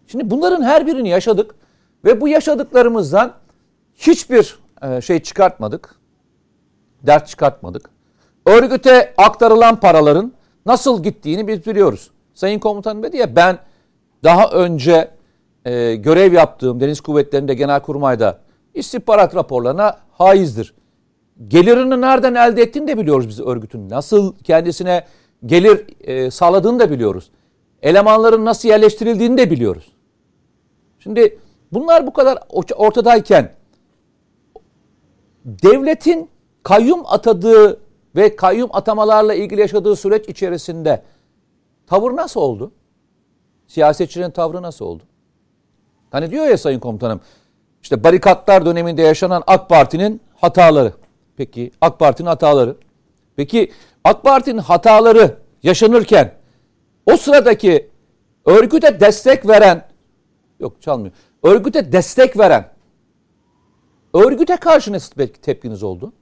[0.07, 1.55] Şimdi bunların her birini yaşadık
[2.05, 3.33] ve bu yaşadıklarımızdan
[3.95, 5.95] hiçbir e, şey çıkartmadık.
[7.03, 7.89] Dert çıkartmadık.
[8.45, 10.33] Örgüte aktarılan paraların
[10.65, 12.11] nasıl gittiğini biz biliyoruz.
[12.33, 13.59] Sayın Komutanım dedi ya ben
[14.23, 15.11] daha önce
[15.65, 18.39] e, görev yaptığım Deniz Kuvvetleri'nde Genelkurmay'da
[18.73, 20.73] istihbarat raporlarına haizdir.
[21.47, 23.89] Gelirini nereden elde ettiğini de biliyoruz biz örgütün.
[23.89, 25.05] Nasıl kendisine
[25.45, 27.31] gelir e, sağladığını da biliyoruz.
[27.81, 29.91] Elemanların nasıl yerleştirildiğini de biliyoruz.
[30.99, 31.39] Şimdi
[31.71, 32.39] bunlar bu kadar
[32.75, 33.51] ortadayken
[35.45, 36.29] devletin
[36.63, 37.79] kayyum atadığı
[38.15, 41.03] ve kayyum atamalarla ilgili yaşadığı süreç içerisinde
[41.87, 42.71] tavır nasıl oldu?
[43.67, 45.03] Siyasetçilerin tavrı nasıl oldu?
[46.11, 47.21] Hani diyor ya Sayın Komutanım,
[47.83, 50.93] işte barikatlar döneminde yaşanan AK Parti'nin hataları.
[51.37, 52.77] Peki AK Parti'nin hataları.
[53.35, 53.71] Peki
[54.03, 56.33] AK Parti'nin hataları yaşanırken
[57.05, 57.89] o sıradaki
[58.45, 59.87] örgüte destek veren
[60.59, 61.13] yok çalmıyor.
[61.43, 62.71] Örgüte destek veren
[64.13, 66.13] örgüte karşı ne tepkiniz oldu?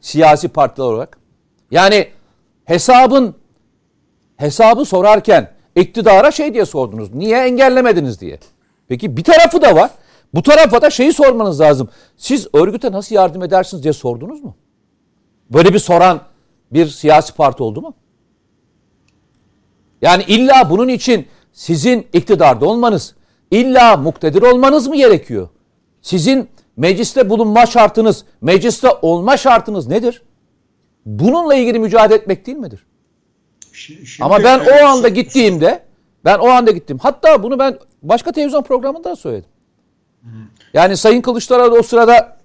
[0.00, 1.18] Siyasi partiler olarak.
[1.70, 2.08] Yani
[2.64, 3.34] hesabın
[4.36, 7.14] hesabı sorarken iktidara şey diye sordunuz.
[7.14, 8.38] Niye engellemediniz diye.
[8.88, 9.90] Peki bir tarafı da var.
[10.34, 11.88] Bu tarafa da şeyi sormanız lazım.
[12.16, 14.56] Siz örgüte nasıl yardım edersiniz diye sordunuz mu?
[15.50, 16.20] Böyle bir soran
[16.72, 17.94] bir siyasi parti oldu mu?
[20.02, 23.14] Yani illa bunun için sizin iktidarda olmanız,
[23.50, 25.48] illa muktedir olmanız mı gerekiyor?
[26.02, 26.48] Sizin
[26.78, 30.22] Mecliste bulunma şartınız, mecliste olma şartınız nedir?
[31.06, 32.86] Bununla ilgili mücadele etmek değil midir?
[33.72, 35.82] Şimdi, Ama ben o anda gittiğimde,
[36.24, 36.98] ben o anda gittim.
[37.02, 39.50] Hatta bunu ben başka televizyon programında da söyledim.
[40.74, 42.38] Yani Sayın Kılıçdaroğlu o sırada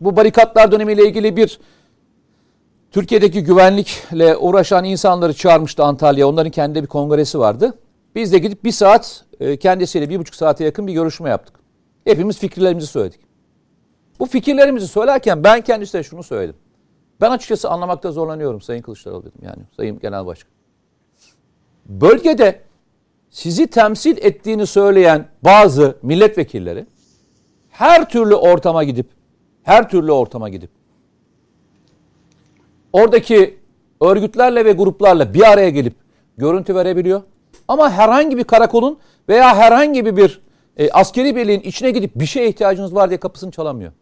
[0.00, 1.60] bu barikatlar dönemiyle ilgili bir
[2.90, 6.28] Türkiye'deki güvenlikle uğraşan insanları çağırmıştı Antalya.
[6.28, 7.78] Onların kendi bir kongresi vardı.
[8.14, 11.60] Biz de gidip bir saat e, kendisiyle bir buçuk saate yakın bir görüşme yaptık.
[12.04, 13.20] Hepimiz fikirlerimizi söyledik.
[14.18, 16.56] Bu fikirlerimizi söylerken ben kendisine şunu söyledim.
[17.20, 20.50] Ben açıkçası anlamakta zorlanıyorum Sayın Kılıçdaroğlu dedim yani Sayın Genel Başkan.
[21.86, 22.60] Bölgede
[23.30, 26.86] sizi temsil ettiğini söyleyen bazı milletvekilleri
[27.70, 29.06] her türlü ortama gidip
[29.62, 30.70] her türlü ortama gidip
[32.92, 33.58] oradaki
[34.00, 35.94] örgütlerle ve gruplarla bir araya gelip
[36.36, 37.22] görüntü verebiliyor.
[37.68, 38.98] Ama herhangi bir karakolun
[39.28, 40.40] veya herhangi bir
[40.76, 43.92] e, askeri birliğin içine gidip bir şeye ihtiyacınız var diye kapısını çalamıyor.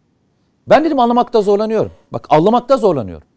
[0.68, 1.92] Ben dedim anlamakta zorlanıyorum.
[2.12, 3.28] Bak anlamakta zorlanıyorum.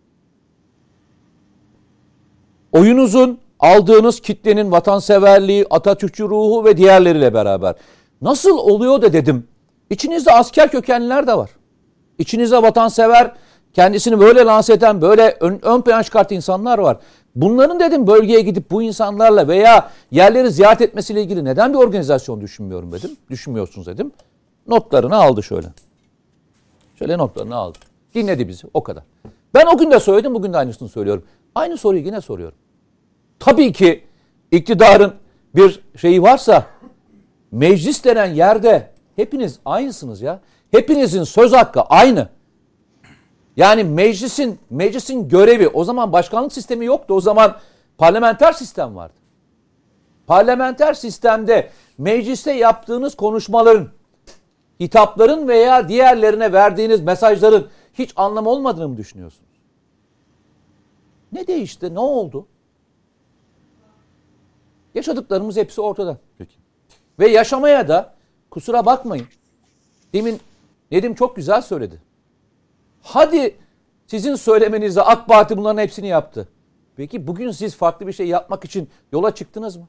[2.72, 7.76] Oyunuzun aldığınız kitlenin vatanseverliği, Atatürkçü ruhu ve diğerleriyle beraber.
[8.22, 9.48] Nasıl oluyor da dedim.
[9.90, 11.50] İçinizde asker kökenliler de var.
[12.18, 13.32] İçinizde vatansever,
[13.74, 16.98] kendisini böyle lanse eden, böyle ön, ön plan çıkartan insanlar var.
[17.36, 22.92] Bunların dedim bölgeye gidip bu insanlarla veya yerleri ziyaret etmesiyle ilgili neden bir organizasyon düşünmüyorum
[22.92, 23.12] dedim.
[23.30, 24.12] Düşünmüyorsunuz dedim.
[24.68, 25.68] Notlarını aldı şöyle.
[27.00, 27.78] Şöyle notlarını aldı.
[28.16, 29.04] Dinledi bizi o kadar.
[29.54, 31.24] Ben o gün de söyledim bugün de aynısını söylüyorum.
[31.56, 32.58] Aynı soruyu yine soruyorum.
[33.40, 34.04] Tabii ki
[34.52, 35.16] iktidarın
[35.56, 36.66] bir şeyi varsa
[37.52, 40.40] meclis denen yerde hepiniz aynısınız ya.
[40.72, 42.30] Hepinizin söz hakkı aynı.
[43.58, 47.14] Yani meclisin meclisin görevi o zaman başkanlık sistemi yoktu.
[47.14, 47.58] O zaman
[47.98, 49.14] parlamenter sistem vardı.
[50.28, 53.90] Parlamenter sistemde mecliste yaptığınız konuşmaların,
[54.80, 59.50] hitapların veya diğerlerine verdiğiniz mesajların hiç anlam olmadığını mı düşünüyorsunuz?
[61.32, 61.96] Ne değişti?
[61.96, 62.48] Ne oldu?
[65.00, 66.18] Yaşadıklarımız hepsi ortada.
[66.38, 66.56] Peki.
[67.20, 68.14] Ve yaşamaya da
[68.50, 69.28] kusura bakmayın.
[70.14, 70.40] Demin
[70.92, 72.02] Nedim çok güzel söyledi.
[73.02, 73.56] Hadi
[74.08, 76.48] sizin söylemenizle AK Parti bunların hepsini yaptı.
[76.96, 79.88] Peki bugün siz farklı bir şey yapmak için yola çıktınız mı?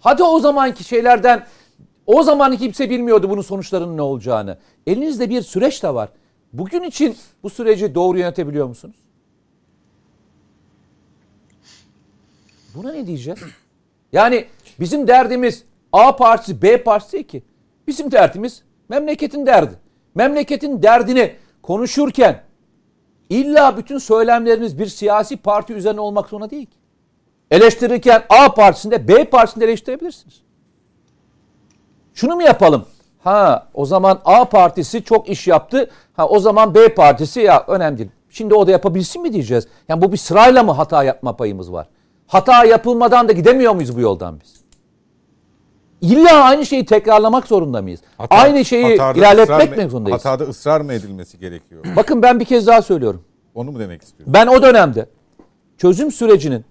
[0.00, 1.46] Hadi o zamanki şeylerden
[2.06, 4.58] o zaman kimse bilmiyordu bunun sonuçlarının ne olacağını.
[4.86, 6.08] Elinizde bir süreç de var.
[6.52, 8.96] Bugün için bu süreci doğru yönetebiliyor musunuz?
[12.76, 13.40] Buna ne diyeceğiz?
[14.12, 14.46] Yani
[14.80, 17.42] bizim derdimiz A partisi B partisi ki.
[17.86, 19.74] Bizim derdimiz memleketin derdi.
[20.14, 22.42] Memleketin derdini konuşurken
[23.28, 26.76] illa bütün söylemleriniz bir siyasi parti üzerine olmak zorunda değil ki.
[27.50, 30.42] Eleştirirken A partisinde B partisinde eleştirebilirsiniz.
[32.14, 32.86] Şunu mu yapalım?
[33.18, 35.90] Ha o zaman A partisi çok iş yaptı.
[36.16, 38.10] Ha o zaman B partisi ya önemli değil.
[38.30, 39.68] Şimdi o da yapabilsin mi diyeceğiz?
[39.88, 41.88] Yani bu bir sırayla mı hata yapma payımız var?
[42.26, 44.56] Hata yapılmadan da gidemiyor muyuz bu yoldan biz?
[46.00, 48.00] İlla aynı şeyi tekrarlamak zorunda mıyız?
[48.18, 50.24] Hata- aynı şeyi ilerletmek mi zorundayız?
[50.24, 51.84] Hatada ısrar mı edilmesi gerekiyor?
[51.96, 53.22] Bakın ben bir kez daha söylüyorum.
[53.54, 54.34] Onu mu demek istiyorsun?
[54.34, 55.06] Ben o dönemde
[55.78, 56.64] çözüm sürecinin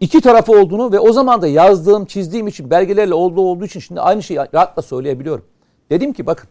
[0.00, 4.00] iki tarafı olduğunu ve o zaman da yazdığım, çizdiğim için, belgelerle olduğu olduğu için şimdi
[4.00, 5.44] aynı şeyi rahatla söyleyebiliyorum.
[5.90, 6.48] Dedim ki bakın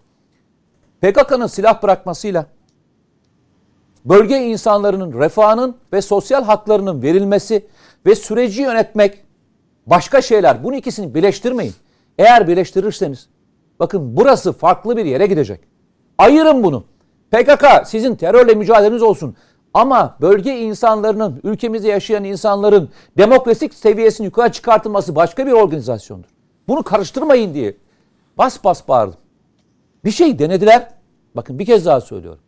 [1.02, 2.46] PKK'nın silah bırakmasıyla
[4.06, 7.66] bölge insanların refahının ve sosyal haklarının verilmesi
[8.06, 9.24] ve süreci yönetmek
[9.88, 10.64] başka şeyler.
[10.64, 11.74] Bunu ikisini birleştirmeyin.
[12.18, 13.30] Eğer birleştirirseniz
[13.80, 15.60] bakın burası farklı bir yere gidecek.
[16.18, 16.84] Ayırın bunu.
[17.32, 19.36] PKK sizin terörle mücadeleniz olsun.
[19.74, 26.30] Ama bölge insanlarının, ülkemizde yaşayan insanların demokratik seviyesini yukarı çıkartılması başka bir organizasyondur.
[26.68, 27.78] Bunu karıştırmayın diye
[28.38, 29.20] bas bas bağırdım.
[30.06, 30.90] Bir şey denediler.
[31.36, 32.40] Bakın bir kez daha söylüyorum.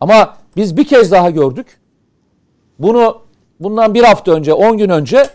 [0.00, 1.80] Ama biz bir kez daha gördük.
[2.78, 3.22] Bunu
[3.60, 5.26] bundan bir hafta önce, 10 gün önce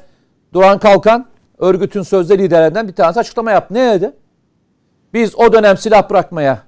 [0.54, 1.26] Duran Kalkan
[1.58, 3.74] örgütün sözde liderlerinden bir tanesi açıklama yaptı.
[3.74, 4.14] Ne dedi?
[5.14, 6.64] Biz o dönem silah bırakmaya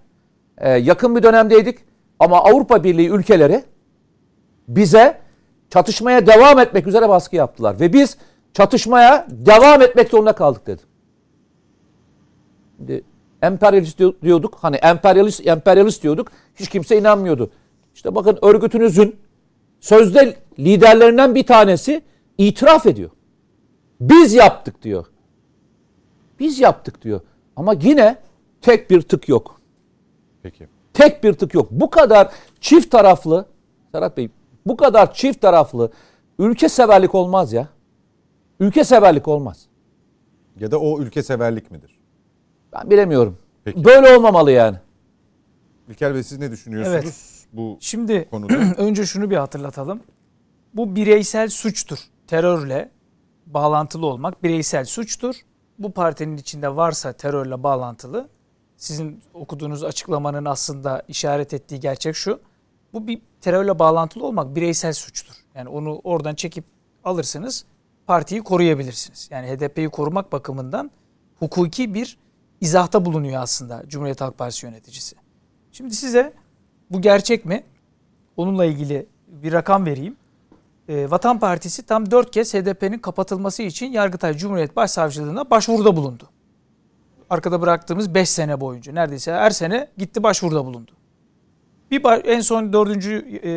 [0.58, 1.80] e, yakın bir dönemdeydik.
[2.20, 3.64] Ama Avrupa Birliği ülkeleri
[4.68, 5.18] bize
[5.70, 7.80] çatışmaya devam etmek üzere baskı yaptılar.
[7.80, 8.18] Ve biz
[8.54, 10.82] çatışmaya devam etmek zorunda kaldık dedi.
[12.78, 13.04] Şimdi
[13.42, 14.58] emperyalist diyorduk.
[14.62, 16.28] Hani emperyalist, emperyalist diyorduk.
[16.56, 17.50] Hiç kimse inanmıyordu.
[17.98, 19.16] İşte bakın örgütünüzün
[19.80, 22.02] sözde liderlerinden bir tanesi
[22.38, 23.10] itiraf ediyor.
[24.02, 25.06] Biz yaptık diyor.
[26.40, 27.22] Biz yaptık diyor.
[27.56, 28.18] Ama yine
[28.62, 29.62] tek bir tık yok.
[30.44, 30.68] Peki.
[30.94, 31.68] Tek bir tık yok.
[31.72, 33.46] Bu kadar çift taraflı
[33.92, 34.30] Serhat Bey
[34.66, 35.92] bu kadar çift taraflı
[36.40, 37.68] ülke severlik olmaz ya.
[38.60, 39.68] Ülke severlik olmaz.
[40.60, 42.00] Ya da o ülke severlik midir?
[42.74, 43.38] Ben bilemiyorum.
[43.64, 43.84] Peki.
[43.84, 44.78] Böyle olmamalı yani.
[45.90, 48.54] İlker Bey siz ne düşünüyorsunuz bu Şimdi konuda?
[48.78, 50.04] önce şunu bir hatırlatalım.
[50.74, 52.00] Bu bireysel suçtur.
[52.28, 52.92] Terörle
[53.46, 55.36] bağlantılı olmak bireysel suçtur.
[55.80, 58.30] Bu partinin içinde varsa terörle bağlantılı
[58.78, 62.40] sizin okuduğunuz açıklamanın aslında işaret ettiği gerçek şu.
[62.94, 65.34] Bu bir terörle bağlantılı olmak bireysel suçtur.
[65.56, 66.66] Yani onu oradan çekip
[67.04, 67.66] alırsınız
[68.08, 69.30] partiyi koruyabilirsiniz.
[69.32, 70.92] Yani HDP'yi korumak bakımından
[71.40, 72.18] hukuki bir
[72.62, 75.16] izahta bulunuyor aslında Cumhuriyet Halk Partisi yöneticisi.
[75.72, 76.34] Şimdi size
[76.92, 77.64] bu gerçek mi?
[78.38, 80.18] Onunla ilgili bir rakam vereyim.
[80.90, 86.30] E, Vatan Partisi tam 4 kez HDP'nin kapatılması için Yargıtay Cumhuriyet Başsavcılığına başvuruda bulundu.
[87.30, 90.92] Arkada bıraktığımız 5 sene boyunca neredeyse her sene gitti başvuruda bulundu.
[91.92, 93.52] Bir en son dördüncü e,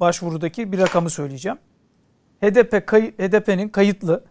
[0.00, 1.58] başvurudaki bir rakamı söyleyeceğim.
[2.40, 4.24] HDP kay, HDP'nin kayıtlı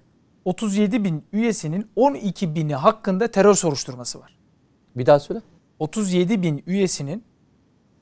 [0.45, 4.37] 37 bin üyesinin 12 bini hakkında terör soruşturması var.
[4.95, 5.41] Bir daha söyle.
[5.79, 7.23] 37 bin üyesinin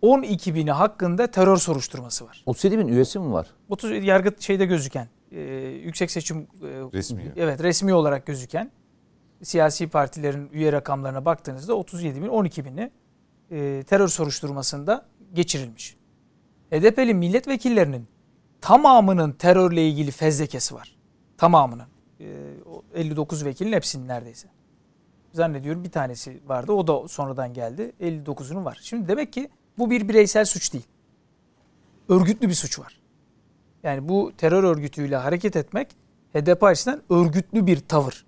[0.02, 2.44] 12 bini hakkında terör soruşturması var.
[2.46, 3.48] 37 bin üyesi mi var?
[3.70, 5.42] 30 yargı şeyde gözüken, e,
[5.84, 7.34] yüksek seçim e, Resmi.
[7.36, 8.72] Evet, resmi olarak gözüken
[9.44, 12.92] siyasi partilerin üye rakamlarına baktığınızda 37 bin 12 bini
[13.52, 15.98] e, terör soruşturmasında geçirilmiş.
[16.72, 18.08] HDP'li milletvekillerinin
[18.62, 20.98] tamamının terörle ilgili fezlekesi var.
[21.38, 21.88] Tamamının.
[22.20, 22.54] E,
[22.94, 24.48] 59 vekilin hepsinin neredeyse.
[25.34, 26.72] Zannediyorum bir tanesi vardı.
[26.72, 27.94] O da sonradan geldi.
[28.02, 28.80] 59'unun var.
[28.82, 30.86] Şimdi demek ki bu bir bireysel suç değil.
[32.10, 33.00] Örgütlü bir suç var.
[33.84, 35.88] Yani bu terör örgütüyle hareket etmek
[36.34, 38.26] HDP açısından örgütlü bir tavır.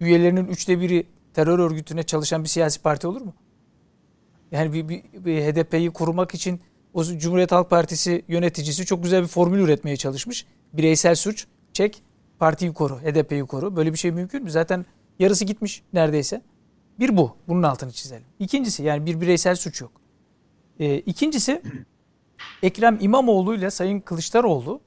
[0.00, 3.34] Üyelerinin üçte biri terör örgütüne çalışan bir siyasi parti olur mu?
[4.52, 6.60] Yani bir, bir, bir HDP'yi korumak için
[6.94, 10.46] o Cumhuriyet Halk Partisi yöneticisi çok güzel bir formül üretmeye çalışmış.
[10.72, 12.02] Bireysel suç, çek,
[12.38, 13.76] partiyi koru, HDP'yi koru.
[13.76, 14.50] Böyle bir şey mümkün mü?
[14.50, 14.86] Zaten
[15.18, 16.42] yarısı gitmiş neredeyse.
[17.00, 17.36] Bir bu.
[17.48, 18.26] Bunun altını çizelim.
[18.38, 20.03] İkincisi yani bir bireysel suç yok.
[20.80, 21.62] E, ikincisi
[22.62, 24.80] Ekrem İmamoğlu ile Sayın Kılıçdaroğlu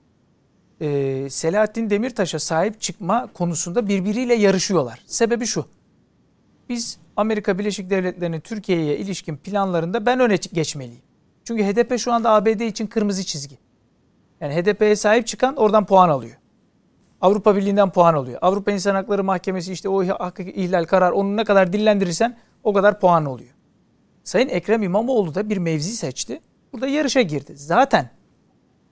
[0.82, 5.04] e, Selahattin Demirtaş'a sahip çıkma konusunda birbiriyle yarışıyorlar.
[5.06, 5.66] Sebebi şu.
[6.70, 11.02] Biz Amerika Birleşik Devletleri'nin Türkiye'ye ilişkin planlarında ben öne geçmeliyim.
[11.44, 13.58] Çünkü HDP şu anda ABD için kırmızı çizgi.
[14.42, 16.38] Yani HDP'ye sahip çıkan oradan puan alıyor.
[17.22, 18.40] Avrupa Birliği'nden puan alıyor.
[18.42, 23.26] Avrupa İnsan Hakları Mahkemesi işte o ihlal karar onu ne kadar dillendirirsen o kadar puan
[23.26, 23.57] oluyor.
[24.28, 26.41] Sayın Ekrem İmamoğlu da bir mevzi seçti.
[26.74, 27.54] Burada yarışa girdi.
[27.56, 28.10] Zaten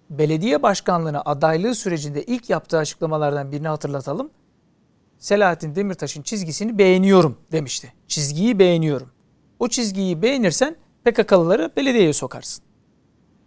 [0.09, 4.29] belediye başkanlığına adaylığı sürecinde ilk yaptığı açıklamalardan birini hatırlatalım.
[5.17, 7.93] Selahattin Demirtaş'ın çizgisini beğeniyorum demişti.
[8.07, 9.09] Çizgiyi beğeniyorum.
[9.59, 10.75] O çizgiyi beğenirsen
[11.05, 12.63] PKK'lıları belediyeye sokarsın.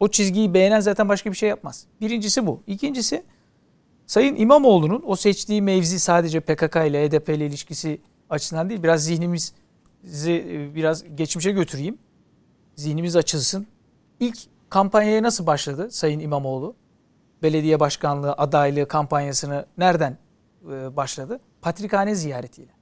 [0.00, 1.86] O çizgiyi beğenen zaten başka bir şey yapmaz.
[2.00, 2.62] Birincisi bu.
[2.66, 3.24] İkincisi
[4.06, 8.00] Sayın İmamoğlu'nun o seçtiği mevzi sadece PKK ile HDP ile ilişkisi
[8.30, 9.67] açısından değil biraz zihnimizi e,
[10.74, 11.98] biraz geçmişe götüreyim.
[12.76, 13.66] Zihnimiz açılsın.
[14.20, 14.38] İlk
[14.70, 16.74] kampanyaya nasıl başladı Sayın İmamoğlu?
[17.42, 20.18] Belediye başkanlığı adaylığı kampanyasını nereden
[20.70, 21.40] e, başladı?
[21.62, 22.72] Patrikhane ziyaretiyle.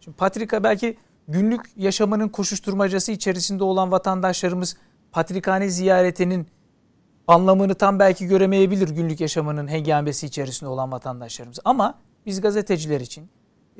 [0.00, 0.96] Şimdi Patrika belki
[1.28, 4.76] günlük yaşamının koşuşturmacası içerisinde olan vatandaşlarımız
[5.12, 6.46] Patrikhane ziyaretinin
[7.26, 11.58] anlamını tam belki göremeyebilir günlük yaşamının hengamesi içerisinde olan vatandaşlarımız.
[11.64, 13.30] Ama biz gazeteciler için,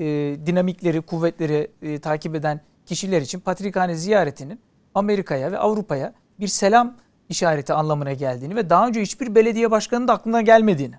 [0.01, 4.61] e, dinamikleri, kuvvetleri e, takip eden kişiler için Patrikhane ziyaretinin
[4.95, 6.97] Amerika'ya ve Avrupa'ya bir selam
[7.29, 10.95] işareti anlamına geldiğini ve daha önce hiçbir belediye başkanının da aklına gelmediğini.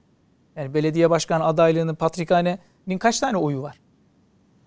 [0.56, 3.80] Yani belediye başkanı adaylığının Patrikhane'nin kaç tane oyu var?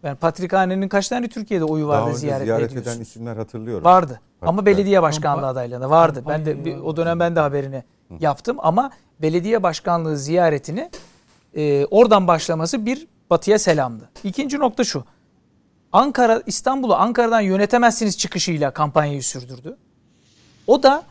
[0.02, 2.90] Yani Patrikhane'nin kaç tane Türkiye'de oyu vardı Daha ziyaret, ziyaret ediyorsun?
[2.93, 3.85] eden isimler hatırlıyorum.
[3.85, 4.12] Vardı.
[4.12, 4.48] Patrikhane.
[4.48, 6.24] Ama belediye başkanlığı adaylığında vardı.
[6.28, 7.82] Ben de bir- o dönem ben de haberini
[8.20, 8.90] yaptım ama
[9.23, 10.90] belediye başkanlığı ziyaretini
[11.56, 14.11] e, oradan başlaması bir batıya selamdı.
[14.24, 15.05] İkinci nokta şu.
[15.93, 19.77] Ankara İstanbul'u Ankara'dan yönetemezsiniz çıkışıyla kampanyayı sürdürdü.
[20.66, 21.05] O da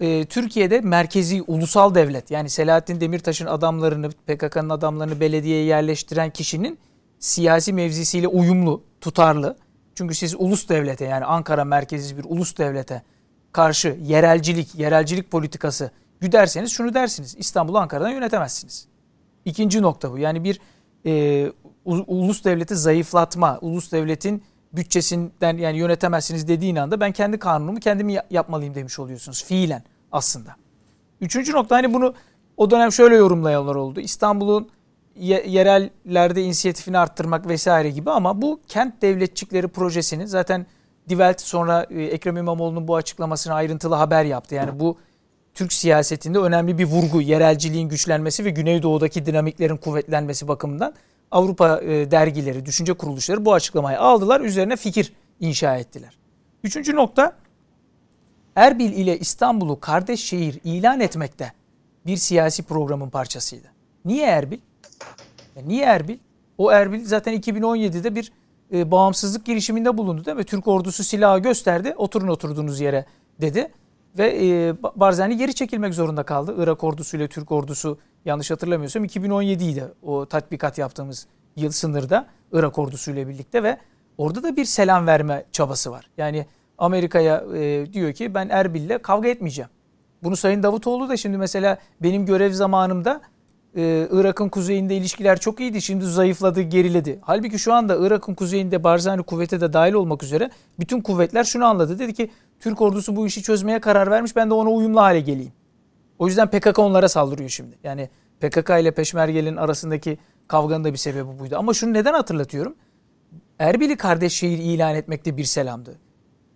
[0.00, 6.78] e, Türkiye'de merkezi ulusal devlet yani Selahattin Demirtaş'ın adamlarını PKK'nın adamlarını belediyeye yerleştiren kişinin
[7.18, 9.56] siyasi mevzisiyle uyumlu, tutarlı.
[9.94, 13.02] Çünkü siz ulus devlete yani Ankara merkezi bir ulus devlete
[13.52, 15.90] karşı yerelcilik, yerelcilik politikası
[16.20, 17.34] güderseniz şunu dersiniz.
[17.38, 18.86] İstanbul'u Ankara'dan yönetemezsiniz.
[19.44, 20.18] İkinci nokta bu.
[20.18, 20.60] Yani bir
[21.06, 21.46] e,
[21.84, 28.74] ulus devleti zayıflatma, ulus devletin bütçesinden yani yönetemezsiniz dediğin anda ben kendi kanunumu kendim yapmalıyım
[28.74, 29.82] demiş oluyorsunuz fiilen
[30.12, 30.56] aslında.
[31.20, 32.14] Üçüncü nokta hani bunu
[32.56, 34.00] o dönem şöyle yorumlayanlar oldu.
[34.00, 34.68] İstanbul'un
[35.16, 40.66] yerellerde inisiyatifini arttırmak vesaire gibi ama bu kent devletçikleri projesini zaten
[41.08, 44.54] Die Welt sonra e, Ekrem İmamoğlu'nun bu açıklamasını ayrıntılı haber yaptı.
[44.54, 44.96] Yani bu
[45.54, 50.94] Türk siyasetinde önemli bir vurgu, yerelciliğin güçlenmesi ve Güneydoğu'daki dinamiklerin kuvvetlenmesi bakımından
[51.30, 54.40] Avrupa e, dergileri, düşünce kuruluşları bu açıklamayı aldılar.
[54.40, 56.18] Üzerine fikir inşa ettiler.
[56.64, 57.36] Üçüncü nokta
[58.56, 61.52] Erbil ile İstanbul'u kardeş şehir ilan etmekte
[62.06, 63.66] bir siyasi programın parçasıydı.
[64.04, 64.58] Niye Erbil?
[65.56, 66.18] Ya niye Erbil?
[66.58, 68.32] O Erbil zaten 2017'de bir
[68.72, 70.44] e, bağımsızlık girişiminde bulundu değil mi?
[70.44, 71.94] Türk ordusu silahı gösterdi.
[71.96, 73.04] Oturun oturduğunuz yere
[73.40, 73.70] dedi.
[74.18, 76.54] Ve e, Barzani geri çekilmek zorunda kaldı.
[76.58, 81.26] Irak ordusu ile Türk ordusu yanlış hatırlamıyorsam 2017 idi o tatbikat yaptığımız
[81.56, 83.78] yıl sınırda Irak ordusu ile birlikte ve
[84.18, 86.10] orada da bir selam verme çabası var.
[86.18, 86.46] Yani
[86.78, 89.70] Amerika'ya e, diyor ki ben Erbil'le kavga etmeyeceğim.
[90.22, 93.20] Bunu Sayın Davutoğlu da şimdi mesela benim görev zamanımda
[93.76, 95.82] e, Irak'ın kuzeyinde ilişkiler çok iyiydi.
[95.82, 97.18] Şimdi zayıfladı, geriledi.
[97.22, 100.50] Halbuki şu anda Irak'ın kuzeyinde Barzani kuvvete de dahil olmak üzere
[100.80, 101.98] bütün kuvvetler şunu anladı.
[101.98, 102.30] Dedi ki
[102.60, 104.36] Türk ordusu bu işi çözmeye karar vermiş.
[104.36, 105.52] Ben de ona uyumlu hale geleyim.
[106.18, 107.78] O yüzden PKK onlara saldırıyor şimdi.
[107.84, 108.08] Yani
[108.40, 110.18] PKK ile Peşmerge'nin arasındaki
[110.48, 111.56] kavganın da bir sebebi buydu.
[111.58, 112.74] Ama şunu neden hatırlatıyorum?
[113.58, 115.98] Erbil'i kardeş şehir ilan etmekte bir selamdı.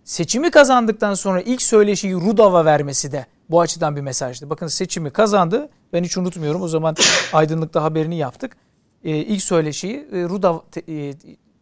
[0.05, 4.51] Seçimi kazandıktan sonra ilk söyleşiyi Rudav'a vermesi de bu açıdan bir mesajdı.
[4.51, 5.69] Bakın seçimi kazandı.
[5.93, 6.63] Ben hiç unutmuyorum.
[6.63, 6.97] O zaman
[7.33, 8.57] Aydınlık'ta haberini yaptık.
[9.05, 10.59] Ee, ilk söyleşiyi e, Rudav
[10.89, 11.15] e,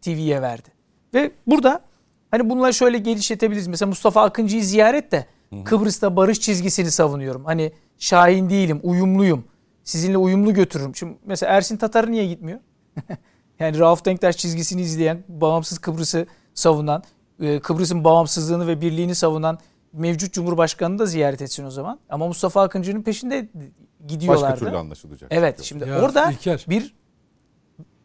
[0.03, 0.69] TV'ye verdi.
[1.15, 1.81] Ve burada
[2.33, 3.67] hani bunları şöyle geliştirebiliriz.
[3.67, 5.27] Mesela Mustafa Akıncı'yı ziyaret de
[5.65, 7.45] Kıbrıs'ta barış çizgisini savunuyorum.
[7.45, 9.45] Hani şahin değilim, uyumluyum.
[9.85, 10.97] Sizinle uyumlu götürürüm.
[10.97, 12.61] Şimdi mesela Ersin Tatar niye gitmiyor?
[13.59, 17.03] yani Rauf Denktaş çizgisini izleyen, bağımsız Kıbrıs'ı savunan,
[17.41, 19.59] e, Kıbrıs'ın bağımsızlığını ve birliğini savunan
[19.93, 21.99] mevcut Cumhurbaşkanı da ziyaret etsin o zaman.
[22.09, 23.49] Ama Mustafa Akıncı'nın peşinde
[24.07, 24.53] gidiyorlardı.
[24.53, 25.33] Başka türlü anlaşılacak.
[25.33, 26.95] Evet şimdi Ya orada İlker, bir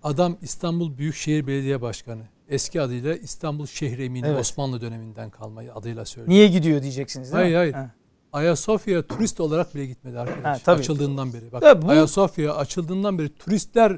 [0.04, 2.22] adam İstanbul Büyükşehir Belediye Başkanı.
[2.50, 4.40] Eski adıyla İstanbul Şehri Emini Evet.
[4.40, 6.30] Osmanlı döneminden kalma adıyla söylüyor.
[6.34, 7.58] niye gidiyor diyeceksiniz değil Hayır, mi?
[7.58, 7.74] hayır.
[7.74, 7.92] Ha.
[8.34, 10.44] Ayasofya turist olarak bile gitmedi arkadaş.
[10.44, 10.80] Ha, tabii.
[10.80, 11.52] Açıldığından beri.
[11.52, 13.98] Bak bu- Ayasofya açıldığından beri turistler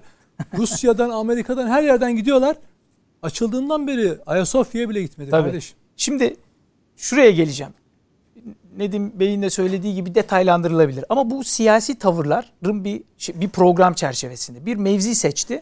[0.57, 2.55] Rusya'dan, Amerika'dan her yerden gidiyorlar.
[3.21, 5.43] Açıldığından beri Ayasofya'ya bile gitmedi Tabii.
[5.47, 5.77] kardeşim.
[5.97, 6.35] Şimdi
[6.97, 7.73] şuraya geleceğim.
[8.77, 11.05] Nedim Bey'in de söylediği gibi detaylandırılabilir.
[11.09, 15.61] Ama bu siyasi tavırların bir şey- bir program çerçevesinde bir mevzi seçti.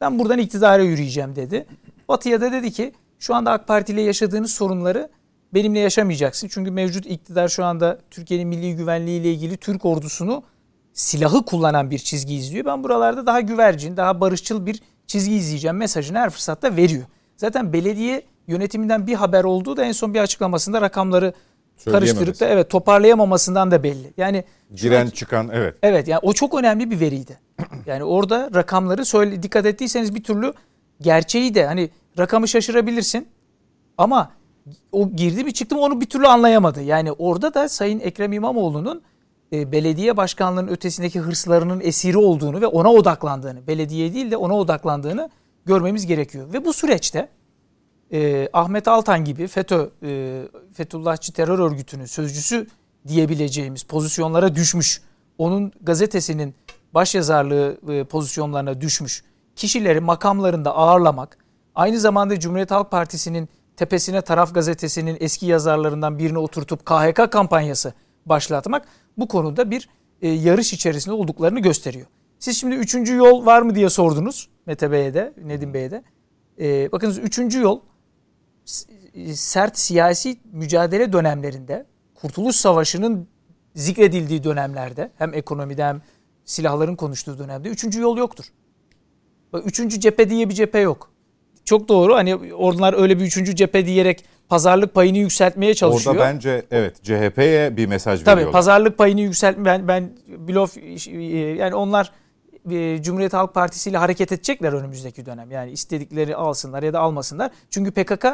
[0.00, 1.66] Ben buradan iktidara yürüyeceğim dedi.
[2.08, 5.08] Batı'ya da dedi ki şu anda AK Parti ile yaşadığınız sorunları
[5.54, 6.48] benimle yaşamayacaksın.
[6.48, 10.42] Çünkü mevcut iktidar şu anda Türkiye'nin milli güvenliği ile ilgili Türk ordusunu
[10.92, 12.64] silahı kullanan bir çizgi izliyor.
[12.66, 17.04] Ben buralarda daha güvercin, daha barışçıl bir çizgi izleyeceğim mesajını her fırsatta veriyor.
[17.36, 21.32] Zaten belediye yönetiminden bir haber olduğu da en son bir açıklamasında rakamları
[21.84, 24.12] karıştırıp da evet toparlayamamasından da belli.
[24.16, 24.44] Yani
[24.74, 25.74] Giren an- çıkan evet.
[25.82, 27.38] Evet yani o çok önemli bir veriydi.
[27.86, 30.52] Yani orada rakamları söyle dikkat ettiyseniz bir türlü
[31.00, 33.28] gerçeği de hani rakamı şaşırabilirsin
[33.98, 34.30] ama
[34.92, 36.82] o girdi mi çıktı mı onu bir türlü anlayamadı.
[36.82, 39.02] Yani orada da Sayın Ekrem İmamoğlu'nun
[39.52, 45.30] e, belediye başkanlığının ötesindeki hırslarının esiri olduğunu ve ona odaklandığını, belediye değil de ona odaklandığını
[45.66, 46.52] görmemiz gerekiyor.
[46.52, 47.28] Ve bu süreçte
[48.12, 50.42] e, Ahmet Altan gibi FETÖ, e,
[50.74, 52.66] Fethullahçı terör örgütünün sözcüsü
[53.08, 55.02] diyebileceğimiz pozisyonlara düşmüş.
[55.38, 56.54] Onun gazetesinin
[56.94, 59.24] başyazarlığı e, pozisyonlarına düşmüş.
[59.56, 61.38] Kişileri makamlarında ağırlamak,
[61.74, 67.94] aynı zamanda Cumhuriyet Halk Partisi'nin tepesine taraf gazetesinin eski yazarlarından birini oturtup KHK kampanyası
[68.26, 69.88] başlatmak bu konuda bir
[70.22, 72.06] e, yarış içerisinde olduklarını gösteriyor.
[72.38, 76.02] Siz şimdi üçüncü yol var mı diye sordunuz Mete Bey'e de, Nedim Bey'e de.
[76.60, 77.80] E, bakınız üçüncü yol
[79.14, 83.28] e, sert siyasi mücadele dönemlerinde Kurtuluş Savaşı'nın
[83.74, 86.02] zikredildiği dönemlerde hem ekonomide hem
[86.44, 88.44] silahların konuştuğu dönemde üçüncü yol yoktur.
[89.54, 91.10] Bak, Üçüncü cephe diye bir cephe yok.
[91.64, 96.14] Çok doğru hani onlar öyle bir üçüncü cephe diyerek pazarlık payını yükseltmeye çalışıyor.
[96.14, 98.52] Orada bence evet CHP'ye bir mesaj Tabii veriyorlar.
[98.52, 100.10] pazarlık payını yükseltme ben ben
[100.48, 100.76] blof
[101.58, 102.12] yani onlar
[102.70, 105.50] e, Cumhuriyet Halk Partisi ile hareket edecekler önümüzdeki dönem.
[105.50, 107.50] Yani istedikleri alsınlar ya da almasınlar.
[107.70, 108.26] Çünkü PKK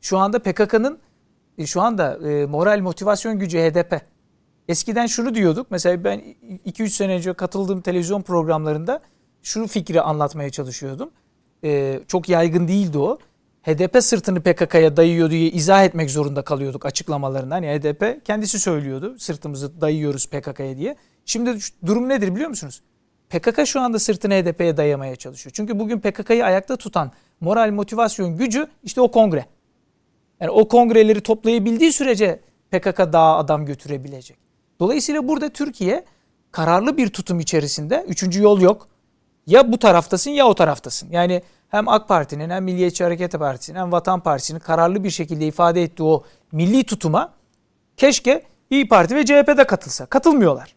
[0.00, 0.98] şu anda PKK'nın
[1.58, 4.00] e, şu anda e, moral motivasyon gücü HDP.
[4.68, 5.66] Eskiden şunu diyorduk.
[5.70, 6.22] Mesela ben
[6.66, 9.00] 2-3 sene önce katıldığım televizyon programlarında
[9.42, 11.10] şu fikri anlatmaya çalışıyordum.
[11.64, 13.18] E, çok yaygın değildi o.
[13.62, 17.62] HDP sırtını PKK'ya dayıyor diye izah etmek zorunda kalıyorduk açıklamalarından.
[17.62, 20.96] Yani HDP kendisi söylüyordu sırtımızı dayıyoruz PKK'ya diye.
[21.24, 22.82] Şimdi durum nedir biliyor musunuz?
[23.28, 25.52] PKK şu anda sırtını HDP'ye dayamaya çalışıyor.
[25.56, 29.46] Çünkü bugün PKK'yı ayakta tutan moral motivasyon gücü işte o kongre.
[30.40, 32.40] Yani o kongreleri toplayabildiği sürece
[32.70, 34.38] PKK daha adam götürebilecek.
[34.80, 36.04] Dolayısıyla burada Türkiye
[36.52, 38.88] kararlı bir tutum içerisinde üçüncü yol yok.
[39.48, 41.10] Ya bu taraftasın ya o taraftasın.
[41.10, 45.82] Yani hem AK Parti'nin hem Milliyetçi Hareket Partisi'nin hem Vatan Partisi'nin kararlı bir şekilde ifade
[45.82, 47.32] ettiği o milli tutuma
[47.96, 50.06] keşke İyi Parti ve CHP de katılsa.
[50.06, 50.74] Katılmıyorlar.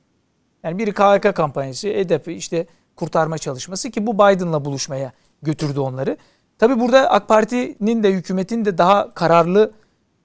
[0.63, 2.65] Yani biri KHK kampanyası, HDP işte
[2.95, 5.11] kurtarma çalışması ki bu Biden'la buluşmaya
[5.41, 6.17] götürdü onları.
[6.59, 9.71] Tabi burada AK Parti'nin de hükümetin de daha kararlı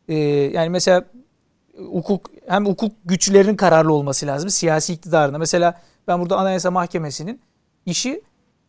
[0.08, 0.14] e,
[0.54, 1.04] yani mesela
[1.92, 5.38] hukuk hem hukuk güçlerinin kararlı olması lazım siyasi iktidarında.
[5.38, 7.40] Mesela ben burada Anayasa Mahkemesi'nin
[7.86, 8.22] işi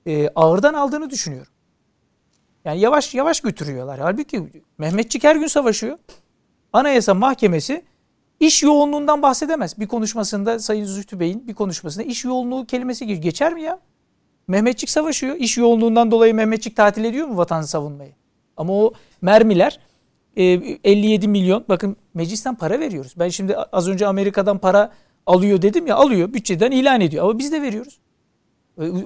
[0.08, 1.54] e, ağırdan aldığını düşünüyorum.
[2.66, 4.00] Yani yavaş yavaş götürüyorlar.
[4.00, 4.44] Halbuki
[4.78, 5.98] Mehmetçik her gün savaşıyor.
[6.74, 7.84] Anayasa Mahkemesi
[8.40, 9.80] iş yoğunluğundan bahsedemez.
[9.80, 13.80] Bir konuşmasında Sayın Zühtü Bey'in bir konuşmasında iş yoğunluğu kelimesi geçer mi ya?
[14.48, 15.36] Mehmetçik savaşıyor.
[15.36, 18.12] İş yoğunluğundan dolayı Mehmetçik tatil ediyor mu vatanı savunmayı?
[18.58, 19.80] Ama o mermiler
[20.38, 23.14] 57 e, milyon bakın meclisten para veriyoruz.
[23.20, 24.92] Ben şimdi az önce Amerika'dan para
[25.26, 28.00] alıyor dedim ya alıyor bütçeden ilan ediyor ama biz de veriyoruz.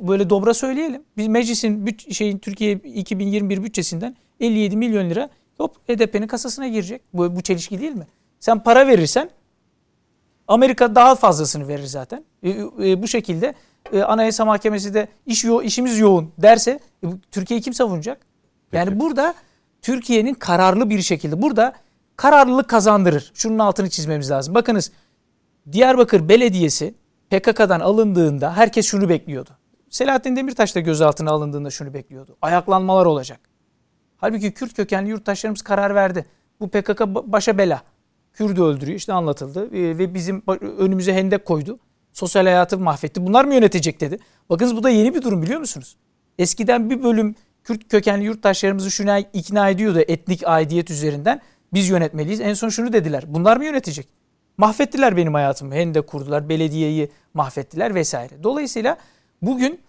[0.07, 1.03] Böyle dobra söyleyelim.
[1.17, 7.01] Biz meclisin büt, şeyin Türkiye 2021 bütçesinden 57 milyon lira hop HDP'nin kasasına girecek.
[7.13, 8.07] Bu, bu çelişki değil mi?
[8.39, 9.29] Sen para verirsen
[10.47, 12.23] Amerika daha fazlasını verir zaten.
[12.43, 13.53] E, e, bu şekilde
[13.93, 18.21] e, Anayasa Mahkemesi de iş yo işimiz yoğun derse e, Türkiye'yi kim savunacak?
[18.73, 18.99] Yani Peki.
[18.99, 19.33] burada
[19.81, 21.73] Türkiye'nin kararlı bir şekilde burada
[22.15, 23.31] kararlılık kazandırır.
[23.33, 24.55] Şunun altını çizmemiz lazım.
[24.55, 24.91] Bakınız
[25.71, 26.93] Diyarbakır Belediyesi
[27.29, 29.49] PKK'dan alındığında herkes şunu bekliyordu.
[29.91, 32.37] Selahattin Demirtaş da gözaltına alındığında şunu bekliyordu.
[32.41, 33.39] Ayaklanmalar olacak.
[34.17, 36.25] Halbuki Kürt kökenli yurttaşlarımız karar verdi.
[36.59, 37.81] Bu PKK başa bela.
[38.33, 41.79] Kürt'ü öldürüyor işte anlatıldı ee, ve bizim önümüze hendek koydu.
[42.13, 43.25] Sosyal hayatı mahvetti.
[43.25, 44.17] Bunlar mı yönetecek dedi.
[44.49, 45.95] Bakınız bu da yeni bir durum biliyor musunuz?
[46.39, 51.41] Eskiden bir bölüm Kürt kökenli yurttaşlarımızı şuna ikna ediyordu etnik aidiyet üzerinden.
[51.73, 52.41] Biz yönetmeliyiz.
[52.41, 53.23] En son şunu dediler.
[53.27, 54.07] Bunlar mı yönetecek?
[54.57, 55.75] Mahvettiler benim hayatımı.
[55.75, 58.43] Hendek kurdular, belediyeyi mahvettiler vesaire.
[58.43, 58.97] Dolayısıyla
[59.41, 59.81] bugün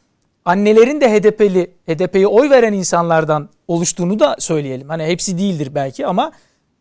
[0.45, 4.89] annelerin de HDP'li, HDP'ye oy veren insanlardan oluştuğunu da söyleyelim.
[4.89, 6.33] Hani hepsi değildir belki ama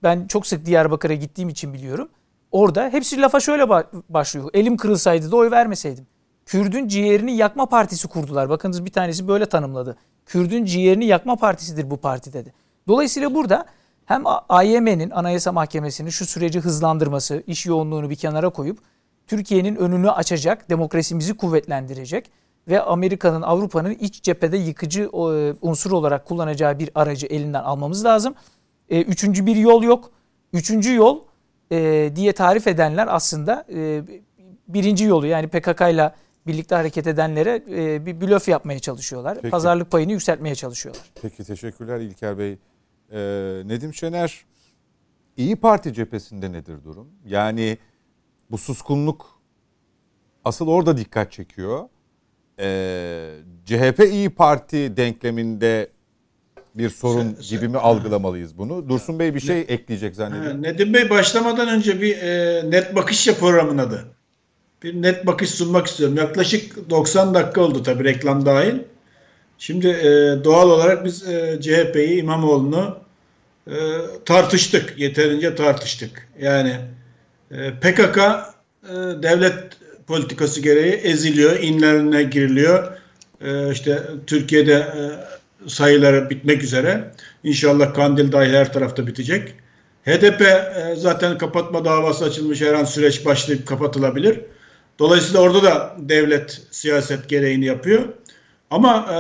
[0.04, 2.10] ben çok sık Diyarbakır'a gittiğim için biliyorum.
[2.52, 3.70] Orada hepsi lafa şöyle
[4.10, 4.50] başlıyor.
[4.54, 6.08] Elim kırılsaydı da oy vermeseydim.
[6.46, 8.50] Kürdün ciğerini yakma partisi kurdular.
[8.50, 9.98] Bakınız bir tanesi böyle tanımladı.
[10.26, 12.54] Kürdün ciğerini yakma partisidir bu parti dedi.
[12.88, 13.66] Dolayısıyla burada
[14.06, 18.80] hem AYM'nin Anayasa Mahkemesi'nin şu süreci hızlandırması, iş yoğunluğunu bir kenara koyup
[19.28, 22.32] Türkiye'nin önünü açacak, demokrasimizi kuvvetlendirecek
[22.68, 25.08] ve Amerika'nın, Avrupa'nın iç cephede yıkıcı e,
[25.62, 28.36] unsur olarak kullanacağı bir aracı elinden almamız lazım.
[28.90, 30.12] E, üçüncü bir yol yok.
[30.54, 31.20] Üçüncü yol
[31.72, 33.66] e, diye tarif edenler aslında
[34.68, 36.14] birinci yolu yani PKK ile
[36.48, 37.66] birlikte hareket edenlere
[38.06, 39.36] bir blöf yapmaya çalışıyorlar.
[39.36, 39.50] Peki.
[39.50, 41.04] Pazarlık payını yükseltmeye çalışıyorlar.
[41.22, 42.58] Peki teşekkürler İlker Bey.
[43.12, 43.18] Ee,
[43.66, 44.46] Nedim Şener
[45.38, 47.08] İyi Parti cephesinde nedir durum?
[47.26, 47.78] Yani
[48.52, 49.42] bu suskunluk
[50.46, 51.90] asıl orada dikkat çekiyor.
[52.60, 53.30] Ee,
[53.66, 55.90] CHP İyi Parti denkleminde
[56.76, 58.90] bir sorun sen, gibi mi algılamalıyız bunu?
[58.90, 60.64] Dursun Bey bir şey ne, ekleyecek zannediyorum.
[60.64, 64.06] Nedim Bey başlamadan önce bir e, net bakış ya programın adı.
[64.84, 66.18] Bir net bakış sunmak istiyorum.
[66.18, 68.76] Yaklaşık 90 dakika oldu tabii reklam dahil.
[69.58, 72.98] Şimdi e, doğal olarak biz e, CHP'yi İmamoğlu'nu
[73.68, 73.76] e,
[74.26, 75.00] tartıştık.
[75.00, 76.28] Yeterince tartıştık.
[76.40, 76.76] Yani
[77.52, 79.64] e, PKK e, devlet
[80.12, 82.98] politikası gereği eziliyor, inlerine giriliyor.
[83.42, 85.04] E, işte Türkiye'de e,
[85.70, 87.12] sayıları bitmek üzere.
[87.44, 89.54] İnşallah Kandil dahil her tarafta bitecek.
[90.06, 94.40] HDP e, zaten kapatma davası açılmış her an süreç başlayıp kapatılabilir.
[95.00, 98.04] Dolayısıyla orada da devlet siyaset gereğini yapıyor.
[98.70, 99.20] Ama e,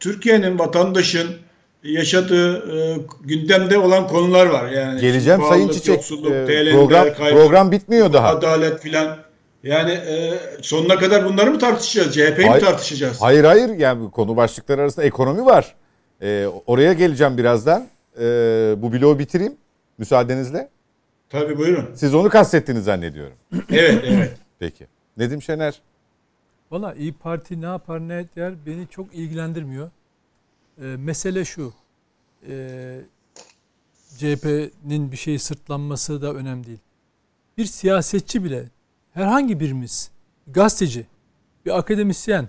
[0.00, 1.28] Türkiye'nin vatandaşın
[1.84, 4.70] yaşadığı e, gündemde olan konular var.
[4.70, 5.98] Yani geleceğim Sayın Çiçek.
[5.98, 8.28] E, program kaybı, program bitmiyor daha.
[8.28, 9.29] Adalet filan.
[9.62, 12.14] Yani e, sonuna kadar bunları mı tartışacağız?
[12.14, 13.22] CHP'yi mi tartışacağız?
[13.22, 15.74] Hayır hayır yani konu başlıkları arasında ekonomi var.
[16.22, 17.86] E, oraya geleceğim birazdan.
[18.20, 18.24] E,
[18.76, 19.56] bu bloğu bitireyim
[19.98, 20.68] müsaadenizle.
[21.28, 21.90] Tabii buyurun.
[21.94, 23.36] Siz onu kastettiniz zannediyorum.
[23.70, 24.36] evet evet.
[24.58, 24.86] Peki.
[25.16, 25.80] Nedim Şener.
[26.70, 29.90] Valla İyi Parti ne yapar ne eder beni çok ilgilendirmiyor.
[30.82, 31.72] E, mesele şu.
[32.48, 32.96] E,
[34.18, 36.78] CHP'nin bir şeyi sırtlanması da önemli değil.
[37.58, 38.64] Bir siyasetçi bile
[39.14, 40.10] herhangi birimiz
[40.46, 41.06] gazeteci,
[41.66, 42.48] bir akademisyen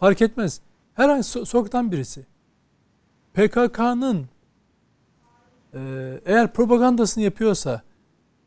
[0.00, 0.60] fark etmez.
[0.94, 2.26] Herhangi so- sokaktan birisi
[3.34, 4.28] PKK'nın
[5.74, 5.80] e,
[6.26, 7.82] eğer propagandasını yapıyorsa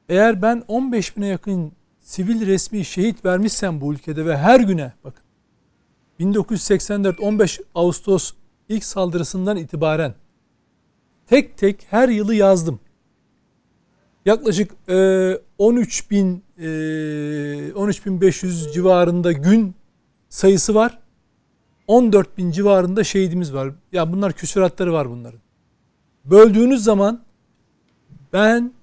[0.09, 5.23] eğer ben 15 bine yakın sivil resmi şehit vermişsem bu ülkede ve her güne bakın
[6.19, 8.33] 1984 15 Ağustos
[8.69, 10.13] ilk saldırısından itibaren
[11.27, 12.79] tek tek her yılı yazdım.
[14.25, 19.75] Yaklaşık e, 13 bin e, 13.500 civarında gün
[20.29, 20.99] sayısı var.
[21.87, 23.71] 14 bin civarında şehidimiz var.
[23.91, 25.39] Ya bunlar küsuratları var bunların.
[26.25, 27.23] Böldüğünüz zaman
[28.33, 28.73] ben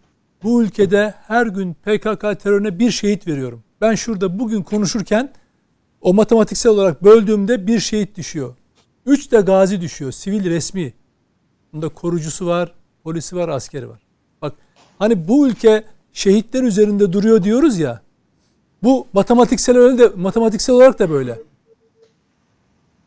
[0.42, 3.62] bu ülkede her gün PKK terörüne bir şehit veriyorum.
[3.80, 5.32] Ben şurada bugün konuşurken
[6.00, 8.54] o matematiksel olarak böldüğümde bir şehit düşüyor.
[9.06, 10.12] Üç de gazi düşüyor.
[10.12, 10.92] Sivil resmi.
[11.72, 14.09] Bunda korucusu var, polisi var, askeri var.
[15.00, 18.00] Hani bu ülke şehitler üzerinde duruyor diyoruz ya.
[18.82, 21.38] Bu matematiksel öyle de matematiksel olarak da böyle.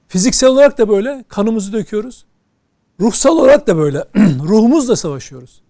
[0.07, 1.23] Fiziksel olarak da böyle.
[1.27, 2.25] Kanımızı döküyoruz.
[2.99, 4.05] Ruhsal olarak da böyle.
[4.47, 5.61] Ruhumuzla savaşıyoruz.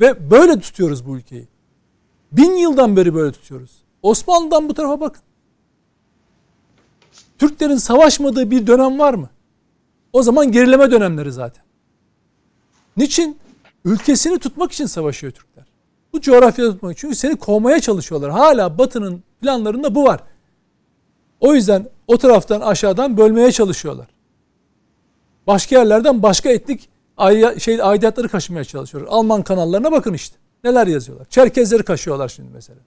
[0.00, 1.48] Ve böyle tutuyoruz bu ülkeyi.
[2.32, 3.82] Bin yıldan beri böyle tutuyoruz.
[4.02, 5.22] Osmanlı'dan bu tarafa bakın.
[7.38, 9.30] Türklerin savaşmadığı bir dönem var mı?
[10.12, 11.64] O zaman gerileme dönemleri zaten.
[12.96, 13.38] Niçin?
[13.84, 15.47] Ülkesini tutmak için savaşıyor Türkler.
[16.12, 16.96] Bu coğrafyada tutmak.
[16.96, 18.30] Çünkü seni kovmaya çalışıyorlar.
[18.30, 20.20] Hala Batı'nın planlarında bu var.
[21.40, 24.06] O yüzden o taraftan aşağıdan bölmeye çalışıyorlar.
[25.46, 26.88] Başka yerlerden başka etnik
[27.58, 29.12] şey, aidatları kaşımaya çalışıyorlar.
[29.12, 30.36] Alman kanallarına bakın işte.
[30.64, 31.26] Neler yazıyorlar.
[31.30, 32.80] Çerkezleri kaşıyorlar şimdi mesela.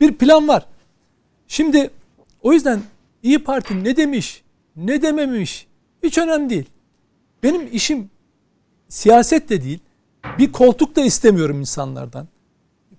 [0.00, 0.66] Bir plan var.
[1.48, 1.90] Şimdi
[2.42, 2.80] o yüzden
[3.22, 4.42] İyi Parti ne demiş,
[4.76, 5.66] ne dememiş
[6.02, 6.66] hiç önemli değil.
[7.42, 8.10] Benim işim
[8.88, 9.78] siyaset de değil.
[10.40, 12.28] Bir koltuk da istemiyorum insanlardan.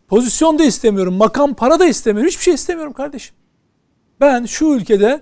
[0.07, 1.13] Pozisyon da istemiyorum.
[1.13, 2.27] Makam, para da istemiyorum.
[2.27, 3.35] Hiçbir şey istemiyorum kardeşim.
[4.19, 5.21] Ben şu ülkede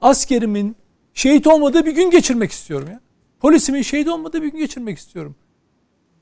[0.00, 0.76] askerimin
[1.14, 3.00] şehit olmadığı bir gün geçirmek istiyorum ya.
[3.40, 5.34] Polisimin şehit olmadığı bir gün geçirmek istiyorum.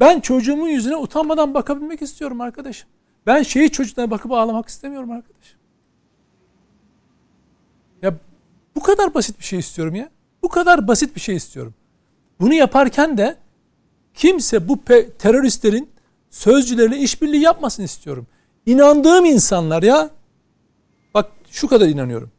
[0.01, 2.89] Ben çocuğumun yüzüne utanmadan bakabilmek istiyorum arkadaşım.
[3.27, 5.59] Ben şehit çocuklara bakıp ağlamak istemiyorum arkadaşım.
[8.02, 8.15] Ya
[8.77, 10.09] bu kadar basit bir şey istiyorum ya.
[10.43, 11.74] Bu kadar basit bir şey istiyorum.
[12.40, 13.36] Bunu yaparken de
[14.19, 14.78] kimse bu
[15.19, 15.90] teröristlerin
[16.31, 18.27] sözcülerle işbirliği yapmasın istiyorum.
[18.66, 20.11] İnandığım insanlar ya
[21.15, 22.31] bak şu kadar inanıyorum.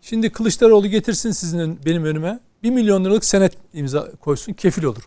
[0.00, 2.40] Şimdi Kılıçdaroğlu getirsin sizin benim önüme.
[2.62, 5.02] Bir milyon liralık senet imza koysun kefil olur.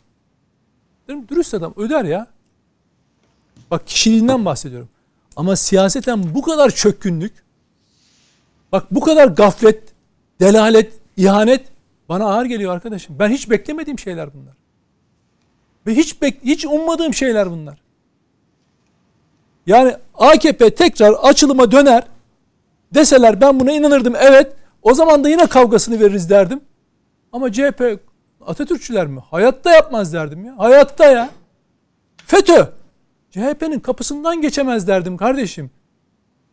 [1.08, 2.28] Dedim, dürüst adam öder ya.
[3.72, 4.90] Bak kişiliğinden bahsediyorum.
[5.36, 7.34] Ama siyaseten bu kadar çökkünlük,
[8.72, 9.84] bak bu kadar gaflet,
[10.40, 11.66] delalet, ihanet
[12.10, 13.20] bana ağır geliyor arkadaşım.
[13.20, 14.67] Ben hiç beklemediğim şeyler bunlar.
[15.88, 17.78] Ve hiç bek hiç ummadığım şeyler bunlar.
[19.66, 22.04] Yani AKP tekrar açılıma döner
[22.94, 26.62] deseler ben buna inanırdım evet o zaman da yine kavgasını veririz derdim.
[27.32, 28.00] Ama CHP
[28.46, 29.20] Atatürkçüler mi?
[29.32, 30.58] Hayatta yapmaz derdim ya.
[30.58, 31.30] Hayatta ya.
[32.26, 32.66] FETÖ.
[33.32, 35.72] CHP'nin kapısından geçemez derdim kardeşim.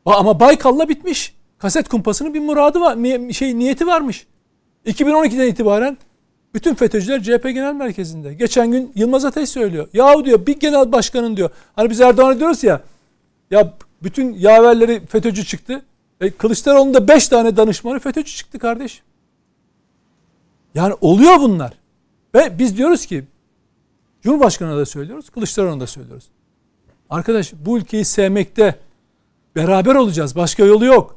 [0.07, 1.35] Ama Baykal'la bitmiş.
[1.59, 4.27] Kaset kumpasının bir muradı var, şey niyeti varmış.
[4.87, 5.99] 2012'den itibaren
[6.55, 8.35] bütün FETÖ'cüler CHP Genel Merkezi'nde.
[8.35, 9.89] Geçen gün Yılmaz Ateş söylüyor.
[9.93, 11.51] Yahu diyor bir genel başkanın diyor.
[11.77, 12.81] Hani biz Erdoğan'a diyoruz ya.
[13.51, 13.73] Ya
[14.03, 15.83] bütün yaverleri FETÖ'cü çıktı.
[16.21, 19.03] E, Kılıçdaroğlu'nun da 5 tane danışmanı FETÖ'cü çıktı kardeş.
[20.75, 21.73] Yani oluyor bunlar.
[22.35, 23.25] Ve biz diyoruz ki
[24.23, 26.25] Cumhurbaşkanı'na da söylüyoruz, Kılıçdaroğlu'na da söylüyoruz.
[27.11, 28.79] Arkadaş bu ülkeyi sevmekte
[29.57, 30.37] beraber olacağız.
[30.37, 31.17] Başka yolu yok.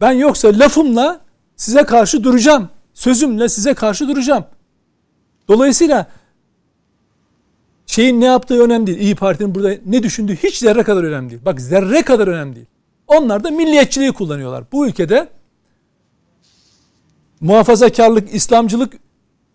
[0.00, 1.20] Ben yoksa lafımla
[1.56, 2.68] size karşı duracağım.
[2.96, 4.44] Sözümle size karşı duracağım.
[5.48, 6.06] Dolayısıyla
[7.86, 8.98] şeyin ne yaptığı önemli değil.
[8.98, 11.42] İyi Parti'nin burada ne düşündüğü hiç zerre kadar önemli değil.
[11.44, 12.66] Bak zerre kadar önemli değil.
[13.06, 14.64] Onlar da milliyetçiliği kullanıyorlar.
[14.72, 15.28] Bu ülkede
[17.40, 18.92] muhafazakarlık, İslamcılık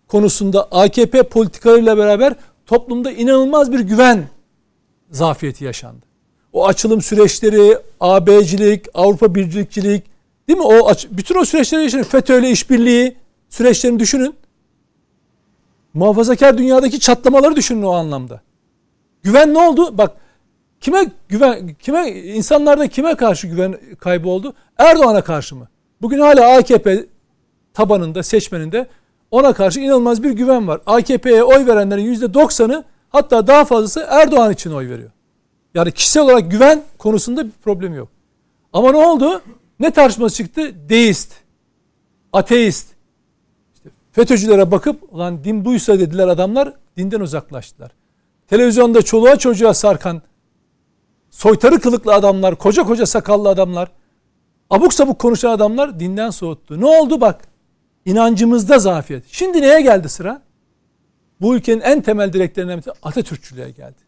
[0.08, 2.34] konusunda AKP politikalarıyla beraber
[2.66, 4.28] toplumda inanılmaz bir güven
[5.10, 6.06] zafiyeti yaşandı.
[6.52, 10.04] O açılım süreçleri, AB'cilik, Avrupa Birlikçilik,
[10.48, 10.64] değil mi?
[10.64, 12.06] O bütün o süreçleri yaşanıyor.
[12.06, 13.21] FETÖ'yle işbirliği
[13.52, 14.34] süreçlerini düşünün.
[15.94, 18.40] Muhafazakar dünyadaki çatlamaları düşünün o anlamda.
[19.22, 19.98] Güven ne oldu?
[19.98, 20.16] Bak
[20.80, 24.54] kime güven kime insanlarda kime karşı güven kaybı oldu?
[24.78, 25.68] Erdoğan'a karşı mı?
[26.02, 27.06] Bugün hala AKP
[27.74, 28.86] tabanında, seçmeninde
[29.30, 30.80] ona karşı inanılmaz bir güven var.
[30.86, 35.10] AKP'ye oy verenlerin %90'ı hatta daha fazlası Erdoğan için oy veriyor.
[35.74, 38.08] Yani kişisel olarak güven konusunda bir problem yok.
[38.72, 39.42] Ama ne oldu?
[39.80, 40.88] Ne tartışması çıktı?
[40.88, 41.32] Deist,
[42.32, 42.91] ateist.
[44.12, 47.90] FETÖ'cülere bakıp ulan din buysa dediler adamlar dinden uzaklaştılar.
[48.46, 50.22] Televizyonda çoluğa çocuğa sarkan
[51.30, 53.88] soytarı kılıklı adamlar, koca koca sakallı adamlar,
[54.70, 56.80] abuk sabuk konuşan adamlar dinden soğuttu.
[56.80, 57.40] Ne oldu bak?
[58.04, 59.24] İnancımızda zafiyet.
[59.28, 60.42] Şimdi neye geldi sıra?
[61.40, 64.02] Bu ülkenin en temel direklerinden biri Atatürkçülüğe geldi.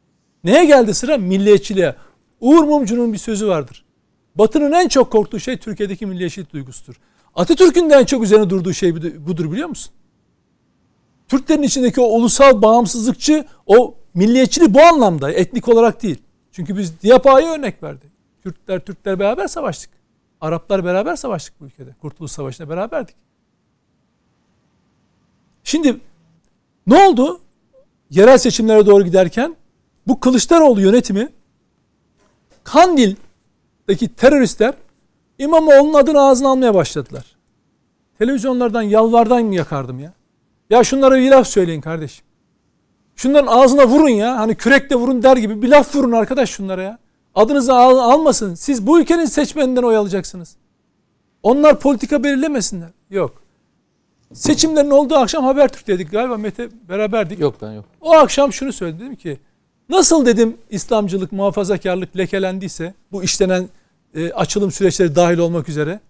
[0.44, 1.16] Neye geldi sıra?
[1.16, 1.94] Milliyetçiliğe.
[2.40, 3.85] Uğur Mumcu'nun bir sözü vardır.
[4.35, 6.94] Batı'nın en çok korktuğu şey Türkiye'deki milliyetçilik duygusudur.
[7.36, 8.94] Atatürk'ün de en çok üzerine durduğu şey
[9.27, 9.93] budur biliyor musun?
[11.28, 16.23] Türklerin içindeki o ulusal bağımsızlıkçı, o milliyetçiliği bu anlamda, etnik olarak değil.
[16.52, 18.11] Çünkü biz Diyapa'ya örnek verdik.
[18.43, 19.90] Türkler, Türkler beraber savaştık.
[20.40, 21.94] Araplar beraber savaştık bu ülkede.
[22.01, 23.16] Kurtuluş Savaşı'nda beraberdik.
[25.65, 26.01] Şimdi
[26.86, 27.40] ne oldu?
[28.11, 29.56] Yerel seçimlere doğru giderken
[30.06, 31.28] bu Kılıçdaroğlu yönetimi
[32.65, 34.74] Kandil'deki teröristler
[35.39, 37.24] İmamoğlu'nun adını ağzına almaya başladılar.
[38.19, 40.12] Televizyonlardan yalvardan yakardım ya.
[40.70, 42.24] Ya şunlara bir laf söyleyin kardeşim.
[43.16, 44.39] Şunların ağzına vurun ya.
[44.39, 46.98] Hani kürekle vurun der gibi bir laf vurun arkadaş şunlara ya.
[47.35, 48.55] Adınızı al, almasın.
[48.55, 50.56] Siz bu ülkenin seçmeninden oy alacaksınız.
[51.43, 52.89] Onlar politika belirlemesinler.
[53.11, 53.43] Yok.
[54.32, 57.40] Seçimlerin olduğu akşam Habertürk'teydik galiba Mete beraberdik.
[57.40, 57.85] Yok ben yok.
[58.01, 59.39] O akşam şunu söyledim ki
[59.89, 63.69] nasıl dedim İslamcılık, muhafazakarlık lekelendiyse bu işlenen
[64.15, 66.01] e, açılım süreçleri dahil olmak üzere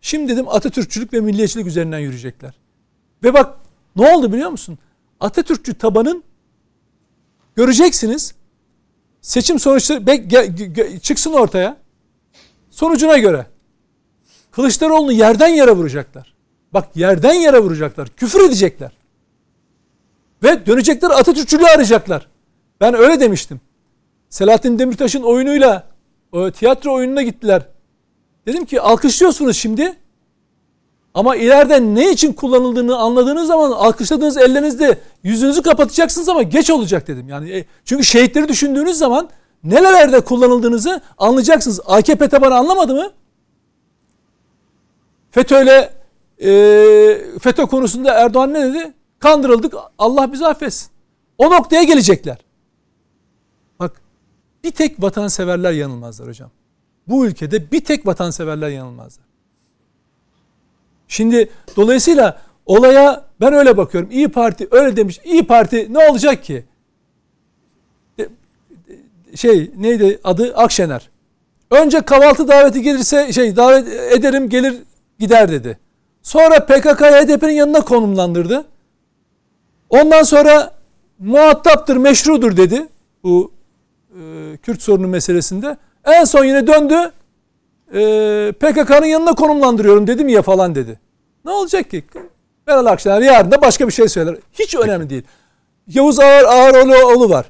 [0.00, 2.54] şimdi dedim Atatürkçülük ve milliyetçilik üzerinden yürüyecekler.
[3.22, 3.58] Ve bak
[3.96, 4.78] ne oldu biliyor musun?
[5.20, 6.24] Atatürkçü tabanın
[7.56, 8.34] göreceksiniz
[9.20, 11.76] seçim sonuçları be, ge, ge, çıksın ortaya
[12.70, 13.46] sonucuna göre
[14.50, 16.34] Kılıçdaroğlu'nu yerden yere vuracaklar.
[16.72, 18.08] Bak yerden yere vuracaklar.
[18.08, 18.92] Küfür edecekler.
[20.42, 22.28] Ve dönecekler Atatürkçülüğü arayacaklar.
[22.80, 23.60] Ben öyle demiştim.
[24.28, 25.93] Selahattin Demirtaş'ın oyunuyla
[26.58, 27.62] tiyatro oyununa gittiler.
[28.46, 29.96] Dedim ki alkışlıyorsunuz şimdi.
[31.14, 37.28] Ama ileride ne için kullanıldığını anladığınız zaman alkışladığınız ellerinizde yüzünüzü kapatacaksınız ama geç olacak dedim.
[37.28, 39.28] Yani e, çünkü şehitleri düşündüğünüz zaman
[39.64, 41.80] nelerde kullanıldığınızı anlayacaksınız.
[41.86, 43.10] AKP tabanı anlamadı mı?
[45.30, 45.92] FETÖ'yle
[46.40, 46.48] e,
[47.38, 48.92] FETÖ konusunda Erdoğan ne dedi?
[49.18, 50.88] Kandırıldık Allah bizi affetsin.
[51.38, 52.38] O noktaya gelecekler.
[54.64, 56.50] Bir tek vatanseverler yanılmazlar hocam.
[57.08, 59.24] Bu ülkede bir tek vatanseverler yanılmazlar.
[61.08, 64.10] Şimdi dolayısıyla olaya ben öyle bakıyorum.
[64.10, 65.20] İyi Parti öyle demiş.
[65.24, 66.64] İyi Parti ne olacak ki?
[69.34, 70.54] Şey neydi adı?
[70.56, 71.10] Akşener.
[71.70, 74.74] Önce kahvaltı daveti gelirse şey davet ederim gelir
[75.18, 75.78] gider dedi.
[76.22, 78.64] Sonra PKK'yı HDP'nin yanına konumlandırdı.
[79.90, 80.74] Ondan sonra
[81.18, 82.86] muhataptır, meşrudur dedi
[83.22, 83.52] bu
[84.14, 85.76] e, Kürt sorunu meselesinde.
[86.04, 87.12] En son yine döndü
[87.94, 91.00] e, PKK'nın yanına konumlandırıyorum dedim ya falan dedi.
[91.44, 92.04] Ne olacak ki?
[92.66, 94.36] Meral Akşener yarın da başka bir şey söyler.
[94.52, 95.22] Hiç önemli değil.
[95.88, 97.46] Yavuz Ağar Ağaroğlu var.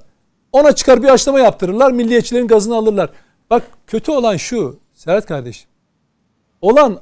[0.53, 1.93] Ona çıkar bir açlama yaptırırlar.
[1.93, 3.11] Milliyetçilerin gazını alırlar.
[3.51, 5.71] Bak kötü olan şu Serhat kardeşim.
[6.61, 7.01] Olan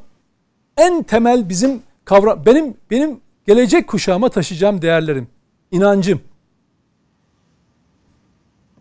[0.76, 5.28] en temel bizim kavram benim benim gelecek kuşağıma taşıyacağım değerlerim,
[5.70, 6.20] inancım.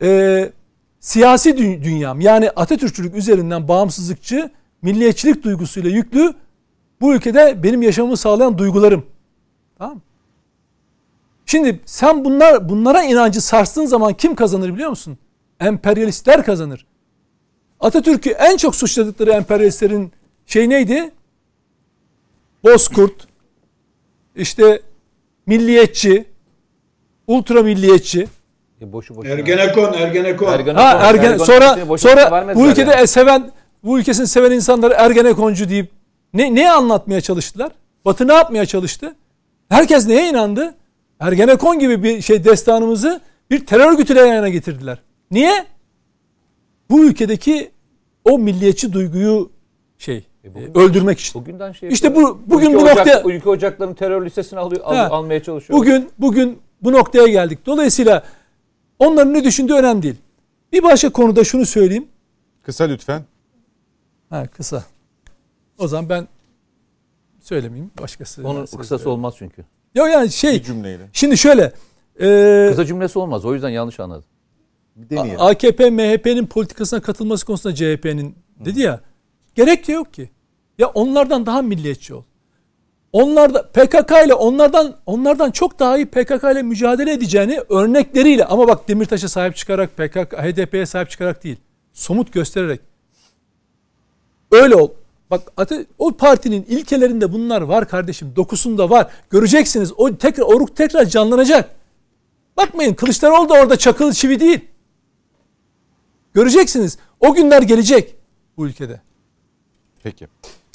[0.01, 0.51] Ee,
[1.01, 4.49] siyasi dü- dünyam yani Atatürkçülük üzerinden bağımsızlıkçı,
[4.81, 6.33] milliyetçilik duygusuyla yüklü
[7.01, 9.05] bu ülkede benim yaşamımı sağlayan duygularım.
[9.77, 10.01] Tamam
[11.45, 15.17] Şimdi sen bunlar bunlara inancı sarstığın zaman kim kazanır biliyor musun?
[15.59, 16.85] Emperyalistler kazanır.
[17.79, 20.11] Atatürk'ü en çok suçladıkları emperyalistlerin
[20.45, 21.11] şey neydi?
[22.63, 23.27] Bozkurt,
[24.35, 24.81] işte
[25.45, 26.25] milliyetçi,
[27.27, 28.27] ultra milliyetçi.
[28.81, 29.33] E boşu boşuna.
[29.33, 30.51] Ergenekon, Ergenekon.
[30.53, 30.81] Ergenekon.
[30.81, 33.07] Ha ergen Ergenekon sonra sonra bu ülkede yani.
[33.07, 33.51] seven
[33.83, 35.89] bu ülkesini seven insanları ergenekoncu deyip
[36.33, 37.71] ne ne anlatmaya çalıştılar?
[38.05, 39.15] Batı ne yapmaya çalıştı?
[39.69, 40.73] Herkes neye inandı?
[41.19, 43.21] Ergenekon gibi bir şey destanımızı
[43.51, 44.97] bir terör örgütüyle yana getirdiler.
[45.31, 45.65] Niye?
[46.89, 47.71] Bu ülkedeki
[48.25, 49.51] o milliyetçi duyguyu
[49.97, 51.41] şey E bugün- e, öldürmek için.
[51.41, 55.11] Bugünden şey İşte bu- bugün ülke bu ocak- noktaya- ülke ocaklarının terör listesini alıyor, al-
[55.11, 55.79] almaya çalışıyor.
[55.79, 57.59] Bugün bugün bu noktaya geldik.
[57.65, 58.23] Dolayısıyla
[59.01, 60.15] onların ne düşündüğü önemli değil.
[60.73, 62.07] Bir başka konuda şunu söyleyeyim.
[62.63, 63.23] Kısa lütfen.
[64.29, 64.83] Ha kısa.
[65.77, 66.27] O zaman ben
[67.39, 67.91] söylemeyeyim.
[68.01, 68.47] Başkası.
[68.47, 69.05] onun kısası verir.
[69.05, 69.65] olmaz çünkü.
[69.95, 70.53] Yok yani şey.
[70.53, 71.09] Bir cümleyle.
[71.13, 71.73] Şimdi şöyle.
[72.19, 73.45] E, Kısa cümlesi olmaz.
[73.45, 74.23] O yüzden yanlış anladım.
[74.95, 75.41] Deneyelim.
[75.41, 79.01] AKP MHP'nin politikasına katılması konusunda CHP'nin dedi ya.
[79.55, 80.29] Gerek de yok ki.
[80.77, 82.23] Ya onlardan daha milliyetçi ol.
[83.13, 88.67] Onlar da PKK ile onlardan onlardan çok daha iyi PKK ile mücadele edeceğini örnekleriyle ama
[88.67, 91.57] bak Demirtaş'a sahip çıkarak PKK HDP'ye sahip çıkarak değil.
[91.93, 92.81] Somut göstererek.
[94.51, 94.91] Öyle ol.
[95.31, 95.41] Bak
[95.97, 98.33] o partinin ilkelerinde bunlar var kardeşim.
[98.35, 99.11] Dokusunda var.
[99.29, 99.93] Göreceksiniz.
[99.97, 101.69] O tekrar oruk tekrar canlanacak.
[102.57, 104.59] Bakmayın Kılıçdaroğlu da orada çakılı çivi değil.
[106.33, 106.97] Göreceksiniz.
[107.19, 108.15] O günler gelecek
[108.57, 109.01] bu ülkede.
[110.03, 110.27] Peki.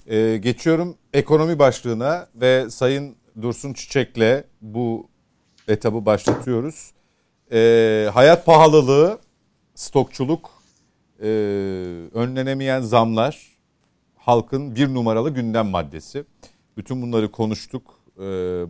[0.07, 5.09] Ee, geçiyorum ekonomi başlığına ve Sayın Dursun Çiçek'le bu
[5.69, 6.91] etabı başlatıyoruz.
[7.53, 9.19] Ee, hayat pahalılığı,
[9.75, 10.51] stokçuluk,
[11.23, 11.27] e,
[12.15, 13.57] önlenemeyen zamlar
[14.17, 16.25] halkın bir numaralı gündem maddesi.
[16.77, 17.83] Bütün bunları konuştuk.
[18.17, 18.23] Ee,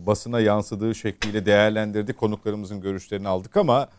[0.05, 2.17] basına yansıdığı şekliyle değerlendirdik.
[2.17, 3.89] Konuklarımızın görüşlerini aldık ama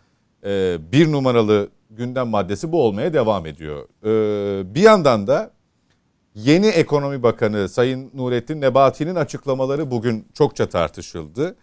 [0.44, 3.88] e, bir numaralı gündem maddesi bu olmaya devam ediyor.
[4.04, 5.57] Ee, bir yandan da
[6.44, 11.56] Yeni Ekonomi Bakanı Sayın Nurettin Nebati'nin açıklamaları bugün çokça tartışıldı.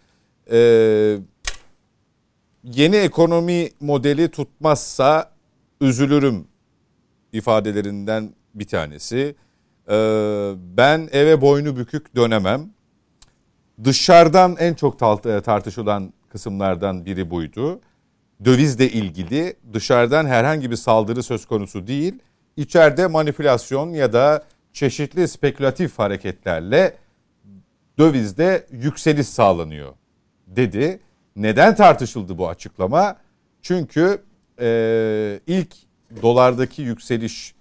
[0.50, 1.18] Ee,
[2.64, 5.30] yeni ekonomi modeli tutmazsa
[5.80, 6.46] üzülürüm
[7.32, 9.34] ifadelerinden bir tanesi.
[9.90, 12.70] Ee, ben eve boynu bükük dönemem.
[13.84, 17.80] Dışarıdan en çok talt- tartışılan kısımlardan biri buydu.
[18.44, 22.14] dövizle ilgili dışarıdan herhangi bir saldırı söz konusu değil.
[22.56, 24.44] İçeride manipülasyon ya da
[24.76, 26.94] çeşitli spekülatif hareketlerle
[27.98, 29.94] dövizde yükseliş sağlanıyor
[30.46, 31.00] dedi.
[31.36, 33.16] Neden tartışıldı bu açıklama?
[33.62, 34.22] Çünkü
[34.60, 35.74] e, ilk
[36.22, 37.54] dolardaki yükseliş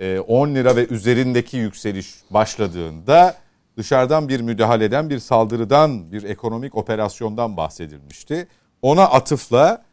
[0.00, 3.36] e, 10 lira ve üzerindeki yükseliş başladığında
[3.76, 8.48] dışarıdan bir müdahaleden, bir saldırıdan, bir ekonomik operasyondan bahsedilmişti.
[8.82, 9.84] Ona atıfla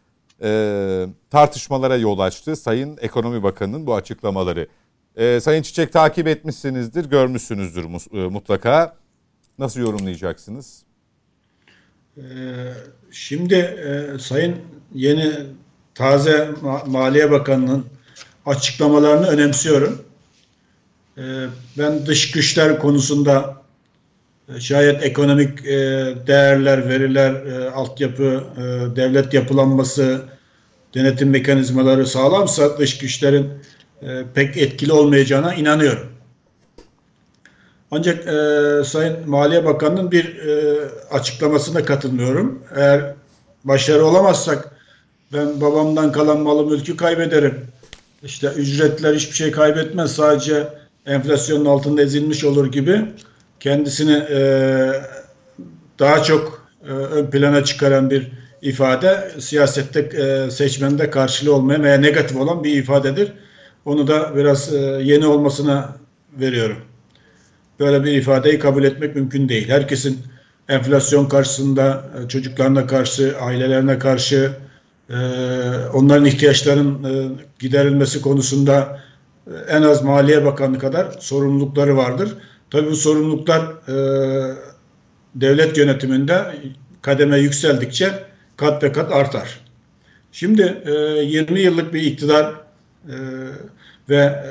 [0.42, 4.68] e, tartışmalara yol açtı Sayın Ekonomi Bakanı'nın bu açıklamaları.
[5.20, 7.84] E, Sayın Çiçek takip etmişsinizdir, görmüşsünüzdür
[8.14, 8.96] e, mutlaka.
[9.58, 10.84] Nasıl yorumlayacaksınız?
[12.18, 12.22] Ee,
[13.12, 14.56] şimdi e, Sayın
[14.94, 15.34] yeni
[15.96, 16.50] taze
[16.86, 17.86] Maliye Bakanı'nın
[18.46, 20.02] açıklamalarını önemsiyorum.
[21.18, 21.22] Ee,
[21.78, 23.62] ben dış güçler konusunda
[24.56, 25.64] e, şayet ekonomik
[26.28, 28.44] değerler, veriler, e, altyapı,
[28.96, 30.22] devlet yapılanması,
[30.94, 33.50] denetim mekanizmaları sağlamsa dış güçlerin
[34.34, 36.08] pek etkili olmayacağına inanıyorum.
[37.92, 40.78] Ancak e, Sayın Maliye Bakanı'nın bir e,
[41.12, 42.64] açıklamasına katılmıyorum.
[42.76, 43.14] Eğer
[43.64, 44.72] başarı olamazsak
[45.34, 47.62] ben babamdan kalan malı mülkü kaybederim.
[48.24, 50.68] İşte ücretler hiçbir şey kaybetmez sadece
[51.06, 53.06] enflasyonun altında ezilmiş olur gibi
[53.60, 54.92] kendisini e,
[56.00, 58.32] daha çok e, ön plana çıkaran bir
[58.62, 63.32] ifade siyasette e, seçmende karşılığı olmayan veya negatif olan bir ifadedir.
[63.86, 65.96] Onu da biraz e, yeni olmasına
[66.40, 66.78] veriyorum.
[67.80, 69.70] Böyle bir ifadeyi kabul etmek mümkün değil.
[69.70, 70.20] Herkesin
[70.70, 74.52] enflasyon karşısında e, çocuklarına karşı, ailelerine karşı
[75.10, 75.16] e,
[75.94, 79.00] onların ihtiyaçlarının giderilmesi konusunda
[79.70, 82.30] en az Maliye Bakanı kadar sorumlulukları vardır.
[82.70, 83.62] Tabii bu sorumluluklar
[85.36, 86.56] devlet yönetiminde
[87.02, 88.12] kademe yükseldikçe
[88.58, 89.60] kat be kat artar.
[90.32, 90.84] Şimdi
[91.26, 92.56] 20 yıllık bir iktidar
[94.10, 94.44] ve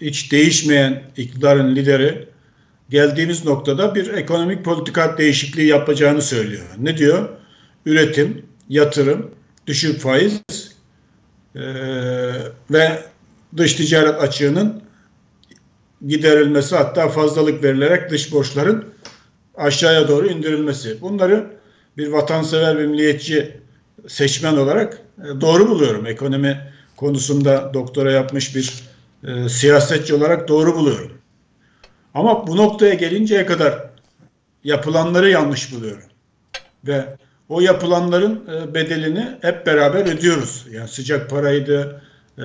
[0.00, 2.28] hiç değişmeyen iktidarın lideri
[2.90, 6.66] geldiğimiz noktada bir ekonomik politika değişikliği yapacağını söylüyor.
[6.78, 7.28] Ne diyor?
[7.86, 9.30] Üretim, yatırım,
[9.66, 10.42] düşük faiz
[11.54, 11.62] e,
[12.70, 13.02] ve
[13.56, 14.82] dış ticaret açığının
[16.06, 18.84] giderilmesi hatta fazlalık verilerek dış borçların
[19.54, 21.00] aşağıya doğru indirilmesi.
[21.00, 21.46] Bunları
[21.96, 23.60] bir vatansever bir milliyetçi
[24.08, 26.06] seçmen olarak e, doğru buluyorum.
[26.06, 28.84] Ekonomi konusunda doktora yapmış bir
[29.26, 31.12] e, siyasetçi olarak doğru buluyorum.
[32.14, 33.90] Ama bu noktaya gelinceye kadar
[34.64, 36.08] yapılanları yanlış buluyorum.
[36.86, 37.16] Ve
[37.48, 40.66] o yapılanların e, bedelini hep beraber ödüyoruz.
[40.70, 42.02] Yani sıcak paraydı,
[42.38, 42.44] e,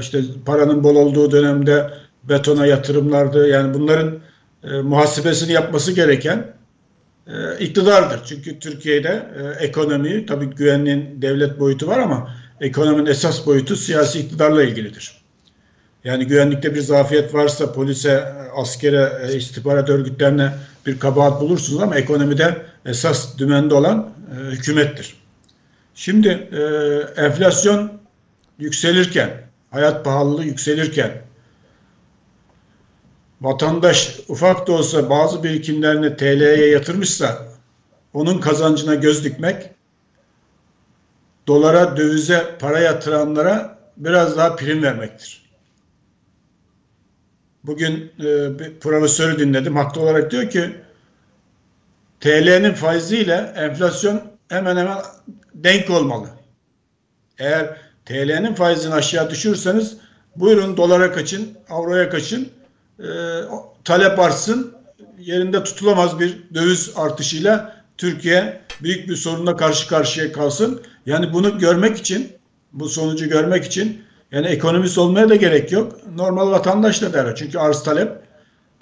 [0.00, 1.90] işte paranın bol olduğu dönemde
[2.24, 3.48] betona yatırımlardı.
[3.48, 4.18] Yani bunların
[4.64, 6.52] e, muhasebesini yapması gereken
[7.60, 8.20] iktidardır.
[8.24, 9.22] Çünkü Türkiye'de
[9.60, 12.30] ekonomi, tabii güvenliğin devlet boyutu var ama
[12.62, 15.22] ekonominin esas boyutu siyasi iktidarla ilgilidir.
[16.04, 18.24] Yani güvenlikte bir zafiyet varsa polise,
[18.56, 20.52] askere, e, istihbarat örgütlerine
[20.86, 25.16] bir kabahat bulursunuz ama ekonomide esas dümende olan e, hükümettir.
[25.94, 26.62] Şimdi e,
[27.22, 27.92] enflasyon
[28.58, 29.30] yükselirken,
[29.70, 31.10] hayat pahalılığı yükselirken
[33.40, 37.46] vatandaş ufak da olsa bazı birikimlerini TL'ye yatırmışsa
[38.14, 39.70] onun kazancına göz dikmek
[41.46, 45.42] dolara, dövize para yatıranlara biraz daha prim vermektir.
[47.64, 49.76] Bugün e, bir profesörü dinledim.
[49.76, 50.76] Haklı olarak diyor ki
[52.20, 54.98] TL'nin faiziyle enflasyon hemen hemen
[55.54, 56.28] denk olmalı.
[57.38, 59.96] Eğer TL'nin faizini aşağı düşürseniz
[60.36, 62.48] buyurun dolara kaçın, avroya kaçın.
[62.98, 63.08] E,
[63.84, 64.74] talep artsın.
[65.18, 70.82] Yerinde tutulamaz bir döviz artışıyla Türkiye büyük bir sorunla karşı karşıya kalsın.
[71.06, 72.32] Yani bunu görmek için,
[72.72, 75.98] bu sonucu görmek için yani ekonomist olmaya da gerek yok.
[76.16, 77.34] Normal vatandaş da der.
[77.34, 78.12] Çünkü arz talep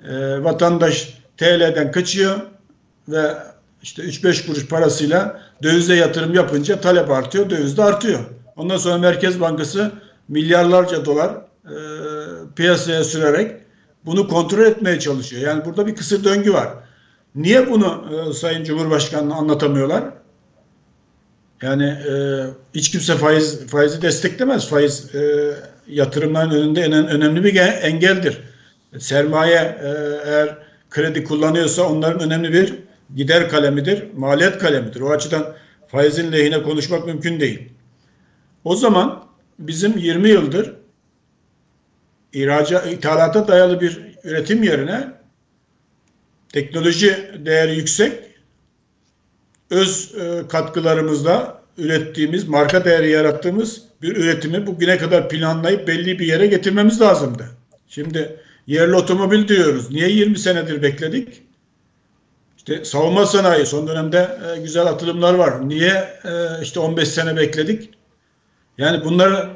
[0.09, 2.41] e, vatandaş TL'den kaçıyor
[3.09, 3.35] ve
[3.83, 8.21] işte 3-5 kuruş parasıyla dövize yatırım yapınca talep artıyor, döviz de artıyor.
[8.57, 9.93] Ondan sonra Merkez Bankası
[10.29, 11.31] milyarlarca dolar
[11.65, 11.77] e,
[12.57, 13.57] piyasaya sürerek
[14.05, 15.43] bunu kontrol etmeye çalışıyor.
[15.43, 16.69] Yani burada bir kısır döngü var.
[17.35, 20.05] Niye bunu e, Sayın Cumhurbaşkanı'na anlatamıyorlar?
[21.63, 22.13] Yani e,
[22.75, 24.69] hiç kimse faiz faizi desteklemez.
[24.69, 25.55] Faiz e,
[25.89, 28.41] yatırımların önünde en önemli bir engeldir.
[28.99, 29.89] Sermaye e,
[30.27, 30.59] eğer
[30.91, 32.75] kredi kullanıyorsa onların önemli bir
[33.17, 35.01] gider kalemidir, maliyet kalemidir.
[35.01, 35.55] O açıdan
[35.89, 37.69] faizin lehine konuşmak mümkün değil.
[38.65, 39.25] O zaman
[39.59, 40.75] bizim 20 yıldır
[42.33, 45.20] ihraca, ithalata dayalı bir üretim yerine
[46.53, 48.13] teknoloji değeri yüksek
[49.71, 56.47] öz e, katkılarımızla ürettiğimiz, marka değeri yarattığımız bir üretimi bugüne kadar planlayıp belli bir yere
[56.47, 57.47] getirmemiz lazımdı.
[57.89, 58.37] Şimdi
[58.67, 59.91] yerli otomobil diyoruz.
[59.91, 61.43] Niye 20 senedir bekledik?
[62.57, 65.69] İşte savunma sanayi son dönemde e, güzel atılımlar var.
[65.69, 67.91] Niye e, işte 15 sene bekledik?
[68.79, 69.51] Yani bunları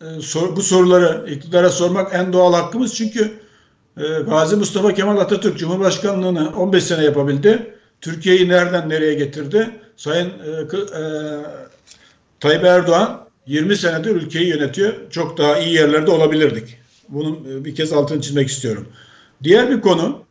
[0.00, 3.40] e, sor, bu soruları iktidara sormak en doğal hakkımız çünkü
[4.26, 7.74] Gazi Mustafa Kemal Atatürk Cumhurbaşkanlığını 15 sene yapabildi.
[8.00, 9.70] Türkiye'yi nereden nereye getirdi?
[9.96, 11.02] Sayın e, e,
[12.40, 15.10] Tayyip Erdoğan 20 senedir ülkeyi yönetiyor.
[15.10, 16.78] Çok daha iyi yerlerde olabilirdik.
[17.08, 18.88] Bunun e, bir kez altını çizmek istiyorum.
[19.42, 20.24] Diğer bir konu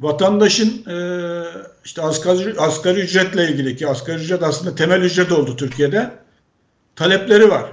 [0.00, 0.96] vatandaşın e,
[1.84, 6.10] işte asgari, asgari ücretle ilgili ki asgari ücret aslında temel ücret oldu Türkiye'de.
[6.96, 7.70] Talepleri var.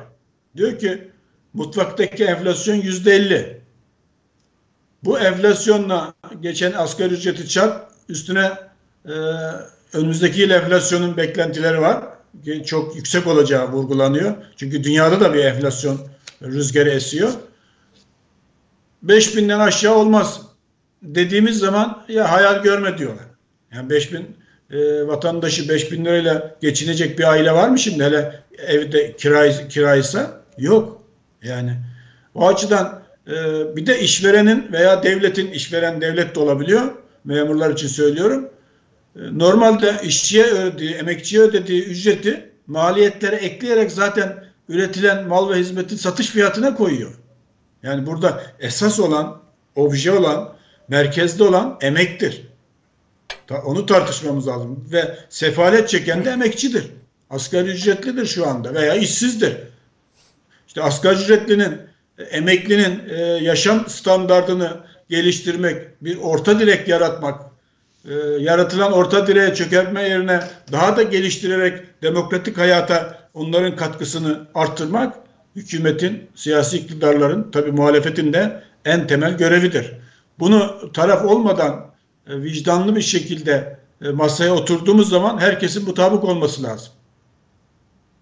[0.58, 1.08] Diyor ki
[1.54, 3.61] mutfaktaki enflasyon yüzde elli.
[5.04, 8.52] Bu enflasyonla geçen asgari ücreti çarp üstüne
[9.06, 9.12] e,
[9.94, 12.04] önümüzdeki yıl enflasyonun beklentileri var.
[12.66, 14.36] Çok yüksek olacağı vurgulanıyor.
[14.58, 16.00] Çünkü dünyada da bir enflasyon
[16.44, 17.32] rüzgarı esiyor.
[19.06, 20.42] 5000'den aşağı olmaz
[21.02, 23.26] dediğimiz zaman ya hayal görme diyorlar.
[23.74, 24.38] Yani 5000
[24.72, 30.42] e, vatandaşı 5000 lirayla geçinecek bir aile var mı şimdi hele evde kiray, kiraysa?
[30.58, 31.02] Yok.
[31.44, 31.78] Yani
[32.36, 33.01] o açıdan
[33.76, 36.92] bir de işverenin veya devletin işveren devlet de olabiliyor.
[37.24, 38.50] Memurlar için söylüyorum.
[39.16, 46.28] E, normalde işçiye ödediği, emekçiye ödediği ücreti maliyetlere ekleyerek zaten üretilen mal ve hizmetin satış
[46.28, 47.12] fiyatına koyuyor.
[47.84, 49.42] Yani burada esas olan,
[49.76, 50.54] obje olan,
[50.88, 52.42] merkezde olan emektir.
[53.66, 54.88] Onu tartışmamız lazım.
[54.92, 56.86] Ve sefalet çeken de emekçidir.
[57.30, 59.58] Asgari ücretlidir şu anda veya işsizdir.
[60.68, 61.78] İşte asgari ücretlinin,
[62.32, 64.78] emeklinin e, yaşam standartını
[65.10, 67.42] geliştirmek, bir orta direk yaratmak,
[68.10, 70.40] e, yaratılan orta direğe çökertme yerine
[70.72, 75.16] daha da geliştirerek demokratik hayata onların katkısını arttırmak
[75.56, 79.94] hükümetin, siyasi iktidarların, tabi muhalefetin de en temel görevidir.
[80.40, 81.86] Bunu taraf olmadan
[82.28, 83.78] e, vicdanlı bir şekilde
[84.14, 86.94] masaya oturduğumuz zaman herkesin mutabık olması lazım.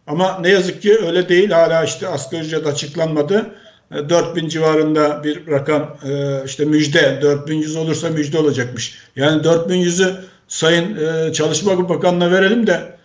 [0.09, 1.51] Ama ne yazık ki öyle değil.
[1.51, 3.55] Hala işte asgari ücret açıklanmadı.
[3.91, 5.97] 4000 e, civarında bir rakam
[6.45, 8.97] işte müjde 4100 olursa müjde olacakmış.
[9.15, 10.13] Yani 4100'ü
[10.47, 12.97] Sayın Çalışma Bakanı'na verelim de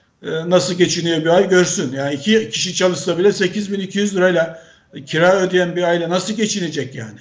[0.46, 1.92] nasıl geçiniyor bir ay görsün.
[1.92, 4.62] Yani iki kişi çalışsa bile 8200 lirayla
[5.06, 7.18] kira ödeyen bir aile nasıl geçinecek yani?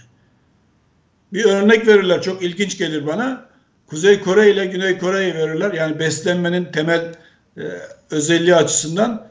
[1.33, 3.45] Bir örnek verirler çok ilginç gelir bana.
[3.87, 5.73] Kuzey Kore ile Güney Kore'yi verirler.
[5.73, 7.11] Yani beslenmenin temel
[7.57, 7.61] e,
[8.11, 9.27] özelliği açısından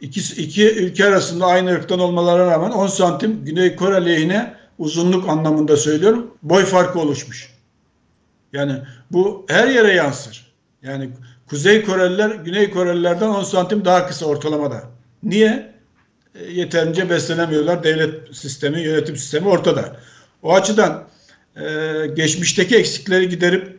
[0.00, 5.76] iki, iki ülke arasında aynı ırktan olmalarına rağmen 10 santim Güney Kore lehine uzunluk anlamında
[5.76, 7.54] söylüyorum boy farkı oluşmuş.
[8.52, 10.52] Yani bu her yere yansır.
[10.82, 11.10] Yani
[11.48, 14.82] Kuzey Koreliler Güney Korelilerden 10 santim daha kısa ortalamada.
[15.22, 15.72] Niye?
[16.34, 17.84] E, yeterince beslenemiyorlar.
[17.84, 19.96] Devlet sistemi, yönetim sistemi ortada.
[20.42, 21.08] O açıdan
[21.56, 21.62] e,
[22.16, 23.77] geçmişteki eksikleri giderip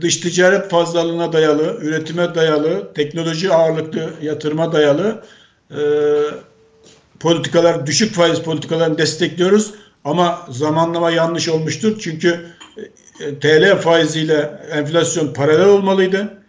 [0.00, 5.22] dış ticaret fazlalığına dayalı, üretime dayalı, teknoloji ağırlıklı yatırıma dayalı
[5.70, 5.80] e,
[7.20, 9.74] politikalar, düşük faiz politikalarını destekliyoruz.
[10.04, 11.98] Ama zamanlama yanlış olmuştur.
[12.00, 12.46] Çünkü
[13.20, 16.42] e, TL faiziyle enflasyon paralel olmalıydı.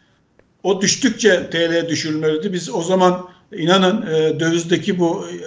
[0.64, 2.54] O düştükçe TL düşürülmeliydi.
[2.54, 5.40] Biz o zaman inanın e, dövizdeki bu e,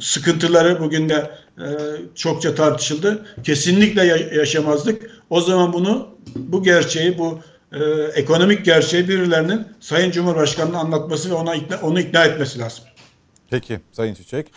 [0.00, 1.66] sıkıntıları bugün de e,
[2.14, 3.26] çokça tartışıldı.
[3.44, 4.04] Kesinlikle
[4.36, 5.10] yaşamazdık.
[5.30, 7.38] O zaman bunu bu gerçeği bu
[7.72, 7.80] e,
[8.14, 12.84] ekonomik gerçeği birilerinin Sayın Cumhurbaşkanı'nın anlatması ve ona ikna, onu ikna etmesi lazım.
[13.50, 14.52] Peki Sayın Çiçek.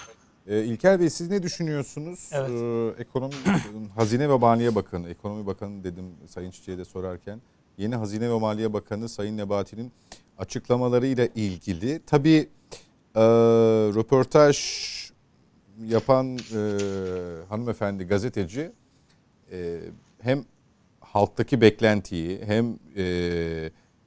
[0.48, 2.20] E, İlker Bey siz ne düşünüyorsunuz?
[2.32, 2.50] Evet.
[2.50, 3.34] E, ekonomi
[3.96, 7.42] Hazine ve Maliye Bakanı, Ekonomi Bakanı dedim Sayın Çiçek'e de sorarken.
[7.78, 9.92] Yeni Hazine ve Maliye Bakanı Sayın Nebati'nin
[10.38, 12.02] açıklamalarıyla ilgili.
[12.08, 12.50] Tabii
[13.16, 13.22] e,
[13.96, 14.58] röportaj
[15.84, 16.60] yapan e,
[17.50, 18.72] hanımefendi gazeteci
[19.52, 19.80] e,
[20.22, 20.46] hem
[21.00, 23.04] halktaki beklentiyi hem e,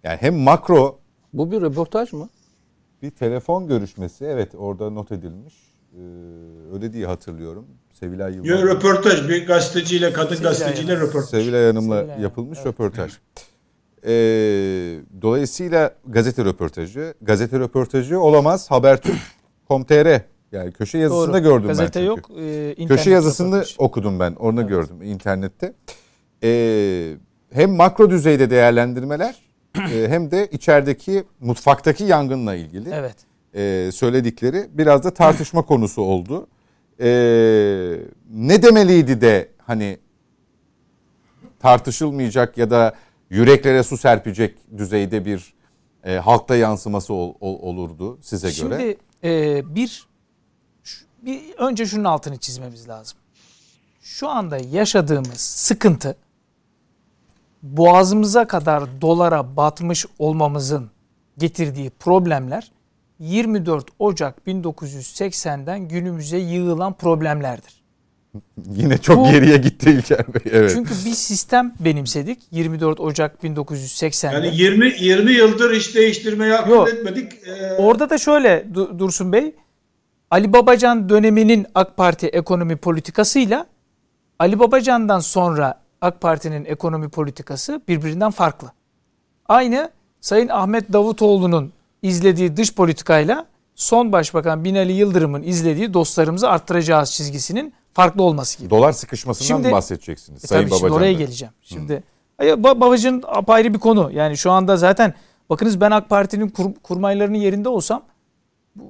[0.03, 0.99] yani hem makro
[1.33, 2.29] bu bir röportaj mı?
[3.03, 5.55] Bir telefon görüşmesi evet orada not edilmiş.
[5.95, 6.01] Ee,
[6.75, 7.67] öyle diye hatırlıyorum.
[7.93, 8.49] Sevilay Yılmaz.
[8.49, 11.09] Yok röportaj bir gazeteciyle kadın Sevilay gazeteciyle Hanım.
[11.09, 11.31] röportaj.
[11.31, 12.67] Sevilay Hanım'la Sevilay yapılmış evet.
[12.67, 13.13] röportaj.
[14.05, 14.11] Ee,
[15.23, 17.15] dolayısıyla gazete röportajı.
[17.23, 18.71] Gazete röportajı olamaz.
[18.71, 21.43] Habertürk.com.tr yani köşe yazısında Doğru.
[21.43, 22.31] gördüm Gazete ben yok.
[22.41, 23.77] E, köşe yazısını röportaj.
[23.79, 24.35] okudum ben.
[24.35, 24.71] Orada evet.
[24.71, 25.73] gördüm internette.
[26.43, 27.15] Ee,
[27.53, 29.37] hem makro düzeyde değerlendirmeler
[29.77, 33.17] e, hem de içerideki mutfaktaki yangınla ilgili evet.
[33.55, 36.47] e, söyledikleri biraz da tartışma konusu oldu.
[37.01, 37.09] E,
[38.31, 39.99] ne demeliydi de hani
[41.59, 42.95] tartışılmayacak ya da
[43.31, 45.55] yüreklere su serpecek düzeyde bir
[46.05, 48.81] e, halkta yansıması ol, ol, olurdu size Şimdi, göre?
[48.81, 50.08] Şimdi e, bir,
[51.23, 53.19] bir önce şunun altını çizmemiz lazım.
[54.03, 56.17] Şu anda yaşadığımız sıkıntı
[57.63, 60.91] boğazımıza kadar dolara batmış olmamızın
[61.39, 62.71] getirdiği problemler
[63.19, 67.79] 24 Ocak 1980'den günümüze yığılan problemlerdir.
[68.77, 70.53] Yine çok Bu- geriye gitti İlker Bey.
[70.53, 70.71] Evet.
[70.75, 74.35] Çünkü bir sistem benimsedik 24 Ocak 1980'de.
[74.35, 77.33] Yani 20 20 yıldır iş değiştirmeyi akıl etmedik.
[77.47, 79.55] Ee, Orada da şöyle Du- Dursun Bey,
[80.31, 83.67] Ali Babacan döneminin AK Parti ekonomi politikasıyla
[84.39, 88.73] Ali Babacan'dan sonra AK Parti'nin ekonomi politikası birbirinden farklı.
[89.49, 89.91] Aynı
[90.21, 91.73] Sayın Ahmet Davutoğlu'nun
[92.03, 98.71] izlediği dış politikayla son başbakan Binali Yıldırım'ın izlediği dostlarımızı arttıracağız çizgisinin farklı olması gibi.
[98.71, 100.95] Dolar sıkışmasından Şimdi- mı bahsedeceksiniz E Sayın tabii Babacan'da?
[100.95, 101.55] oraya geleceğim.
[101.63, 102.03] Şimdi
[102.39, 104.11] Ay, Ba- Babacan apayrı bir konu.
[104.13, 105.15] Yani şu anda zaten
[105.51, 108.03] bakınız ben AK Parti'nin kur- kurmaylarının yerinde olsam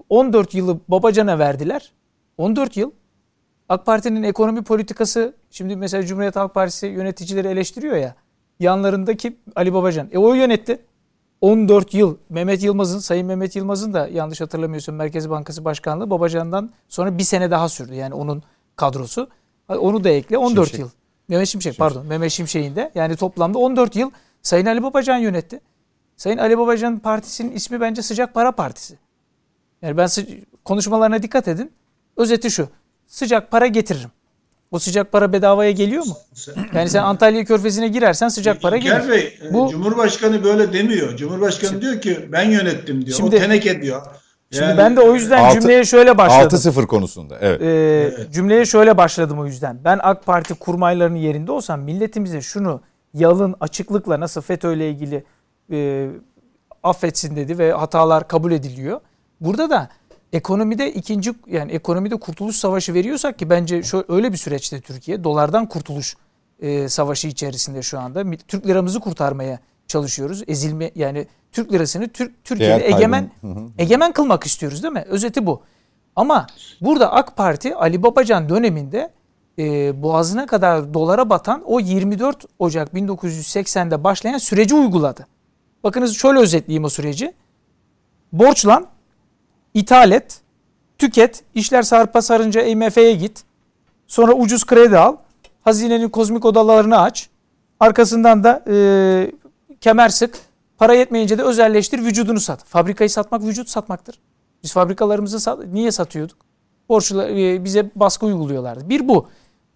[0.08, 1.92] 14 yılı Babacan'a verdiler.
[2.38, 2.90] 14 yıl
[3.68, 8.14] AK Parti'nin ekonomi politikası şimdi mesela Cumhuriyet Halk Partisi yöneticileri eleştiriyor ya.
[8.60, 10.08] Yanlarındaki Ali Babacan.
[10.12, 10.78] E o yönetti.
[11.40, 17.18] 14 yıl Mehmet Yılmaz'ın, Sayın Mehmet Yılmaz'ın da yanlış hatırlamıyorsam Merkez Bankası Başkanlığı Babacan'dan sonra
[17.18, 17.94] bir sene daha sürdü.
[17.94, 18.42] Yani onun
[18.76, 19.28] kadrosu.
[19.68, 20.80] Onu da ekle 14 Şimşek.
[20.80, 20.90] yıl.
[21.28, 24.10] Mehmet Şimşek, pardon Mehmet Şimşek'in de yani toplamda 14 yıl
[24.42, 25.60] Sayın Ali Babacan yönetti.
[26.16, 28.98] Sayın Ali Babacan partisinin ismi bence Sıcak Para Partisi.
[29.82, 30.08] Yani ben
[30.64, 31.72] konuşmalarına dikkat edin.
[32.16, 32.68] Özeti şu.
[33.06, 34.10] Sıcak para getiririm.
[34.70, 36.16] O sıcak para bedavaya geliyor mu?
[36.74, 39.10] Yani sen Antalya Körfezi'ne girersen sıcak para İlker gelir.
[39.10, 41.16] Bey, e, Bu- Cumhurbaşkanı böyle demiyor.
[41.16, 43.16] Cumhurbaşkanı diyor ki ben yönettim diyor.
[43.16, 44.02] Şimdi- o teneke diyor.
[44.50, 46.42] Şimdi Yani- ben de o yüzden Altı- cümleye şöyle başladım.
[46.44, 47.38] 6-0 konusunda.
[47.40, 47.62] Evet.
[47.62, 49.78] Ee, Cümleye şöyle başladım o yüzden.
[49.84, 52.80] Ben AK Parti kurmaylarının yerinde olsam milletimize şunu
[53.14, 55.24] yalın açıklıkla nasıl FETÖ ile ilgili
[55.72, 56.08] e,
[56.82, 59.00] affetsin dedi ve hatalar kabul ediliyor.
[59.40, 59.88] Burada da
[60.32, 65.66] ekonomide ikinci yani ekonomide kurtuluş savaşı veriyorsak ki bence şu öyle bir süreçte Türkiye dolardan
[65.68, 66.16] kurtuluş
[66.60, 70.42] e, savaşı içerisinde şu anda Türk liramızı kurtarmaya çalışıyoruz.
[70.46, 73.30] Ezilme yani Türk lirasını Türk Türkiye'de Değer egemen
[73.78, 75.04] egemen kılmak istiyoruz değil mi?
[75.08, 75.62] Özeti bu.
[76.16, 76.46] Ama
[76.80, 79.10] burada AK Parti Ali Babacan döneminde
[79.58, 85.26] e, boğazına kadar dolara batan o 24 Ocak 1980'de başlayan süreci uyguladı.
[85.84, 87.34] Bakınız şöyle özetleyeyim o süreci.
[88.32, 88.86] Borçlan,
[89.74, 90.40] ithal et,
[90.98, 93.42] tüket, işler sarpa sarınca IMF'ye git.
[94.06, 95.16] Sonra ucuz kredi al.
[95.62, 97.28] Hazinenin kozmik odalarını aç.
[97.80, 98.76] Arkasından da e,
[99.80, 100.38] kemer sık.
[100.78, 102.64] Para yetmeyince de özelleştir, vücudunu sat.
[102.64, 104.20] Fabrikayı satmak vücut satmaktır.
[104.62, 106.36] Biz fabrikalarımızı sat- niye satıyorduk?
[106.88, 108.88] Borçlu e, bize baskı uyguluyorlardı.
[108.88, 109.28] Bir bu.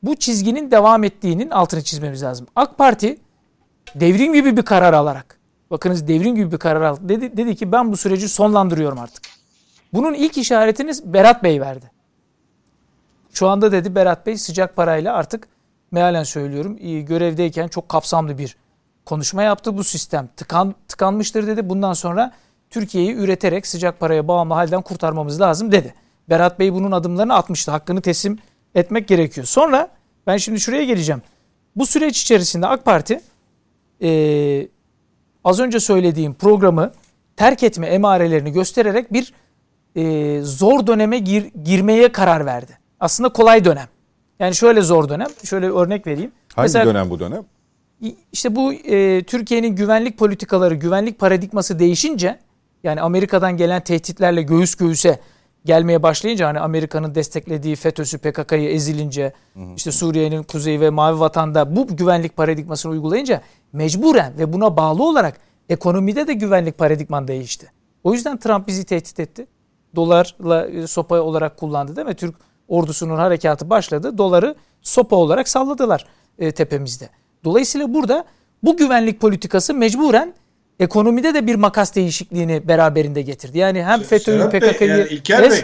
[0.02, 2.46] Bu çizginin devam ettiğinin altını çizmemiz lazım.
[2.56, 3.18] AK Parti
[3.94, 5.38] devrim gibi bir karar alarak
[5.70, 7.00] bakınız devrim gibi bir karar aldı.
[7.08, 9.31] Dedi, dedi ki ben bu süreci sonlandırıyorum artık.
[9.92, 11.90] Bunun ilk işaretini Berat Bey verdi.
[13.32, 15.48] Şu anda dedi Berat Bey sıcak parayla artık
[15.90, 18.56] mealen söylüyorum görevdeyken çok kapsamlı bir
[19.04, 19.76] konuşma yaptı.
[19.76, 21.68] Bu sistem tıkan, tıkanmıştır dedi.
[21.68, 22.32] Bundan sonra
[22.70, 25.94] Türkiye'yi üreterek sıcak paraya bağımlı halden kurtarmamız lazım dedi.
[26.28, 27.70] Berat Bey bunun adımlarını atmıştı.
[27.70, 28.38] Hakkını teslim
[28.74, 29.46] etmek gerekiyor.
[29.46, 29.88] Sonra
[30.26, 31.22] ben şimdi şuraya geleceğim.
[31.76, 33.20] Bu süreç içerisinde AK Parti
[34.02, 34.68] e,
[35.44, 36.92] az önce söylediğim programı
[37.36, 39.32] terk etme emarelerini göstererek bir
[39.96, 42.78] e, zor döneme gir- girmeye karar verdi.
[43.00, 43.86] Aslında kolay dönem.
[44.38, 45.28] Yani şöyle zor dönem.
[45.44, 46.32] Şöyle örnek vereyim.
[46.54, 47.42] Hangi Mesela- dönem bu dönem?
[48.32, 52.38] işte bu e, Türkiye'nin güvenlik politikaları, güvenlik paradigması değişince
[52.84, 55.20] yani Amerika'dan gelen tehditlerle göğüs göğüse
[55.64, 59.32] gelmeye başlayınca hani Amerika'nın desteklediği FETÖ'sü PKK'yı ezilince
[59.76, 63.42] işte Suriye'nin kuzeyi ve Mavi Vatan'da bu güvenlik paradigmasını uygulayınca
[63.72, 67.70] mecburen ve buna bağlı olarak ekonomide de güvenlik paradigman değişti.
[68.04, 69.46] O yüzden Trump bizi tehdit etti.
[69.96, 72.14] Dolarla e, sopa olarak kullandı değil mi?
[72.14, 72.34] Türk
[72.68, 74.18] ordusunun harekatı başladı.
[74.18, 76.06] Doları sopa olarak salladılar
[76.38, 77.08] e, tepemizde.
[77.44, 78.24] Dolayısıyla burada
[78.62, 80.34] bu güvenlik politikası mecburen
[80.80, 83.58] ekonomide de bir makas değişikliğini beraberinde getirdi.
[83.58, 85.60] Yani hem FETÖ'yü PKK'yı yani İlker Bey,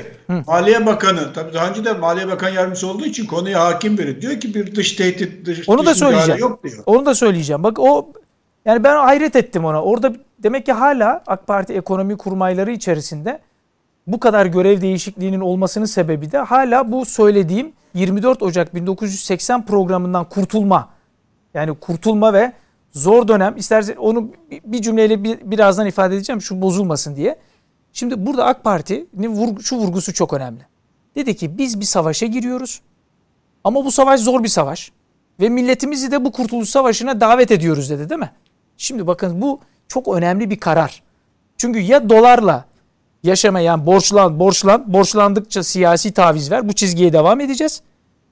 [0.47, 4.23] Maliye Bakanı, tabii daha önce de Maliye Bakan Yardımcısı olduğu için konuya hakim biri.
[4.23, 6.41] Diyor ki bir dış tehdit, dış, Onu da dış müdahale söyleyeceğim.
[6.41, 6.83] yok diyor.
[6.87, 7.63] Onu da söyleyeceğim.
[7.63, 8.13] Bak o
[8.65, 9.83] yani ben hayret ettim ona.
[9.83, 13.41] Orada demek ki hala AK Parti ekonomi kurmayları içerisinde
[14.09, 20.89] bu kadar görev değişikliğinin olmasının sebebi de hala bu söylediğim 24 Ocak 1980 programından kurtulma.
[21.55, 22.53] Yani kurtulma ve
[22.93, 23.57] zor dönem.
[23.57, 24.31] İstersen onu
[24.65, 27.39] bir- cümleyle bir, birazdan ifade edeceğim şu bozulmasın diye.
[27.93, 30.61] Şimdi burada AK Parti'nin vurgu, şu vurgusu çok önemli.
[31.17, 32.81] Dedi ki biz bir savaşa giriyoruz.
[33.65, 34.93] Ama bu savaş zor bir savaş.
[35.41, 38.31] Ve milletimizi de bu kurtuluş savaşına davet ediyoruz dedi değil mi?
[38.77, 41.03] Şimdi bakın bu çok önemli bir karar.
[41.59, 42.65] Çünkü ya dolarla
[43.23, 46.69] yaşamayan borçlan, borçlan, borçlandıkça siyasi taviz ver.
[46.69, 47.83] Bu çizgiye devam edeceğiz.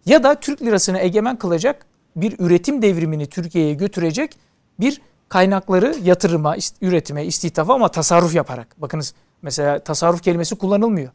[0.06, 1.86] Ya da Türk lirasını egemen kılacak
[2.16, 4.36] bir üretim devrimini Türkiye'ye götürecek
[4.80, 8.80] bir kaynakları yatırıma, üretime, istihdama ama tasarruf yaparak.
[8.80, 11.10] Bakınız mesela tasarruf kelimesi kullanılmıyor.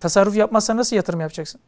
[0.00, 1.60] Tasarruf yapmazsan nasıl yatırım yapacaksın?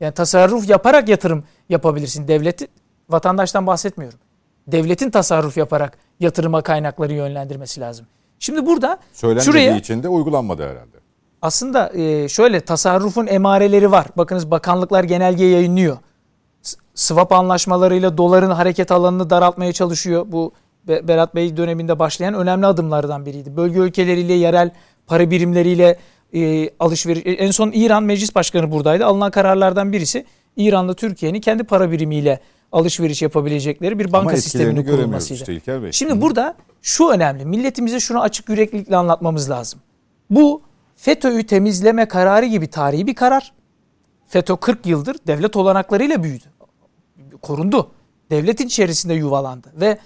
[0.00, 2.28] Yani tasarruf yaparak yatırım yapabilirsin.
[2.28, 2.66] Devleti,
[3.08, 4.18] vatandaştan bahsetmiyorum.
[4.66, 8.06] Devletin tasarruf yaparak yatırıma kaynakları yönlendirmesi lazım.
[8.40, 10.96] Şimdi burada Söylenmediği şuraya için de uygulanmadı herhalde.
[11.42, 14.06] aslında e, şöyle tasarrufun emareleri var.
[14.16, 15.96] Bakınız bakanlıklar genelge yayınlıyor.
[16.94, 20.26] Swap anlaşmalarıyla doların hareket alanını daraltmaya çalışıyor.
[20.28, 20.52] Bu
[20.88, 23.56] Be- Berat Bey döneminde başlayan önemli adımlardan biriydi.
[23.56, 24.70] Bölge ülkeleriyle yerel
[25.06, 25.98] para birimleriyle
[26.34, 27.26] e, alışveriş.
[27.26, 29.06] e, En son İran Meclis Başkanı buradaydı.
[29.06, 30.26] Alınan kararlardan birisi
[30.56, 32.40] İran'la Türkiye'nin kendi para birimiyle
[32.72, 35.40] alışveriş yapabilecekleri bir banka sisteminin kurulmasıydı.
[35.40, 35.92] işte İlker Bey.
[35.92, 37.44] Şimdi burada şu önemli.
[37.44, 39.80] Milletimize şunu açık yüreklilikle anlatmamız lazım.
[40.30, 40.62] Bu
[40.96, 43.52] FETÖ'yü temizleme kararı gibi tarihi bir karar.
[44.26, 46.44] FETÖ 40 yıldır devlet olanaklarıyla büyüdü.
[47.42, 47.90] Korundu.
[48.30, 49.68] Devletin içerisinde yuvalandı.
[49.74, 49.98] Ve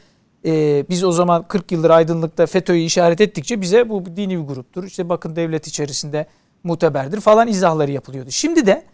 [0.44, 4.84] e, biz o zaman 40 yıldır aydınlıkta FETÖ'yü işaret ettikçe bize bu dini bir gruptur.
[4.84, 6.26] İşte bakın devlet içerisinde
[6.62, 8.30] muteberdir falan izahları yapılıyordu.
[8.30, 8.84] Şimdi de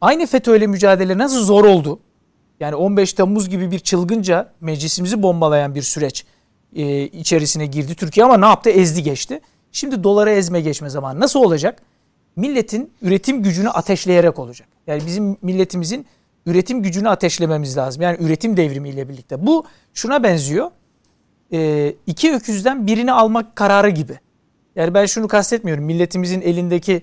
[0.00, 2.00] aynı FETÖ ile mücadele nasıl zor oldu?
[2.62, 6.24] Yani 15 Temmuz gibi bir çılgınca meclisimizi bombalayan bir süreç
[6.76, 8.70] e, içerisine girdi Türkiye ama ne yaptı?
[8.70, 9.40] Ezdi geçti.
[9.72, 11.20] Şimdi dolara ezme geçme zamanı.
[11.20, 11.82] Nasıl olacak?
[12.36, 14.68] Milletin üretim gücünü ateşleyerek olacak.
[14.86, 16.06] Yani bizim milletimizin
[16.46, 18.02] üretim gücünü ateşlememiz lazım.
[18.02, 19.46] Yani üretim devrimiyle birlikte.
[19.46, 19.64] Bu
[19.94, 20.70] şuna benziyor.
[21.52, 24.18] E, iki öküzden birini almak kararı gibi.
[24.76, 25.84] Yani ben şunu kastetmiyorum.
[25.84, 27.02] Milletimizin elindeki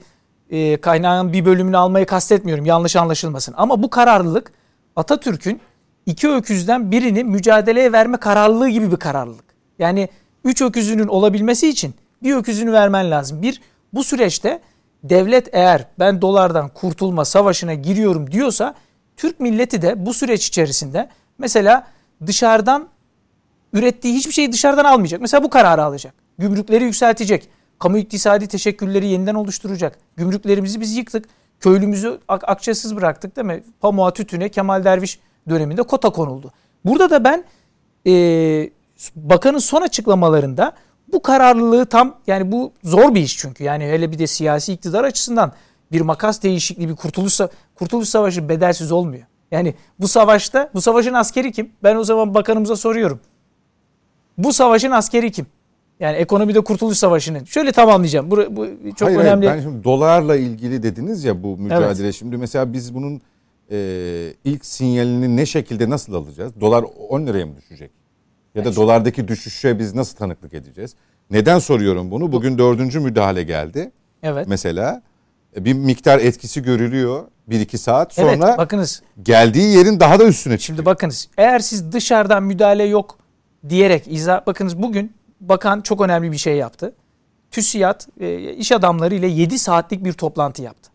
[0.49, 2.65] e, kaynağın bir bölümünü almayı kastetmiyorum.
[2.65, 3.53] Yanlış anlaşılmasın.
[3.57, 4.58] Ama bu kararlılık
[4.99, 5.61] Atatürk'ün
[6.05, 9.45] iki öküzden birini mücadeleye verme kararlılığı gibi bir kararlılık.
[9.79, 10.09] Yani
[10.43, 11.93] üç öküzünün olabilmesi için
[12.23, 13.41] bir öküzünü vermen lazım.
[13.41, 13.61] Bir,
[13.93, 14.61] bu süreçte
[15.03, 18.75] devlet eğer ben dolardan kurtulma savaşına giriyorum diyorsa
[19.17, 21.87] Türk milleti de bu süreç içerisinde mesela
[22.27, 22.89] dışarıdan
[23.73, 25.21] ürettiği hiçbir şeyi dışarıdan almayacak.
[25.21, 26.13] Mesela bu kararı alacak.
[26.37, 27.49] Gümrükleri yükseltecek.
[27.79, 29.99] Kamu iktisadi teşekkülleri yeniden oluşturacak.
[30.17, 31.25] Gümrüklerimizi biz yıktık.
[31.59, 33.63] Köylümüzü ak- akçesız bıraktık değil mi?
[33.79, 35.19] Pamuğa, tütüne, Kemal Derviş
[35.49, 36.51] döneminde kota konuldu.
[36.85, 37.43] Burada da ben
[38.07, 38.13] e,
[39.15, 40.73] bakanın son açıklamalarında
[41.13, 43.63] bu kararlılığı tam yani bu zor bir iş çünkü.
[43.63, 45.51] Yani hele bir de siyasi iktidar açısından
[45.91, 47.39] bir makas değişikliği bir kurtuluş
[47.75, 49.23] kurtuluş savaşı bedelsiz olmuyor.
[49.51, 51.71] Yani bu savaşta bu savaşın askeri kim?
[51.83, 53.19] Ben o zaman bakanımıza soruyorum.
[54.37, 55.47] Bu savaşın askeri kim?
[55.99, 57.43] Yani ekonomide kurtuluş savaşının.
[57.43, 58.31] Şöyle tamamlayacağım.
[58.31, 59.47] Bu, bu çok hayır, önemli.
[59.47, 62.13] Hayır, ben şimdi dolarla ilgili dediniz ya bu mücadele.
[62.13, 63.21] Şimdi mesela biz bunun
[63.71, 63.77] e,
[64.43, 66.61] ilk sinyalini ne şekilde nasıl alacağız?
[66.61, 67.91] Dolar 10 liraya mı düşecek?
[68.55, 70.95] Ya da dolardaki düşüşe biz nasıl tanıklık edeceğiz?
[71.31, 72.31] Neden soruyorum bunu?
[72.31, 73.91] Bugün dördüncü müdahale geldi.
[74.23, 74.47] Evet.
[74.47, 75.01] Mesela
[75.57, 77.23] E, bir miktar etkisi görülüyor.
[77.47, 80.77] Bir iki saat sonra evet bakınız geldiği yerin daha da üstüne çıkıyor.
[80.77, 83.17] Şimdi bakınız eğer siz dışarıdan müdahale yok
[83.69, 86.93] diyerek izah bakınız bugün bakan çok önemli bir şey yaptı.
[87.51, 90.89] TÜSİAD e, iş adamları ile 7 saatlik bir toplantı yaptı.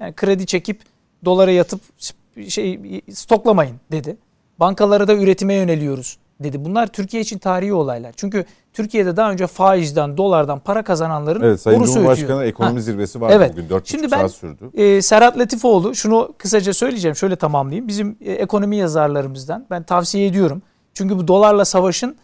[0.00, 0.80] Yani kredi çekip
[1.24, 1.80] dolara yatıp
[2.48, 4.16] şey stoklamayın dedi.
[4.60, 6.64] Bankalara da üretime yöneliyoruz dedi.
[6.64, 8.12] Bunlar Türkiye için tarihi olaylar.
[8.16, 12.42] Çünkü Türkiye'de daha önce faizden, dolardan para kazananların Evet Sayın borusu Cumhurbaşkanı ötüyor.
[12.42, 12.80] ekonomi Ha.
[12.80, 13.52] zirvesi vardı Evet.
[13.52, 14.70] bugün 4,5 Şimdi ben- saat sürdü.
[14.74, 17.16] Ee, Serhat Latifoğlu şunu kısaca söyleyeceğim.
[17.16, 17.88] Şöyle tamamlayayım.
[17.88, 20.62] Bizim e, ekonomi yazarlarımızdan ben tavsiye ediyorum.
[20.94, 22.16] Çünkü bu dolarla savaşın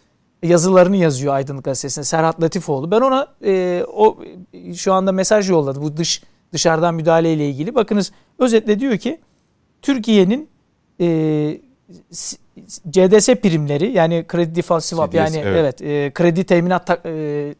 [0.43, 2.91] yazılarını yazıyor Aydınlık Gazetesi'nde Serhat Latifoğlu.
[2.91, 4.17] Ben ona e, o
[4.75, 6.23] şu anda mesaj yolladı bu dış
[6.53, 7.75] dışarıdan müdahale ile ilgili.
[7.75, 9.19] Bakınız özetle diyor ki
[9.81, 10.49] Türkiye'nin
[11.01, 11.07] e,
[12.91, 15.81] CDS primleri yani kredi default swap CDS, yani evet.
[15.81, 17.55] evet, e, kredi teminat ta- e,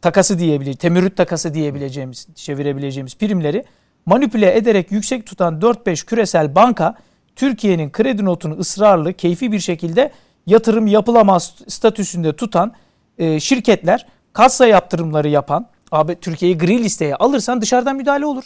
[0.00, 3.64] takası diyebileceğimiz, temerrüt takası diyebileceğimiz, çevirebileceğimiz primleri
[4.06, 6.94] manipüle ederek yüksek tutan 4-5 küresel banka
[7.36, 10.10] Türkiye'nin kredi notunu ısrarlı, keyfi bir şekilde
[10.46, 12.72] yatırım yapılamaz statüsünde tutan
[13.18, 18.44] e, şirketler, kassa yaptırımları yapan, abi Türkiye'yi gri listeye alırsan dışarıdan müdahale olur.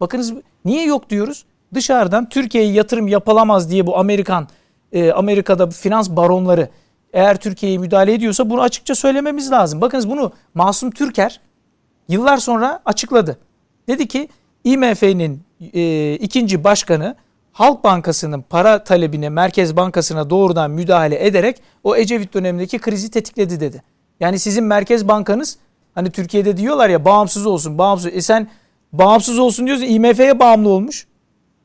[0.00, 0.34] Bakınız
[0.64, 1.44] niye yok diyoruz?
[1.74, 4.48] Dışarıdan Türkiye'ye yatırım yapılamaz diye bu Amerikan
[4.92, 6.68] e, Amerika'da finans baronları
[7.12, 9.80] eğer Türkiye'ye müdahale ediyorsa bunu açıkça söylememiz lazım.
[9.80, 11.40] Bakınız bunu Masum Türker
[12.08, 13.38] yıllar sonra açıkladı.
[13.88, 14.28] Dedi ki
[14.64, 15.42] IMF'nin
[15.74, 17.16] e, ikinci başkanı
[17.54, 23.82] Halk Bankası'nın para talebine Merkez Bankası'na doğrudan müdahale ederek o Ecevit dönemindeki krizi tetikledi dedi.
[24.20, 25.56] Yani sizin Merkez Bankanız
[25.94, 28.14] hani Türkiye'de diyorlar ya bağımsız olsun bağımsız.
[28.14, 28.48] E sen
[28.92, 31.06] bağımsız olsun diyorsun IMF'ye bağımlı olmuş.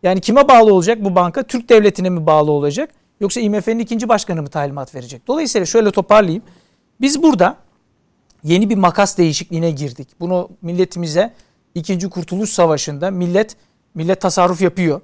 [0.03, 1.43] Yani kime bağlı olacak bu banka?
[1.43, 2.89] Türk devletine mi bağlı olacak?
[3.19, 5.27] Yoksa IMF'nin ikinci başkanı mı talimat verecek?
[5.27, 6.43] Dolayısıyla şöyle toparlayayım.
[7.01, 7.57] Biz burada
[8.43, 10.07] yeni bir makas değişikliğine girdik.
[10.19, 11.33] Bunu milletimize
[11.75, 13.55] İkinci Kurtuluş Savaşı'nda millet
[13.95, 15.01] millet tasarruf yapıyor.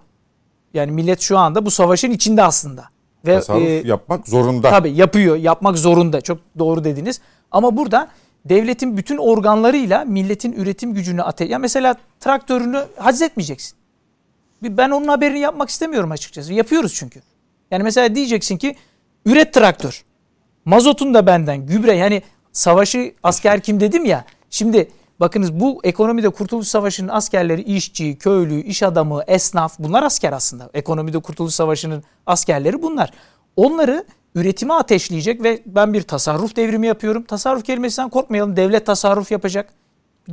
[0.76, 2.86] Yani millet şu anda bu savaşın içinde aslında.
[3.26, 4.70] Ve, tasarruf e, yapmak zorunda.
[4.70, 6.22] Tabii yapıyor, yapmak zorunda.
[6.22, 7.22] Çok doğru dediniz.
[7.52, 8.08] Ama burada
[8.46, 11.46] devletin bütün organlarıyla milletin üretim gücünü ate...
[11.46, 13.78] Ya mesela traktörünü haciz etmeyeceksin.
[14.62, 16.54] Ben onun haberini yapmak istemiyorum açıkçası.
[16.54, 17.22] Yapıyoruz çünkü.
[17.72, 18.76] Yani mesela diyeceksin ki
[19.26, 20.04] üret traktör.
[20.66, 22.22] Mazotun da benden, gübre yani
[22.52, 24.26] savaşı asker kim dedim ya.
[24.50, 24.90] Şimdi
[25.20, 30.70] bakınız bu ekonomide Kurtuluş Savaşı'nın askerleri işçi, köylü, iş adamı, esnaf bunlar asker aslında.
[30.74, 33.12] Ekonomide Kurtuluş Savaşı'nın askerleri bunlar.
[33.56, 34.06] Onları
[34.36, 37.24] üretime ateşleyecek ve ben bir tasarruf devrimi yapıyorum.
[37.24, 38.56] Tasarruf kelimesinden korkmayalım.
[38.56, 39.74] Devlet tasarruf yapacak.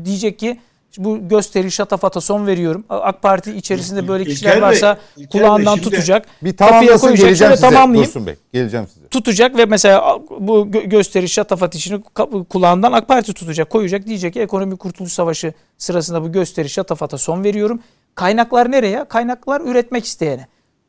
[0.04, 0.60] Diyecek ki
[0.98, 2.84] bu gösteri şatafata son veriyorum.
[2.88, 6.26] AK Parti içerisinde böyle kişiler İlker varsa Bey, kulağından Bey, tutacak.
[6.42, 7.68] Bir tamamlasın geleceğim Şöyle size.
[7.68, 8.08] Tamamlayayım.
[8.08, 9.08] Dursun Bey geleceğim size.
[9.08, 12.02] Tutacak ve mesela bu gösteri şatafat işini
[12.48, 14.06] kulağından AK Parti tutacak koyacak.
[14.06, 17.80] Diyecek ki ekonomi kurtuluş savaşı sırasında bu gösteri şatafata son veriyorum.
[18.14, 19.04] Kaynaklar nereye?
[19.04, 20.46] Kaynaklar üretmek isteyene.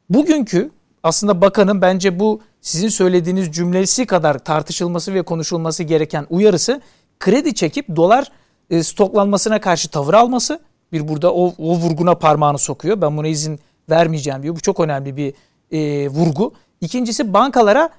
[0.10, 0.72] Bugünkü
[1.04, 6.82] aslında bakanın bence bu sizin söylediğiniz cümlesi kadar tartışılması ve konuşulması gereken uyarısı
[7.20, 8.32] kredi çekip dolar
[8.70, 10.60] e, stoklanmasına karşı tavır alması.
[10.92, 13.02] Bir burada o, o vurguna parmağını sokuyor.
[13.02, 13.60] Ben buna izin
[13.90, 14.56] vermeyeceğim diyor.
[14.56, 15.34] Bu çok önemli bir
[15.72, 16.54] e, vurgu.
[16.82, 17.90] İkincisi bankalara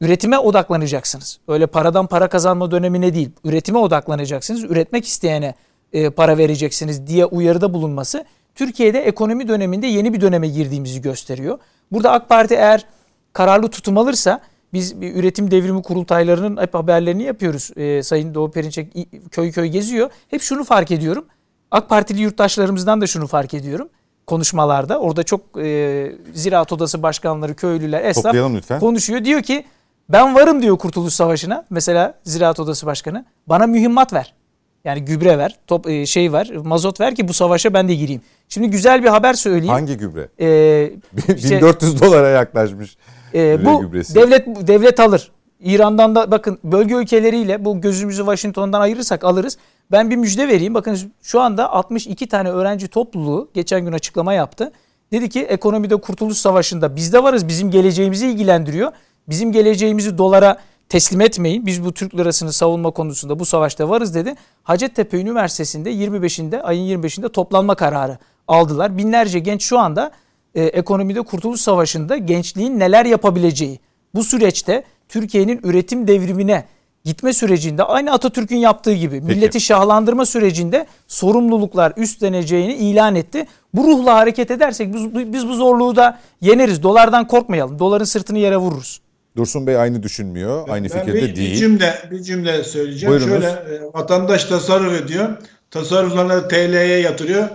[0.00, 1.38] üretime odaklanacaksınız.
[1.48, 3.30] Öyle paradan para kazanma dönemine değil.
[3.44, 4.64] Üretime odaklanacaksınız.
[4.64, 5.54] Üretmek isteyene
[5.92, 8.24] e, para vereceksiniz diye uyarıda bulunması
[8.54, 11.58] Türkiye'de ekonomi döneminde yeni bir döneme girdiğimizi gösteriyor.
[11.92, 12.86] Burada AK Parti eğer
[13.32, 14.40] kararlı tutum alırsa
[14.76, 17.70] biz bir üretim devrimi kurultaylarının hep haberlerini yapıyoruz.
[17.76, 18.92] Ee, Sayın Doğu Perinçek
[19.30, 20.10] köy köy geziyor.
[20.28, 21.24] Hep şunu fark ediyorum.
[21.70, 23.88] AK Partili yurttaşlarımızdan da şunu fark ediyorum
[24.26, 24.98] konuşmalarda.
[24.98, 28.32] Orada çok e, ziraat odası başkanları, köylüler, esnaf
[28.80, 29.24] konuşuyor.
[29.24, 29.64] Diyor ki
[30.08, 31.64] ben varım diyor Kurtuluş Savaşı'na.
[31.70, 33.24] Mesela ziraat odası başkanı.
[33.46, 34.34] Bana mühimmat ver.
[34.86, 38.20] Yani gübre ver, top e, şey ver, mazot ver ki bu savaşa ben de gireyim.
[38.48, 39.74] Şimdi güzel bir haber söyleyeyim.
[39.74, 40.28] Hangi gübre?
[40.40, 40.92] Ee,
[41.36, 42.96] işte, 1400 dolara yaklaşmış.
[43.34, 44.14] E, bu gübresi.
[44.14, 45.30] devlet devlet alır.
[45.60, 49.58] İran'dan da bakın bölge ülkeleriyle bu gözümüzü Washington'dan ayırırsak alırız.
[49.92, 50.74] Ben bir müjde vereyim.
[50.74, 54.72] Bakın şu anda 62 tane öğrenci topluluğu geçen gün açıklama yaptı.
[55.12, 57.48] Dedi ki ekonomide kurtuluş savaşında biz de varız.
[57.48, 58.92] Bizim geleceğimizi ilgilendiriyor.
[59.28, 60.56] Bizim geleceğimizi dolara
[60.88, 61.66] teslim etmeyin.
[61.66, 64.34] Biz bu Türk lirasını savunma konusunda bu savaşta varız dedi.
[64.62, 68.18] Hacettepe Üniversitesi'nde 25'inde ayın 25'inde toplanma kararı
[68.48, 68.98] aldılar.
[68.98, 70.10] Binlerce genç şu anda
[70.54, 73.78] e, ekonomide Kurtuluş Savaşı'nda gençliğin neler yapabileceği
[74.14, 76.64] bu süreçte Türkiye'nin üretim devrimine
[77.04, 79.34] gitme sürecinde aynı Atatürk'ün yaptığı gibi Peki.
[79.34, 83.46] milleti şahlandırma sürecinde sorumluluklar üstleneceğini ilan etti.
[83.74, 86.82] Bu ruhla hareket edersek biz, biz bu zorluğu da yeneriz.
[86.82, 87.78] Dolardan korkmayalım.
[87.78, 89.00] Doların sırtını yere vururuz.
[89.36, 90.68] Dursun Bey aynı düşünmüyor.
[90.68, 91.52] Aynı ben fikirde bir, değil.
[91.52, 93.14] Bir cümle, bir cümle söyleyeceğim.
[93.14, 93.44] Buyurunuz.
[93.44, 95.36] Şöyle e, vatandaş tasarruf ediyor.
[95.70, 97.48] Tasarruflarını TL'ye yatırıyor.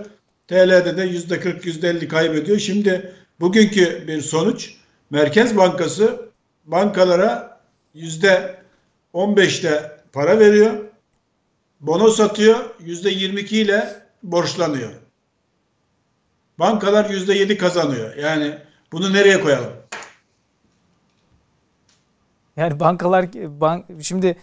[0.48, 2.58] TL'de de yüzde 40 yüzde 50 kaybediyor.
[2.58, 4.74] Şimdi bugünkü bir sonuç
[5.10, 6.28] Merkez Bankası
[6.64, 7.60] bankalara
[7.94, 8.56] yüzde
[9.14, 10.72] 15'te para veriyor.
[11.80, 12.56] Bono satıyor.
[12.80, 14.90] Yüzde 22 ile borçlanıyor.
[16.58, 18.16] Bankalar yüzde 7 kazanıyor.
[18.16, 18.58] Yani
[18.92, 19.72] bunu nereye koyalım?
[22.56, 24.36] Yani bankalar bank şimdi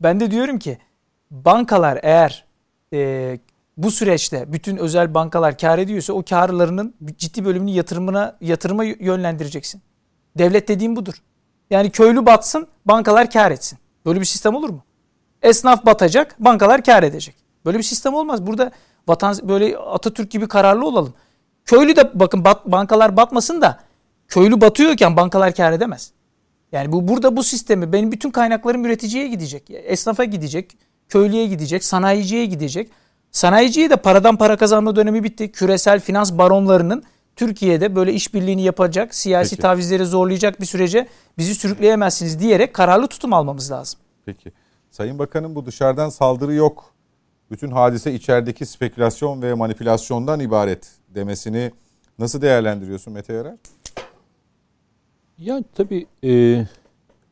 [0.00, 0.78] ben de diyorum ki
[1.30, 2.44] bankalar eğer
[2.92, 3.38] e,
[3.76, 9.82] bu süreçte bütün özel bankalar kar ediyorsa o karlarının ciddi bölümünü yatırımına yatırıma yönlendireceksin.
[10.38, 11.14] Devlet dediğim budur.
[11.70, 13.78] Yani köylü batsın, bankalar kar etsin.
[14.06, 14.84] Böyle bir sistem olur mu?
[15.42, 17.34] Esnaf batacak, bankalar kar edecek.
[17.64, 18.46] Böyle bir sistem olmaz.
[18.46, 18.70] Burada
[19.08, 21.14] vatan böyle Atatürk gibi kararlı olalım.
[21.64, 23.80] Köylü de bakın bat, bankalar batmasın da
[24.28, 26.12] köylü batıyorken bankalar kar edemez.
[26.72, 29.70] Yani bu burada bu sistemi benim bütün kaynaklarım üreticiye gidecek.
[29.70, 30.76] Esnafa gidecek,
[31.08, 32.90] köylüye gidecek, sanayiciye gidecek.
[33.30, 35.52] Sanayiciye de paradan para kazanma dönemi bitti.
[35.52, 37.02] Küresel finans baronlarının
[37.36, 39.62] Türkiye'de böyle işbirliğini yapacak, siyasi Peki.
[39.62, 41.08] tavizleri zorlayacak bir sürece
[41.38, 44.00] bizi sürükleyemezsiniz diyerek kararlı tutum almamız lazım.
[44.26, 44.52] Peki.
[44.90, 46.92] Sayın Bakanım bu dışarıdan saldırı yok.
[47.50, 51.70] Bütün hadise içerideki spekülasyon ve manipülasyondan ibaret demesini
[52.18, 53.54] nasıl değerlendiriyorsun Mete Yarar?
[55.44, 56.64] Ya tabii e,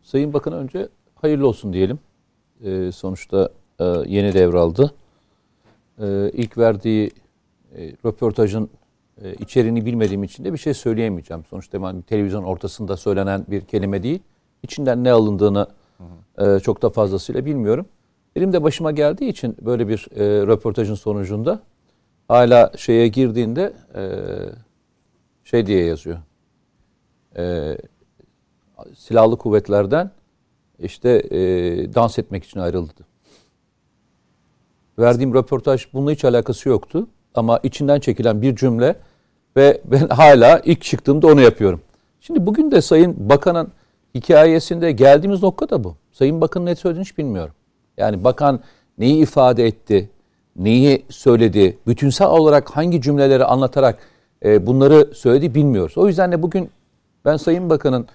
[0.03, 1.99] Sayın Bakan önce hayırlı olsun diyelim.
[2.65, 3.51] E, sonuçta
[3.81, 4.95] e, yeni devraldı.
[5.99, 7.11] E, ilk verdiği
[7.77, 8.71] e, röportajın
[9.23, 11.45] e, içeriğini bilmediğim için de bir şey söyleyemeyeceğim.
[11.51, 14.21] Sonuçta ben televizyon ortasında söylenen bir kelime değil.
[14.63, 15.67] İçinden ne alındığını
[16.39, 17.87] e, çok da fazlasıyla bilmiyorum.
[18.37, 21.61] Benim de başıma geldiği için böyle bir e, röportajın sonucunda
[22.29, 24.03] hala şeye girdiğinde e,
[25.45, 26.19] şey diye yazıyor.
[27.37, 27.77] E,
[28.97, 30.11] silahlı kuvvetlerden
[30.79, 31.39] işte e,
[31.95, 32.93] dans etmek için ayrıldı.
[34.99, 37.09] verdiğim röportaj bununla hiç alakası yoktu.
[37.35, 38.97] Ama içinden çekilen bir cümle
[39.57, 41.81] ve ben hala ilk çıktığımda onu yapıyorum.
[42.21, 43.73] Şimdi bugün de Sayın Bakan'ın
[44.15, 45.97] hikayesinde geldiğimiz nokta da bu.
[46.13, 47.55] Sayın Bakan ne söylediğini hiç bilmiyorum.
[47.97, 48.61] Yani bakan
[48.99, 50.11] neyi ifade etti,
[50.57, 53.99] neyi söyledi, bütünsel olarak hangi cümleleri anlatarak
[54.45, 55.99] e, bunları söyledi bilmiyoruz.
[55.99, 56.71] O yüzden de bugün
[57.25, 58.07] ben Sayın Bakan'ın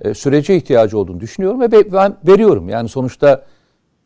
[0.00, 2.68] e, sürece ihtiyacı olduğunu düşünüyorum ve ben veriyorum.
[2.68, 3.44] Yani sonuçta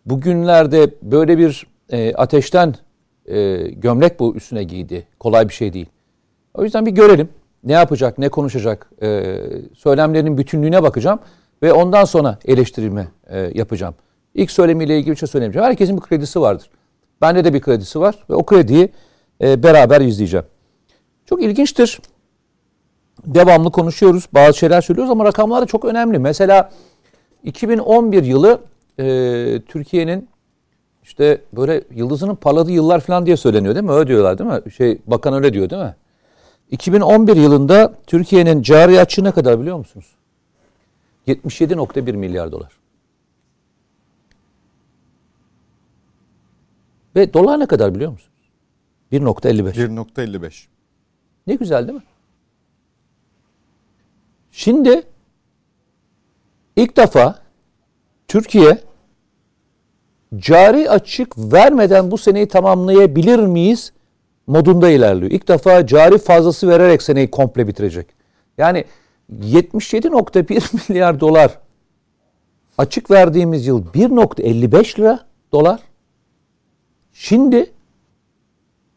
[0.06, 2.74] bugünlerde böyle bir e, ateşten
[3.26, 5.06] e, gömlek bu üstüne giydi.
[5.18, 5.86] Kolay bir şey değil.
[6.54, 7.28] O yüzden bir görelim.
[7.64, 9.36] Ne yapacak, ne konuşacak, e,
[9.74, 11.18] söylemlerinin bütünlüğüne bakacağım
[11.62, 13.94] ve ondan sonra eleştirme e, yapacağım.
[14.34, 15.66] İlk söylemiyle ilgili bir şey söylemeyeceğim.
[15.66, 16.70] Herkesin bir kredisi vardır.
[17.20, 18.88] Bende de bir kredisi var ve o krediyi
[19.42, 20.46] e, beraber izleyeceğim.
[21.26, 22.00] Çok ilginçtir.
[23.26, 26.18] Devamlı konuşuyoruz, bazı şeyler söylüyoruz ama rakamlar da çok önemli.
[26.18, 26.70] Mesela
[27.44, 28.60] 2011 yılı
[28.98, 29.04] e,
[29.68, 30.28] Türkiye'nin
[31.02, 33.92] işte böyle yıldızının parladığı yıllar falan diye söyleniyor değil mi?
[33.92, 34.72] Öyle diyorlar değil mi?
[34.72, 35.94] Şey bakan öyle diyor değil mi?
[36.70, 40.06] 2011 yılında Türkiye'nin cari açığı ne kadar biliyor musunuz?
[41.26, 42.72] 77.1 milyar dolar.
[47.16, 48.30] Ve dolar ne kadar biliyor musunuz?
[49.12, 49.72] 1.55.
[49.72, 50.66] 1.55.
[51.46, 52.04] Ne güzel değil mi?
[54.50, 55.02] Şimdi
[56.76, 57.38] ilk defa
[58.28, 58.78] Türkiye
[60.36, 63.92] cari açık vermeden bu seneyi tamamlayabilir miyiz
[64.46, 65.30] modunda ilerliyor.
[65.30, 68.06] İlk defa cari fazlası vererek seneyi komple bitirecek.
[68.58, 68.84] Yani
[69.32, 71.58] 77.1 milyar dolar
[72.78, 75.20] açık verdiğimiz yıl 1.55 lira
[75.52, 75.80] dolar.
[77.12, 77.72] Şimdi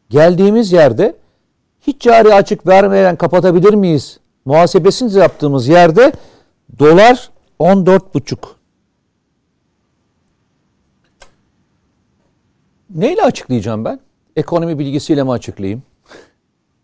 [0.10, 1.16] geldiğimiz yerde
[1.82, 4.20] hiç cari açık vermeden kapatabilir miyiz?
[4.46, 6.12] Muhasebesini yaptığımız yerde
[6.80, 8.38] dolar 14,5.
[12.90, 14.00] Neyle açıklayacağım ben?
[14.36, 15.84] Ekonomi bilgisiyle mi açıklayayım?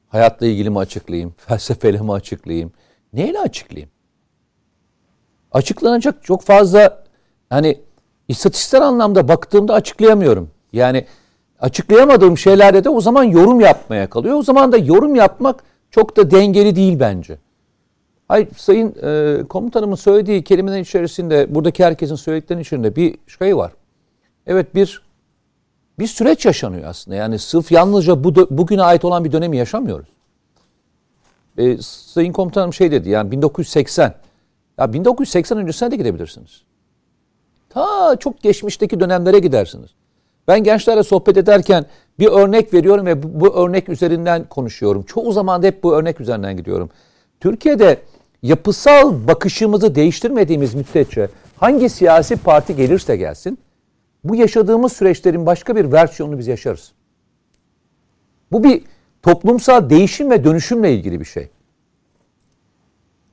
[0.09, 1.33] Hayatla ilgili mi açıklayayım?
[1.37, 2.71] Felsefeyle mi açıklayayım?
[3.13, 3.89] Neyle açıklayayım?
[5.51, 7.03] Açıklanacak çok fazla
[7.49, 7.81] hani
[8.27, 10.51] istatistiksel anlamda baktığımda açıklayamıyorum.
[10.73, 11.05] Yani
[11.59, 14.35] açıklayamadığım şeylerde de o zaman yorum yapmaya kalıyor.
[14.35, 17.37] O zaman da yorum yapmak çok da dengeli değil bence.
[18.29, 23.71] Hayır Sayın e, komutanımın söylediği kelimelerin içerisinde buradaki herkesin söylediklerinin içerisinde bir şey var.
[24.47, 25.01] Evet bir
[25.99, 27.17] bir süreç yaşanıyor aslında.
[27.17, 30.07] Yani sırf yalnızca bu bugüne ait olan bir dönemi yaşamıyoruz.
[31.57, 34.13] E, Sayın komutanım şey dedi yani 1980.
[34.77, 36.61] Ya 1980 öncesine de gidebilirsiniz.
[37.69, 39.89] Ta çok geçmişteki dönemlere gidersiniz.
[40.47, 41.85] Ben gençlerle sohbet ederken
[42.19, 45.03] bir örnek veriyorum ve bu, bu örnek üzerinden konuşuyorum.
[45.03, 46.89] Çoğu zaman hep bu örnek üzerinden gidiyorum.
[47.39, 47.99] Türkiye'de
[48.43, 53.59] yapısal bakışımızı değiştirmediğimiz müddetçe hangi siyasi parti gelirse gelsin
[54.23, 56.91] bu yaşadığımız süreçlerin başka bir versiyonunu biz yaşarız.
[58.51, 58.81] Bu bir
[59.23, 61.49] toplumsal değişim ve dönüşümle ilgili bir şey.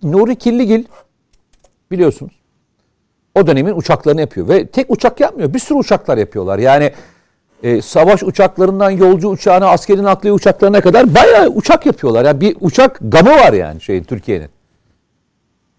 [0.03, 0.85] Nuri Kirligil
[1.91, 2.33] biliyorsunuz
[3.35, 5.55] o dönemin uçaklarını yapıyor ve tek uçak yapmıyor.
[5.55, 6.59] Bir sürü uçaklar yapıyorlar.
[6.59, 6.93] Yani
[7.63, 12.25] e, savaş uçaklarından yolcu uçağına, askeri nakliye uçaklarına kadar bayağı uçak yapıyorlar.
[12.25, 14.56] Yani bir uçak gamı var yani şeyin Türkiye'nin.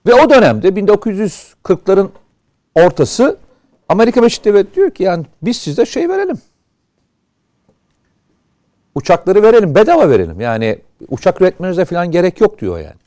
[0.08, 2.10] Ve o dönemde 1940'ların
[2.76, 3.38] ortası
[3.90, 6.38] Amerika Birleşik Devletleri diyor ki yani biz size şey verelim.
[8.96, 10.40] Uçakları verelim, bedava verelim.
[10.40, 10.80] Yani
[11.10, 13.00] uçak üretmenize falan gerek yok diyor yani.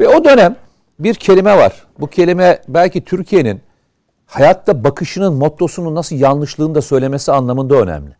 [0.00, 0.56] Ve o dönem
[0.98, 1.86] bir kelime var.
[2.00, 3.60] Bu kelime belki Türkiye'nin
[4.26, 8.16] hayatta bakışının mottosunun nasıl yanlışlığını da söylemesi anlamında önemli.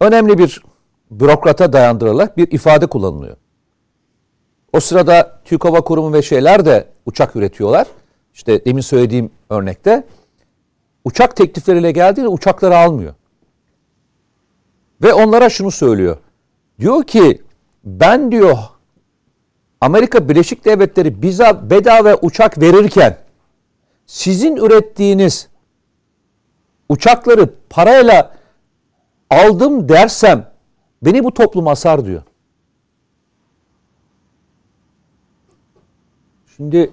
[0.00, 0.62] Önemli bir
[1.10, 3.36] bürokrata dayandırılarak bir ifade kullanılıyor.
[4.74, 7.86] O sırada Türk Hava Kurumu ve şeyler de uçak üretiyorlar.
[8.34, 10.06] İşte demin söylediğim örnekte
[11.04, 13.14] uçak teklifleriyle geldiğinde uçakları almıyor.
[15.02, 16.16] Ve onlara şunu söylüyor.
[16.78, 17.42] Diyor ki
[17.84, 18.58] ben diyor
[19.80, 23.18] Amerika Birleşik Devletleri bize bedava uçak verirken
[24.06, 25.48] sizin ürettiğiniz
[26.88, 28.36] uçakları parayla
[29.30, 30.52] aldım dersem
[31.02, 32.22] beni bu toplum asar diyor.
[36.56, 36.90] Şimdi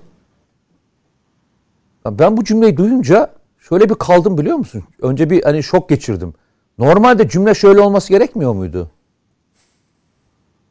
[2.05, 3.29] ben bu cümleyi duyunca
[3.59, 4.83] şöyle bir kaldım biliyor musun?
[5.01, 6.33] Önce bir hani şok geçirdim.
[6.77, 8.91] Normalde cümle şöyle olması gerekmiyor muydu?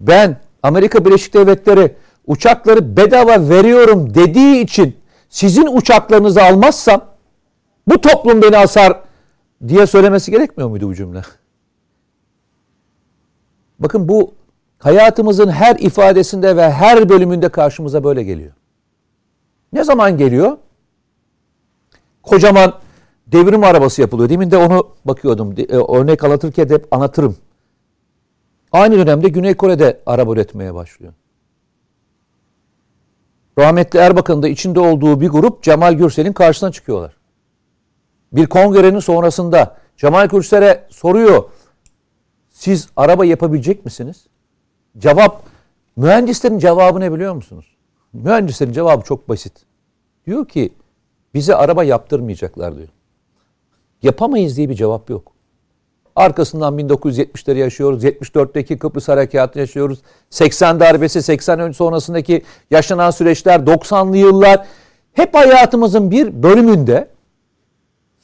[0.00, 1.96] Ben Amerika Birleşik Devletleri
[2.26, 4.96] uçakları bedava veriyorum dediği için
[5.28, 7.04] sizin uçaklarınızı almazsam
[7.86, 9.00] bu toplum beni asar
[9.68, 11.22] diye söylemesi gerekmiyor muydu bu cümle?
[13.78, 14.34] Bakın bu
[14.78, 18.52] hayatımızın her ifadesinde ve her bölümünde karşımıza böyle geliyor.
[19.72, 20.59] Ne zaman geliyor?
[22.22, 22.74] Kocaman
[23.26, 24.28] devrim arabası yapılıyor.
[24.28, 25.55] Demin de onu bakıyordum.
[25.59, 27.36] E, örnek anlatırken de hep anlatırım.
[28.72, 31.12] Aynı dönemde Güney Kore'de araba üretmeye başlıyor.
[33.59, 37.16] Rahmetli Erbakan'ın da içinde olduğu bir grup Cemal Gürsel'in karşısına çıkıyorlar.
[38.32, 41.44] Bir kongrenin sonrasında Cemal Gürsel'e soruyor.
[42.51, 44.26] Siz araba yapabilecek misiniz?
[44.98, 45.42] Cevap,
[45.97, 47.76] mühendislerin cevabı ne biliyor musunuz?
[48.12, 49.53] Mühendislerin cevabı çok basit.
[50.27, 50.73] Diyor ki
[51.35, 52.89] bize araba yaptırmayacaklar diyor.
[54.03, 55.32] Yapamayız diye bir cevap yok.
[56.16, 58.05] Arkasından 1970'leri yaşıyoruz.
[58.05, 59.99] 74'teki Kıbrıs Harekatı yaşıyoruz.
[60.31, 64.66] 80 darbesi, 80 sonrasındaki yaşanan süreçler, 90'lı yıllar
[65.12, 67.09] hep hayatımızın bir bölümünde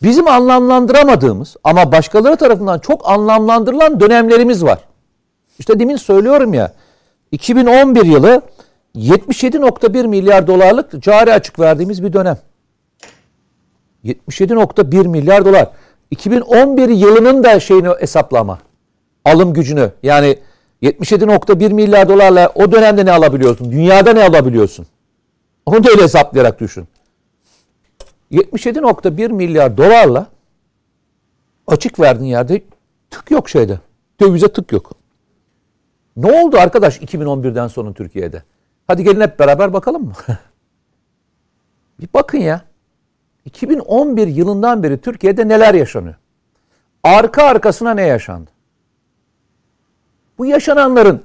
[0.03, 4.79] bizim anlamlandıramadığımız ama başkaları tarafından çok anlamlandırılan dönemlerimiz var.
[5.59, 6.73] İşte demin söylüyorum ya
[7.33, 8.43] 2011 yılı
[8.97, 12.39] 77.1 milyar dolarlık cari açık verdiğimiz bir dönem.
[14.05, 15.70] 77.1 milyar dolar.
[16.10, 18.59] 2011 yılının da şeyini hesaplama.
[19.24, 19.93] Alım gücünü.
[20.02, 20.39] Yani
[20.82, 23.73] 77.1 milyar dolarla o dönemde ne alabiliyorsun?
[23.73, 24.86] Dünyada ne alabiliyorsun?
[25.66, 26.89] Onu da öyle hesaplayarak düşün.
[28.32, 30.27] 77.1 milyar dolarla
[31.66, 32.62] açık verdiğin yerde
[33.10, 33.81] tık yok şeyde.
[34.20, 34.93] Dövize tık yok.
[36.16, 38.43] Ne oldu arkadaş 2011'den sonra Türkiye'de?
[38.87, 40.13] Hadi gelin hep beraber bakalım mı?
[42.01, 42.61] bir bakın ya.
[43.45, 46.15] 2011 yılından beri Türkiye'de neler yaşanıyor?
[47.03, 48.51] Arka arkasına ne yaşandı?
[50.39, 51.23] Bu yaşananların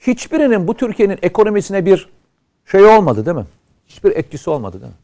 [0.00, 2.08] hiçbirinin bu Türkiye'nin ekonomisine bir
[2.66, 3.46] şey olmadı değil mi?
[3.86, 4.98] Hiçbir etkisi olmadı değil mi?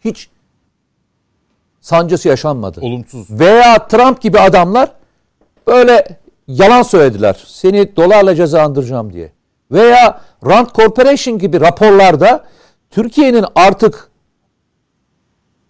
[0.00, 0.30] Hiç
[1.80, 2.80] sancısı yaşanmadı.
[2.80, 3.30] Olumsuz.
[3.30, 4.92] Veya Trump gibi adamlar
[5.66, 6.18] böyle
[6.48, 7.44] yalan söylediler.
[7.46, 9.32] Seni dolarla cezalandıracağım diye.
[9.72, 12.44] Veya Rand Corporation gibi raporlarda
[12.90, 14.10] Türkiye'nin artık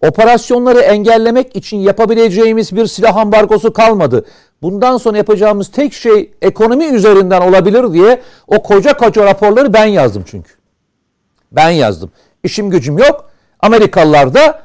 [0.01, 4.25] operasyonları engellemek için yapabileceğimiz bir silah ambargosu kalmadı.
[4.63, 10.25] Bundan sonra yapacağımız tek şey ekonomi üzerinden olabilir diye o koca koca raporları ben yazdım
[10.27, 10.53] çünkü.
[11.53, 12.11] Ben yazdım.
[12.45, 13.31] İşim gücüm yok.
[13.61, 14.63] Amerikalılar da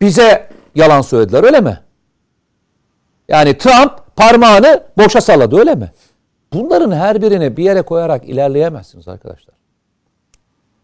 [0.00, 1.80] bize yalan söylediler öyle mi?
[3.28, 5.92] Yani Trump parmağını boşa salladı öyle mi?
[6.56, 9.54] Bunların her birini bir yere koyarak ilerleyemezsiniz arkadaşlar.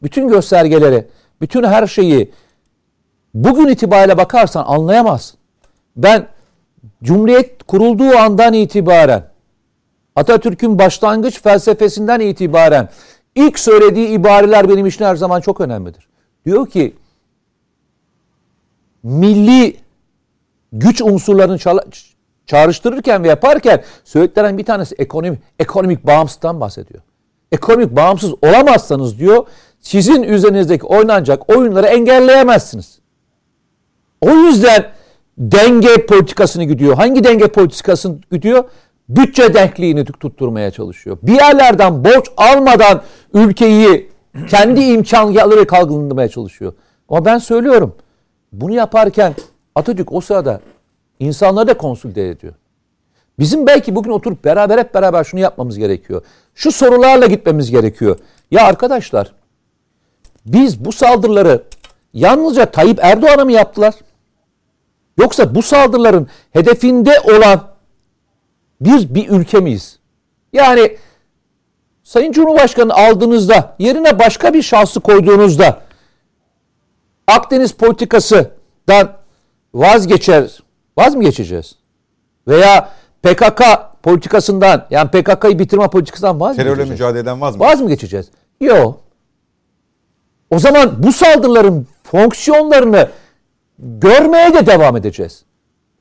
[0.02, 1.06] Bütün göstergeleri,
[1.40, 2.32] bütün her şeyi
[3.34, 5.38] bugün itibariyle bakarsan anlayamazsın.
[5.96, 6.28] Ben
[7.02, 9.24] Cumhuriyet kurulduğu andan itibaren
[10.16, 12.88] Atatürk'ün başlangıç felsefesinden itibaren
[13.34, 16.08] ilk söylediği ibareler benim için her zaman çok önemlidir.
[16.44, 16.96] Diyor ki
[19.02, 19.76] milli
[20.72, 21.58] güç unsurlarını
[22.46, 27.02] çağrıştırırken ve yaparken söylediklerinden bir tanesi ekonomik, ekonomik bağımsızlıktan bahsediyor.
[27.52, 29.46] Ekonomik bağımsız olamazsanız diyor
[29.80, 32.98] sizin üzerinizdeki oynanacak oyunları engelleyemezsiniz.
[34.20, 34.86] O yüzden
[35.38, 36.94] denge politikasını gidiyor.
[36.94, 38.64] Hangi denge politikasını gidiyor?
[39.08, 41.18] Bütçe denkliğini tutturmaya çalışıyor.
[41.22, 43.02] Bir yerlerden borç almadan
[43.34, 44.10] ülkeyi
[44.48, 46.72] kendi imkanları kalkındırmaya çalışıyor.
[47.08, 47.94] Ama ben söylüyorum
[48.52, 49.34] bunu yaparken
[49.74, 50.60] Atatürk o sırada
[51.22, 52.54] insanları da konsulde ediyor.
[53.38, 56.22] Bizim belki bugün oturup beraber hep beraber şunu yapmamız gerekiyor.
[56.54, 58.18] Şu sorularla gitmemiz gerekiyor.
[58.50, 59.32] Ya arkadaşlar
[60.46, 61.62] biz bu saldırıları
[62.14, 63.94] yalnızca Tayyip Erdoğan'a mı yaptılar?
[65.18, 67.68] Yoksa bu saldırıların hedefinde olan
[68.80, 69.98] bir bir ülke miyiz?
[70.52, 70.96] Yani
[72.02, 75.80] Sayın Cumhurbaşkanı aldığınızda yerine başka bir şahsı koyduğunuzda
[77.26, 79.12] Akdeniz politikasından
[79.74, 80.62] vazgeçer,
[80.96, 81.76] vaz mı geçeceğiz?
[82.48, 82.88] Veya
[83.22, 83.62] PKK
[84.02, 87.00] politikasından yani PKK'yı bitirme politikasından vaz mı Terörle geçeceğiz?
[87.00, 87.62] mücadeleden vaz mı?
[87.64, 88.30] Vaz mı geçeceğiz?
[88.60, 89.00] Yok.
[90.50, 93.08] O zaman bu saldırıların fonksiyonlarını
[93.78, 95.44] görmeye de devam edeceğiz.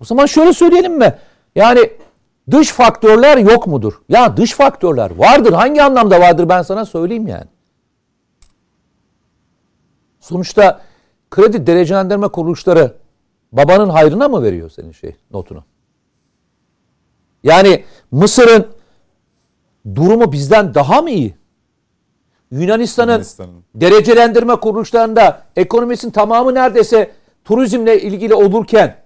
[0.02, 1.16] O zaman şöyle söyleyelim mi?
[1.56, 1.92] Yani
[2.52, 4.02] dış faktörler yok mudur?
[4.10, 5.54] Ya dış faktörler vardır.
[5.54, 7.46] Hangi anlamda vardır ben sana söyleyeyim yani.
[10.20, 10.82] Sonuçta
[11.32, 12.94] kredi derecelendirme kuruluşları
[13.52, 15.64] babanın hayrına mı veriyor senin şey notunu?
[17.44, 18.68] Yani Mısır'ın
[19.96, 21.36] durumu bizden daha mı iyi?
[22.52, 27.12] Yunanistan'ın Yunanistan derecelendirme kuruluşlarında ekonomisinin tamamı neredeyse
[27.46, 28.98] turizmle ilgili olurken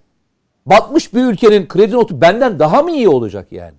[0.66, 3.78] batmış bir ülkenin kredi notu benden daha mı iyi olacak yani?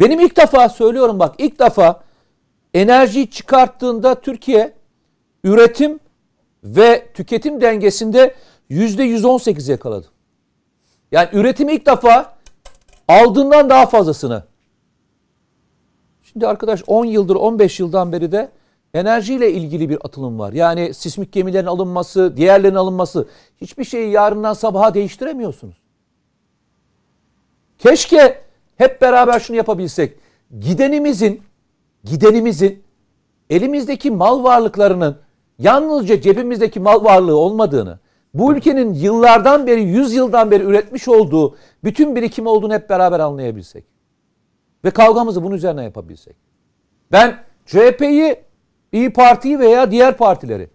[0.00, 2.00] Benim ilk defa söylüyorum bak ilk defa
[2.74, 4.72] enerjiyi çıkarttığında Türkiye
[5.44, 6.00] üretim
[6.64, 8.34] ve tüketim dengesinde
[8.72, 10.06] 118 yakaladı.
[11.12, 12.34] Yani üretim ilk defa
[13.08, 14.42] aldığından daha fazlasını.
[16.22, 18.50] Şimdi arkadaş 10 yıldır 15 yıldan beri de
[18.94, 20.52] enerjiyle ilgili bir atılım var.
[20.52, 23.28] Yani sismik gemilerin alınması, diğerlerinin alınması
[23.60, 25.76] hiçbir şeyi yarından sabaha değiştiremiyorsunuz.
[27.78, 28.42] Keşke
[28.76, 30.16] hep beraber şunu yapabilsek.
[30.60, 31.42] Gidenimizin
[32.04, 32.82] gidenimizin
[33.50, 35.18] elimizdeki mal varlıklarının
[35.58, 37.98] yalnızca cebimizdeki mal varlığı olmadığını,
[38.34, 43.84] bu ülkenin yıllardan beri, yüz yıldan beri üretmiş olduğu bütün birikim olduğunu hep beraber anlayabilsek.
[44.84, 46.36] Ve kavgamızı bunun üzerine yapabilsek.
[47.12, 48.36] Ben CHP'yi,
[48.92, 50.70] İyi Parti'yi veya diğer partileri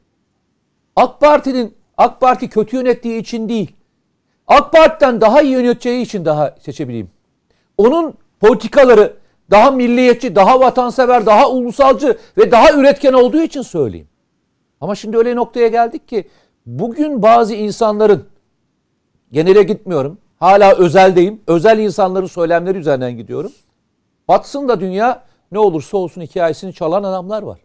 [0.96, 3.76] AK Parti'nin AK Parti kötü yönettiği için değil.
[4.48, 7.10] AK Parti'den daha iyi yöneteceği için daha seçebileyim.
[7.78, 9.18] Onun politikaları
[9.52, 14.08] daha milliyetçi, daha vatansever, daha ulusalcı ve daha üretken olduğu için söyleyeyim.
[14.82, 16.28] Ama şimdi öyle noktaya geldik ki
[16.68, 18.28] bugün bazı insanların
[19.32, 20.18] genele gitmiyorum.
[20.40, 21.42] Hala özeldeyim.
[21.48, 23.52] Özel insanların söylemleri üzerinden gidiyorum.
[24.28, 27.60] Batsın da dünya ne olursa olsun hikayesini çalan adamlar var.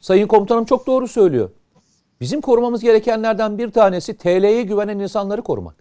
[0.00, 1.50] Sayın komutanım çok doğru söylüyor.
[2.20, 5.74] Bizim korumamız gerekenlerden bir tanesi TL'ye güvenen insanları korumak.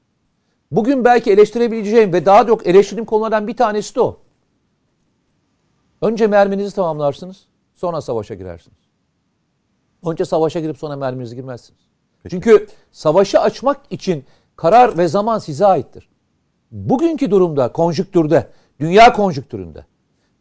[0.72, 4.18] Bugün belki eleştirebileceğim ve daha çok eleştirdiğim konulardan bir tanesi de o.
[6.02, 8.81] Önce merminizi tamamlarsınız, sonra savaşa girersiniz.
[10.06, 11.82] Önce savaşa girip sonra merminizi girmezsiniz.
[12.24, 12.36] Peki.
[12.36, 14.26] Çünkü savaşı açmak için
[14.56, 16.10] karar ve zaman size aittir.
[16.72, 18.48] Bugünkü durumda, konjüktürde,
[18.80, 19.86] dünya konjüktüründe,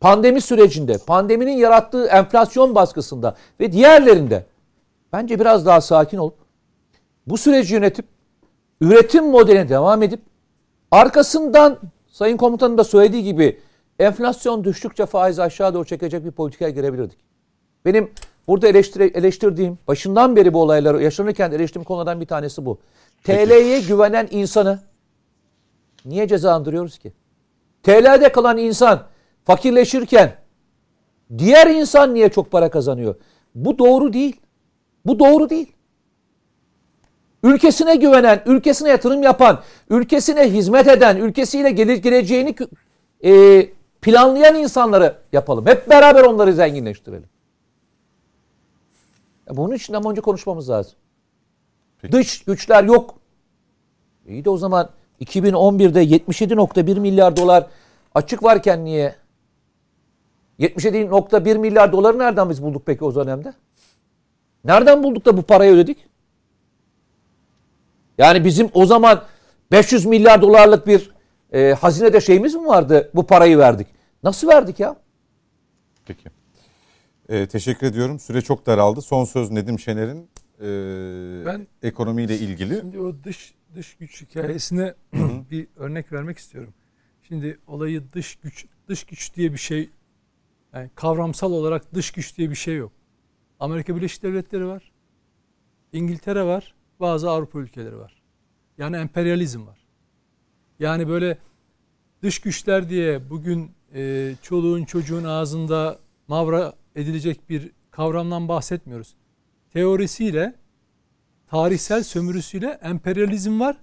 [0.00, 4.46] pandemi sürecinde, pandeminin yarattığı enflasyon baskısında ve diğerlerinde
[5.12, 6.34] bence biraz daha sakin olup
[7.26, 8.06] bu süreci yönetip
[8.80, 10.20] üretim modeline devam edip
[10.90, 11.78] arkasından
[12.08, 13.60] Sayın Komutanın da söylediği gibi
[13.98, 17.18] enflasyon düştükçe faiz aşağı doğru çekecek bir politikaya girebilirdik.
[17.84, 18.10] Benim
[18.50, 22.78] burada eleştire, eleştirdiğim, başından beri bu olayları yaşanırken eleştirdiğim konulardan bir tanesi bu.
[23.24, 24.80] TL'ye güvenen insanı
[26.04, 27.12] niye cezalandırıyoruz ki?
[27.82, 29.06] TL'de kalan insan
[29.44, 30.34] fakirleşirken
[31.38, 33.14] diğer insan niye çok para kazanıyor?
[33.54, 34.40] Bu doğru değil.
[35.06, 35.72] Bu doğru değil.
[37.42, 42.54] Ülkesine güvenen, ülkesine yatırım yapan, ülkesine hizmet eden, ülkesiyle gelir geleceğini
[43.24, 43.66] e,
[44.02, 45.66] planlayan insanları yapalım.
[45.66, 47.28] Hep beraber onları zenginleştirelim.
[49.56, 50.92] Bunun için ama önce konuşmamız lazım.
[52.02, 52.12] Peki.
[52.12, 53.14] Dış güçler yok.
[54.26, 54.90] İyi de o zaman
[55.20, 57.66] 2011'de 77.1 milyar dolar
[58.14, 59.14] açık varken niye
[60.58, 63.54] 77.1 milyar doları nereden biz bulduk peki o dönemde?
[64.64, 65.98] Nereden bulduk da bu parayı ödedik?
[68.18, 69.22] Yani bizim o zaman
[69.72, 71.10] 500 milyar dolarlık bir
[71.52, 73.10] e, hazinede şeyimiz mi vardı?
[73.14, 73.86] Bu parayı verdik.
[74.22, 74.96] Nasıl verdik ya?
[76.06, 76.39] Peki.
[77.30, 78.18] Ee, teşekkür ediyorum.
[78.18, 79.02] Süre çok daraldı.
[79.02, 80.28] Son söz Nedim Şener'in
[80.60, 82.76] e, ben, ekonomiyle ilgili.
[82.80, 84.94] Şimdi o dış dış güç hikayesine
[85.50, 86.74] bir örnek vermek istiyorum.
[87.22, 89.90] Şimdi olayı dış güç dış güç diye bir şey
[90.72, 92.92] yani kavramsal olarak dış güç diye bir şey yok.
[93.60, 94.92] Amerika Birleşik Devletleri var.
[95.92, 96.74] İngiltere var.
[97.00, 98.22] Bazı Avrupa ülkeleri var.
[98.78, 99.78] Yani emperyalizm var.
[100.78, 101.38] Yani böyle
[102.22, 105.98] dış güçler diye bugün e, çoluğun çocuğun ağzında
[106.28, 109.14] mavra edilecek bir kavramdan bahsetmiyoruz.
[109.72, 110.54] Teorisiyle,
[111.46, 113.76] tarihsel sömürüsüyle emperyalizm var.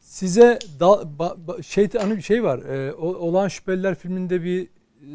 [0.00, 2.58] Size da, ba, ba, şeytanı bir şey var.
[2.58, 4.68] E, Olan Şüpheliler filminde bir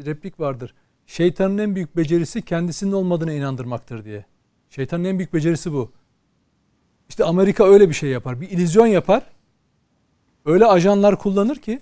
[0.06, 0.74] replik vardır.
[1.06, 4.24] Şeytanın en büyük becerisi kendisinin olmadığına inandırmaktır diye.
[4.70, 5.92] Şeytanın en büyük becerisi bu.
[7.08, 8.40] İşte Amerika öyle bir şey yapar.
[8.40, 9.22] Bir illüzyon yapar.
[10.44, 11.80] Öyle ajanlar kullanır ki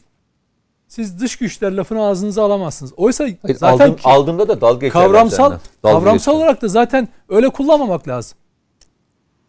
[0.91, 2.93] siz dış güçler lafını ağzınıza alamazsınız.
[2.97, 5.51] Oysa Hayır, zaten aldın, aldığında da dalga kavramsal
[5.85, 6.45] dalga kavramsal geçer.
[6.45, 8.39] olarak da zaten öyle kullanmamak lazım.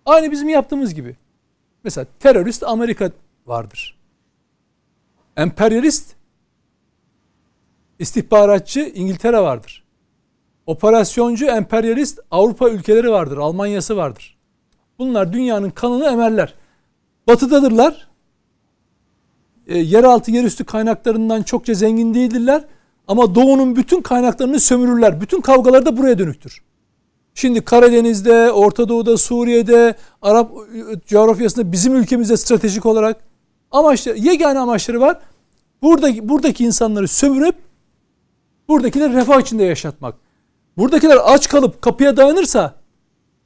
[0.05, 1.15] Aynı bizim yaptığımız gibi.
[1.83, 3.11] Mesela terörist Amerika
[3.47, 3.97] vardır.
[5.37, 6.15] Emperyalist
[7.99, 9.83] istihbaratçı İngiltere vardır.
[10.65, 13.37] Operasyoncu emperyalist Avrupa ülkeleri vardır.
[13.37, 14.37] Almanya'sı vardır.
[14.99, 16.53] Bunlar dünyanın kanını emerler.
[17.27, 18.10] Batıdadırlar.
[19.67, 22.65] E, yeraltı yerüstü kaynaklarından çokça zengin değildirler.
[23.07, 25.21] Ama doğunun bütün kaynaklarını sömürürler.
[25.21, 26.61] Bütün kavgalar da buraya dönüktür.
[27.33, 30.51] Şimdi Karadeniz'de, Orta Doğu'da, Suriye'de, Arap
[31.07, 33.17] coğrafyasında bizim ülkemizde stratejik olarak
[33.71, 35.19] amaçları, yegane amaçları var.
[35.81, 37.55] Buradaki, buradaki insanları sömürüp
[38.67, 40.15] buradakileri refah içinde yaşatmak.
[40.77, 42.75] Buradakiler aç kalıp kapıya dayanırsa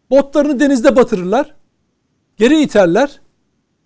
[0.10, 1.56] botlarını denizde batırırlar.
[2.38, 3.22] Geri iterler.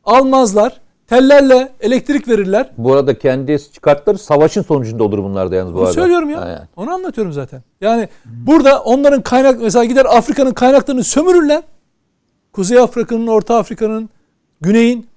[0.04, 0.82] Almazlar.
[1.10, 2.70] Tellerle elektrik verirler.
[2.78, 5.94] Bu arada kendi çıkarttıkları savaşın sonucunda olur bunlar da yalnız bu Onu arada.
[5.94, 6.40] söylüyorum ya.
[6.40, 6.60] yani.
[6.76, 7.64] Onu anlatıyorum zaten.
[7.82, 11.64] Yani burada onların kaynak mesela gider Afrika'nın kaynaklarını sömürürler.
[12.54, 14.10] Kuzey Afrika'nın, Orta Afrika'nın,
[14.62, 15.08] Güney'in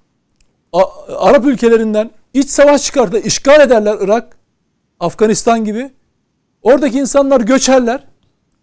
[1.17, 4.37] Arap ülkelerinden iç savaş çıkartır, işgal ederler Irak,
[4.99, 5.91] Afganistan gibi.
[6.61, 8.03] Oradaki insanlar göçerler.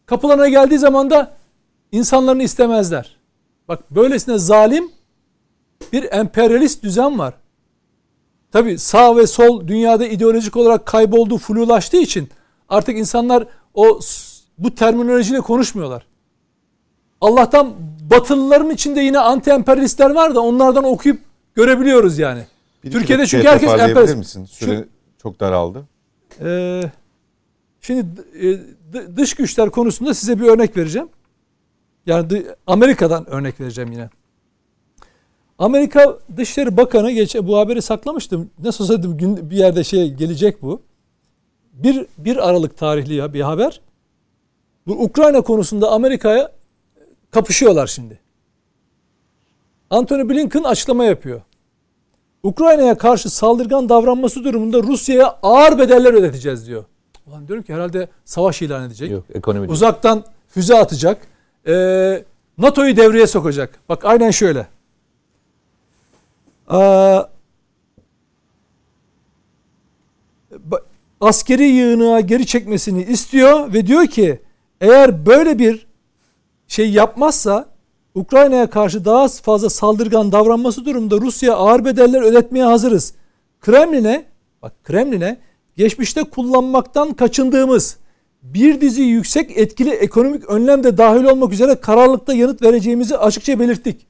[0.06, 1.30] Kapılarına geldiği zaman da
[1.92, 3.16] insanlarını istemezler.
[3.68, 4.90] Bak böylesine zalim
[5.92, 7.34] bir emperyalist düzen var.
[8.52, 12.28] Tabi sağ ve sol dünyada ideolojik olarak kayboldu, flulaştığı için
[12.68, 14.00] artık insanlar o
[14.58, 16.06] bu terminolojiyle konuşmuyorlar.
[17.20, 17.74] Allah'tan
[18.10, 21.20] Batılıların içinde yine anti emperyalistler var da onlardan okuyup
[21.54, 22.42] görebiliyoruz yani.
[22.84, 24.16] Bir Türkiye'de çünkü herkes emperyalist.
[24.16, 24.44] misin?
[24.44, 24.84] Süre
[25.22, 25.84] çok daraldı.
[26.40, 26.82] Ee,
[27.80, 28.06] şimdi
[28.42, 31.08] e, dış güçler konusunda size bir örnek vereceğim.
[32.06, 34.10] Yani Amerika'dan örnek vereceğim yine.
[35.60, 38.50] Amerika Dışişleri Bakanı geç bu haberi saklamıştım.
[38.62, 40.82] Nasıl olsa dedim bir yerde şey gelecek bu.
[41.72, 43.80] Bir, bir Aralık tarihli bir haber.
[44.86, 46.52] Bu Ukrayna konusunda Amerika'ya
[47.30, 48.18] kapışıyorlar şimdi.
[49.90, 51.40] Anthony Blinken açıklama yapıyor.
[52.42, 56.84] Ukrayna'ya karşı saldırgan davranması durumunda Rusya'ya ağır bedeller ödeteceğiz diyor.
[57.26, 59.10] Ulan diyorum ki herhalde savaş ilan edecek.
[59.10, 59.72] Yok ekonomi değil.
[59.72, 61.26] Uzaktan füze atacak.
[61.66, 62.24] Ee,
[62.58, 63.80] NATO'yu devreye sokacak.
[63.88, 64.66] Bak aynen şöyle.
[71.20, 74.40] Askeri yığınığa geri çekmesini istiyor ve diyor ki
[74.80, 75.86] eğer böyle bir
[76.68, 77.68] şey yapmazsa
[78.14, 83.14] Ukrayna'ya karşı daha fazla saldırgan davranması durumunda Rusya ağır bedeller ödetmeye hazırız.
[83.60, 84.24] Kremlin'e
[84.62, 85.38] bak Kremlin'e
[85.76, 87.96] geçmişte kullanmaktan kaçındığımız
[88.42, 94.06] bir dizi yüksek etkili ekonomik önlem de dahil olmak üzere kararlılıkta yanıt vereceğimizi açıkça belirttik.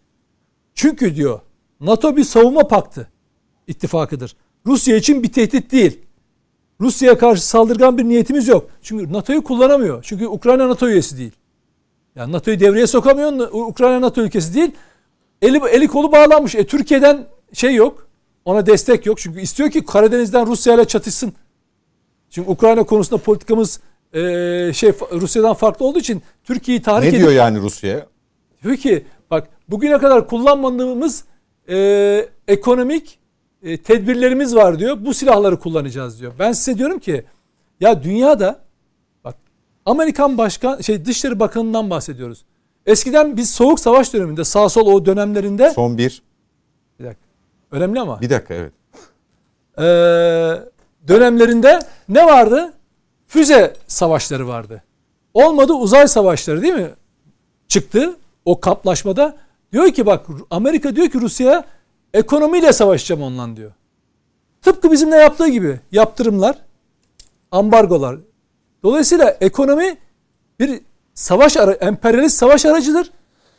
[0.75, 1.41] Çünkü diyor
[1.81, 3.09] NATO bir savunma paktı
[3.67, 4.37] ittifakıdır.
[4.67, 5.99] Rusya için bir tehdit değil.
[6.81, 8.71] Rusya'ya karşı saldırgan bir niyetimiz yok.
[8.83, 10.03] Çünkü NATO'yu kullanamıyor.
[10.03, 11.33] Çünkü Ukrayna NATO üyesi değil.
[12.17, 13.49] Yani NATO'yu devreye sokamıyor.
[13.53, 14.71] Ukrayna NATO ülkesi değil.
[15.43, 16.55] Eli, eli kolu bağlanmış.
[16.55, 18.09] E, Türkiye'den şey yok.
[18.45, 19.19] Ona destek yok.
[19.19, 21.33] Çünkü istiyor ki Karadeniz'den Rusya ile çatışsın.
[22.31, 23.81] Çünkü Ukrayna konusunda politikamız
[24.15, 24.21] e,
[24.75, 28.07] şey Rusya'dan farklı olduğu için Türkiye'yi tahrik Ne edip diyor yani Rusya'ya?
[28.63, 31.25] diyor ki bak bugüne kadar kullanmadığımız
[31.71, 33.19] e, ekonomik
[33.63, 34.97] e, tedbirlerimiz var diyor.
[35.05, 36.33] Bu silahları kullanacağız diyor.
[36.39, 37.25] Ben size diyorum ki
[37.81, 38.61] ya dünyada
[39.25, 39.37] bak
[39.87, 42.45] Amerikan başkan şey Dışişleri Bakanı'ndan bahsediyoruz.
[42.87, 46.23] Eskiden biz soğuk savaş döneminde sağ sol o dönemlerinde Son bir.
[47.01, 47.27] bir dakika.
[47.71, 48.21] Önemli ama.
[48.21, 48.73] Bir dakika evet.
[49.79, 49.83] Ee,
[51.09, 52.73] dönemlerinde ne vardı?
[53.27, 54.83] Füze savaşları vardı.
[55.35, 56.91] Olmadı uzay savaşları değil mi?
[57.69, 59.37] Çıktı o kaplaşmada.
[59.73, 61.65] Diyor ki bak Amerika diyor ki Rusya'ya
[62.15, 63.73] ekonomiyle savaşacağım ondan diyor.
[64.63, 66.57] Tıpkı bizimle yaptığı gibi yaptırımlar,
[67.51, 68.17] ambargolar.
[68.83, 69.99] Dolayısıyla ekonomi
[70.61, 70.81] bir
[71.15, 73.11] savaş ara, emperyalist savaş aracıdır.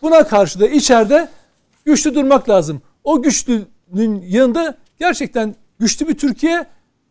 [0.02, 1.30] Buna karşı da içeride
[1.86, 2.82] güçlü durmak lazım.
[3.04, 6.66] O güçlünün yanında gerçekten güçlü bir Türkiye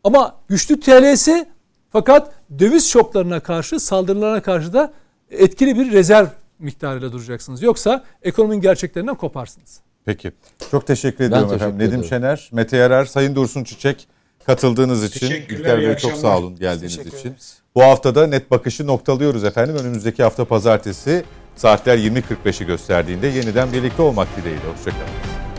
[0.05, 1.47] ama güçlü TL'si
[1.91, 4.93] fakat döviz şoklarına karşı, saldırılarına karşı da
[5.31, 6.27] etkili bir rezerv
[6.61, 7.63] miktarıyla duracaksınız.
[7.63, 9.81] Yoksa ekonominin gerçeklerinden koparsınız.
[10.05, 10.33] Peki.
[10.71, 11.89] Çok teşekkür ediyorum teşekkür efendim.
[11.89, 12.05] Nedim.
[12.05, 14.09] Şener, Mete Yarar, Sayın Dursun Çiçek
[14.47, 15.29] katıldığınız için.
[15.29, 17.11] Teşekkürler, İlker iyi Bey çok sağ olun geldiğiniz için.
[17.11, 17.59] ederiz.
[17.75, 19.77] Bu haftada net bakışı noktalıyoruz efendim.
[19.77, 21.25] Önümüzdeki hafta pazartesi
[21.57, 24.65] saatler 20.45'i gösterdiğinde yeniden birlikte olmak dileğiyle.
[24.73, 25.50] Hoşçakalın.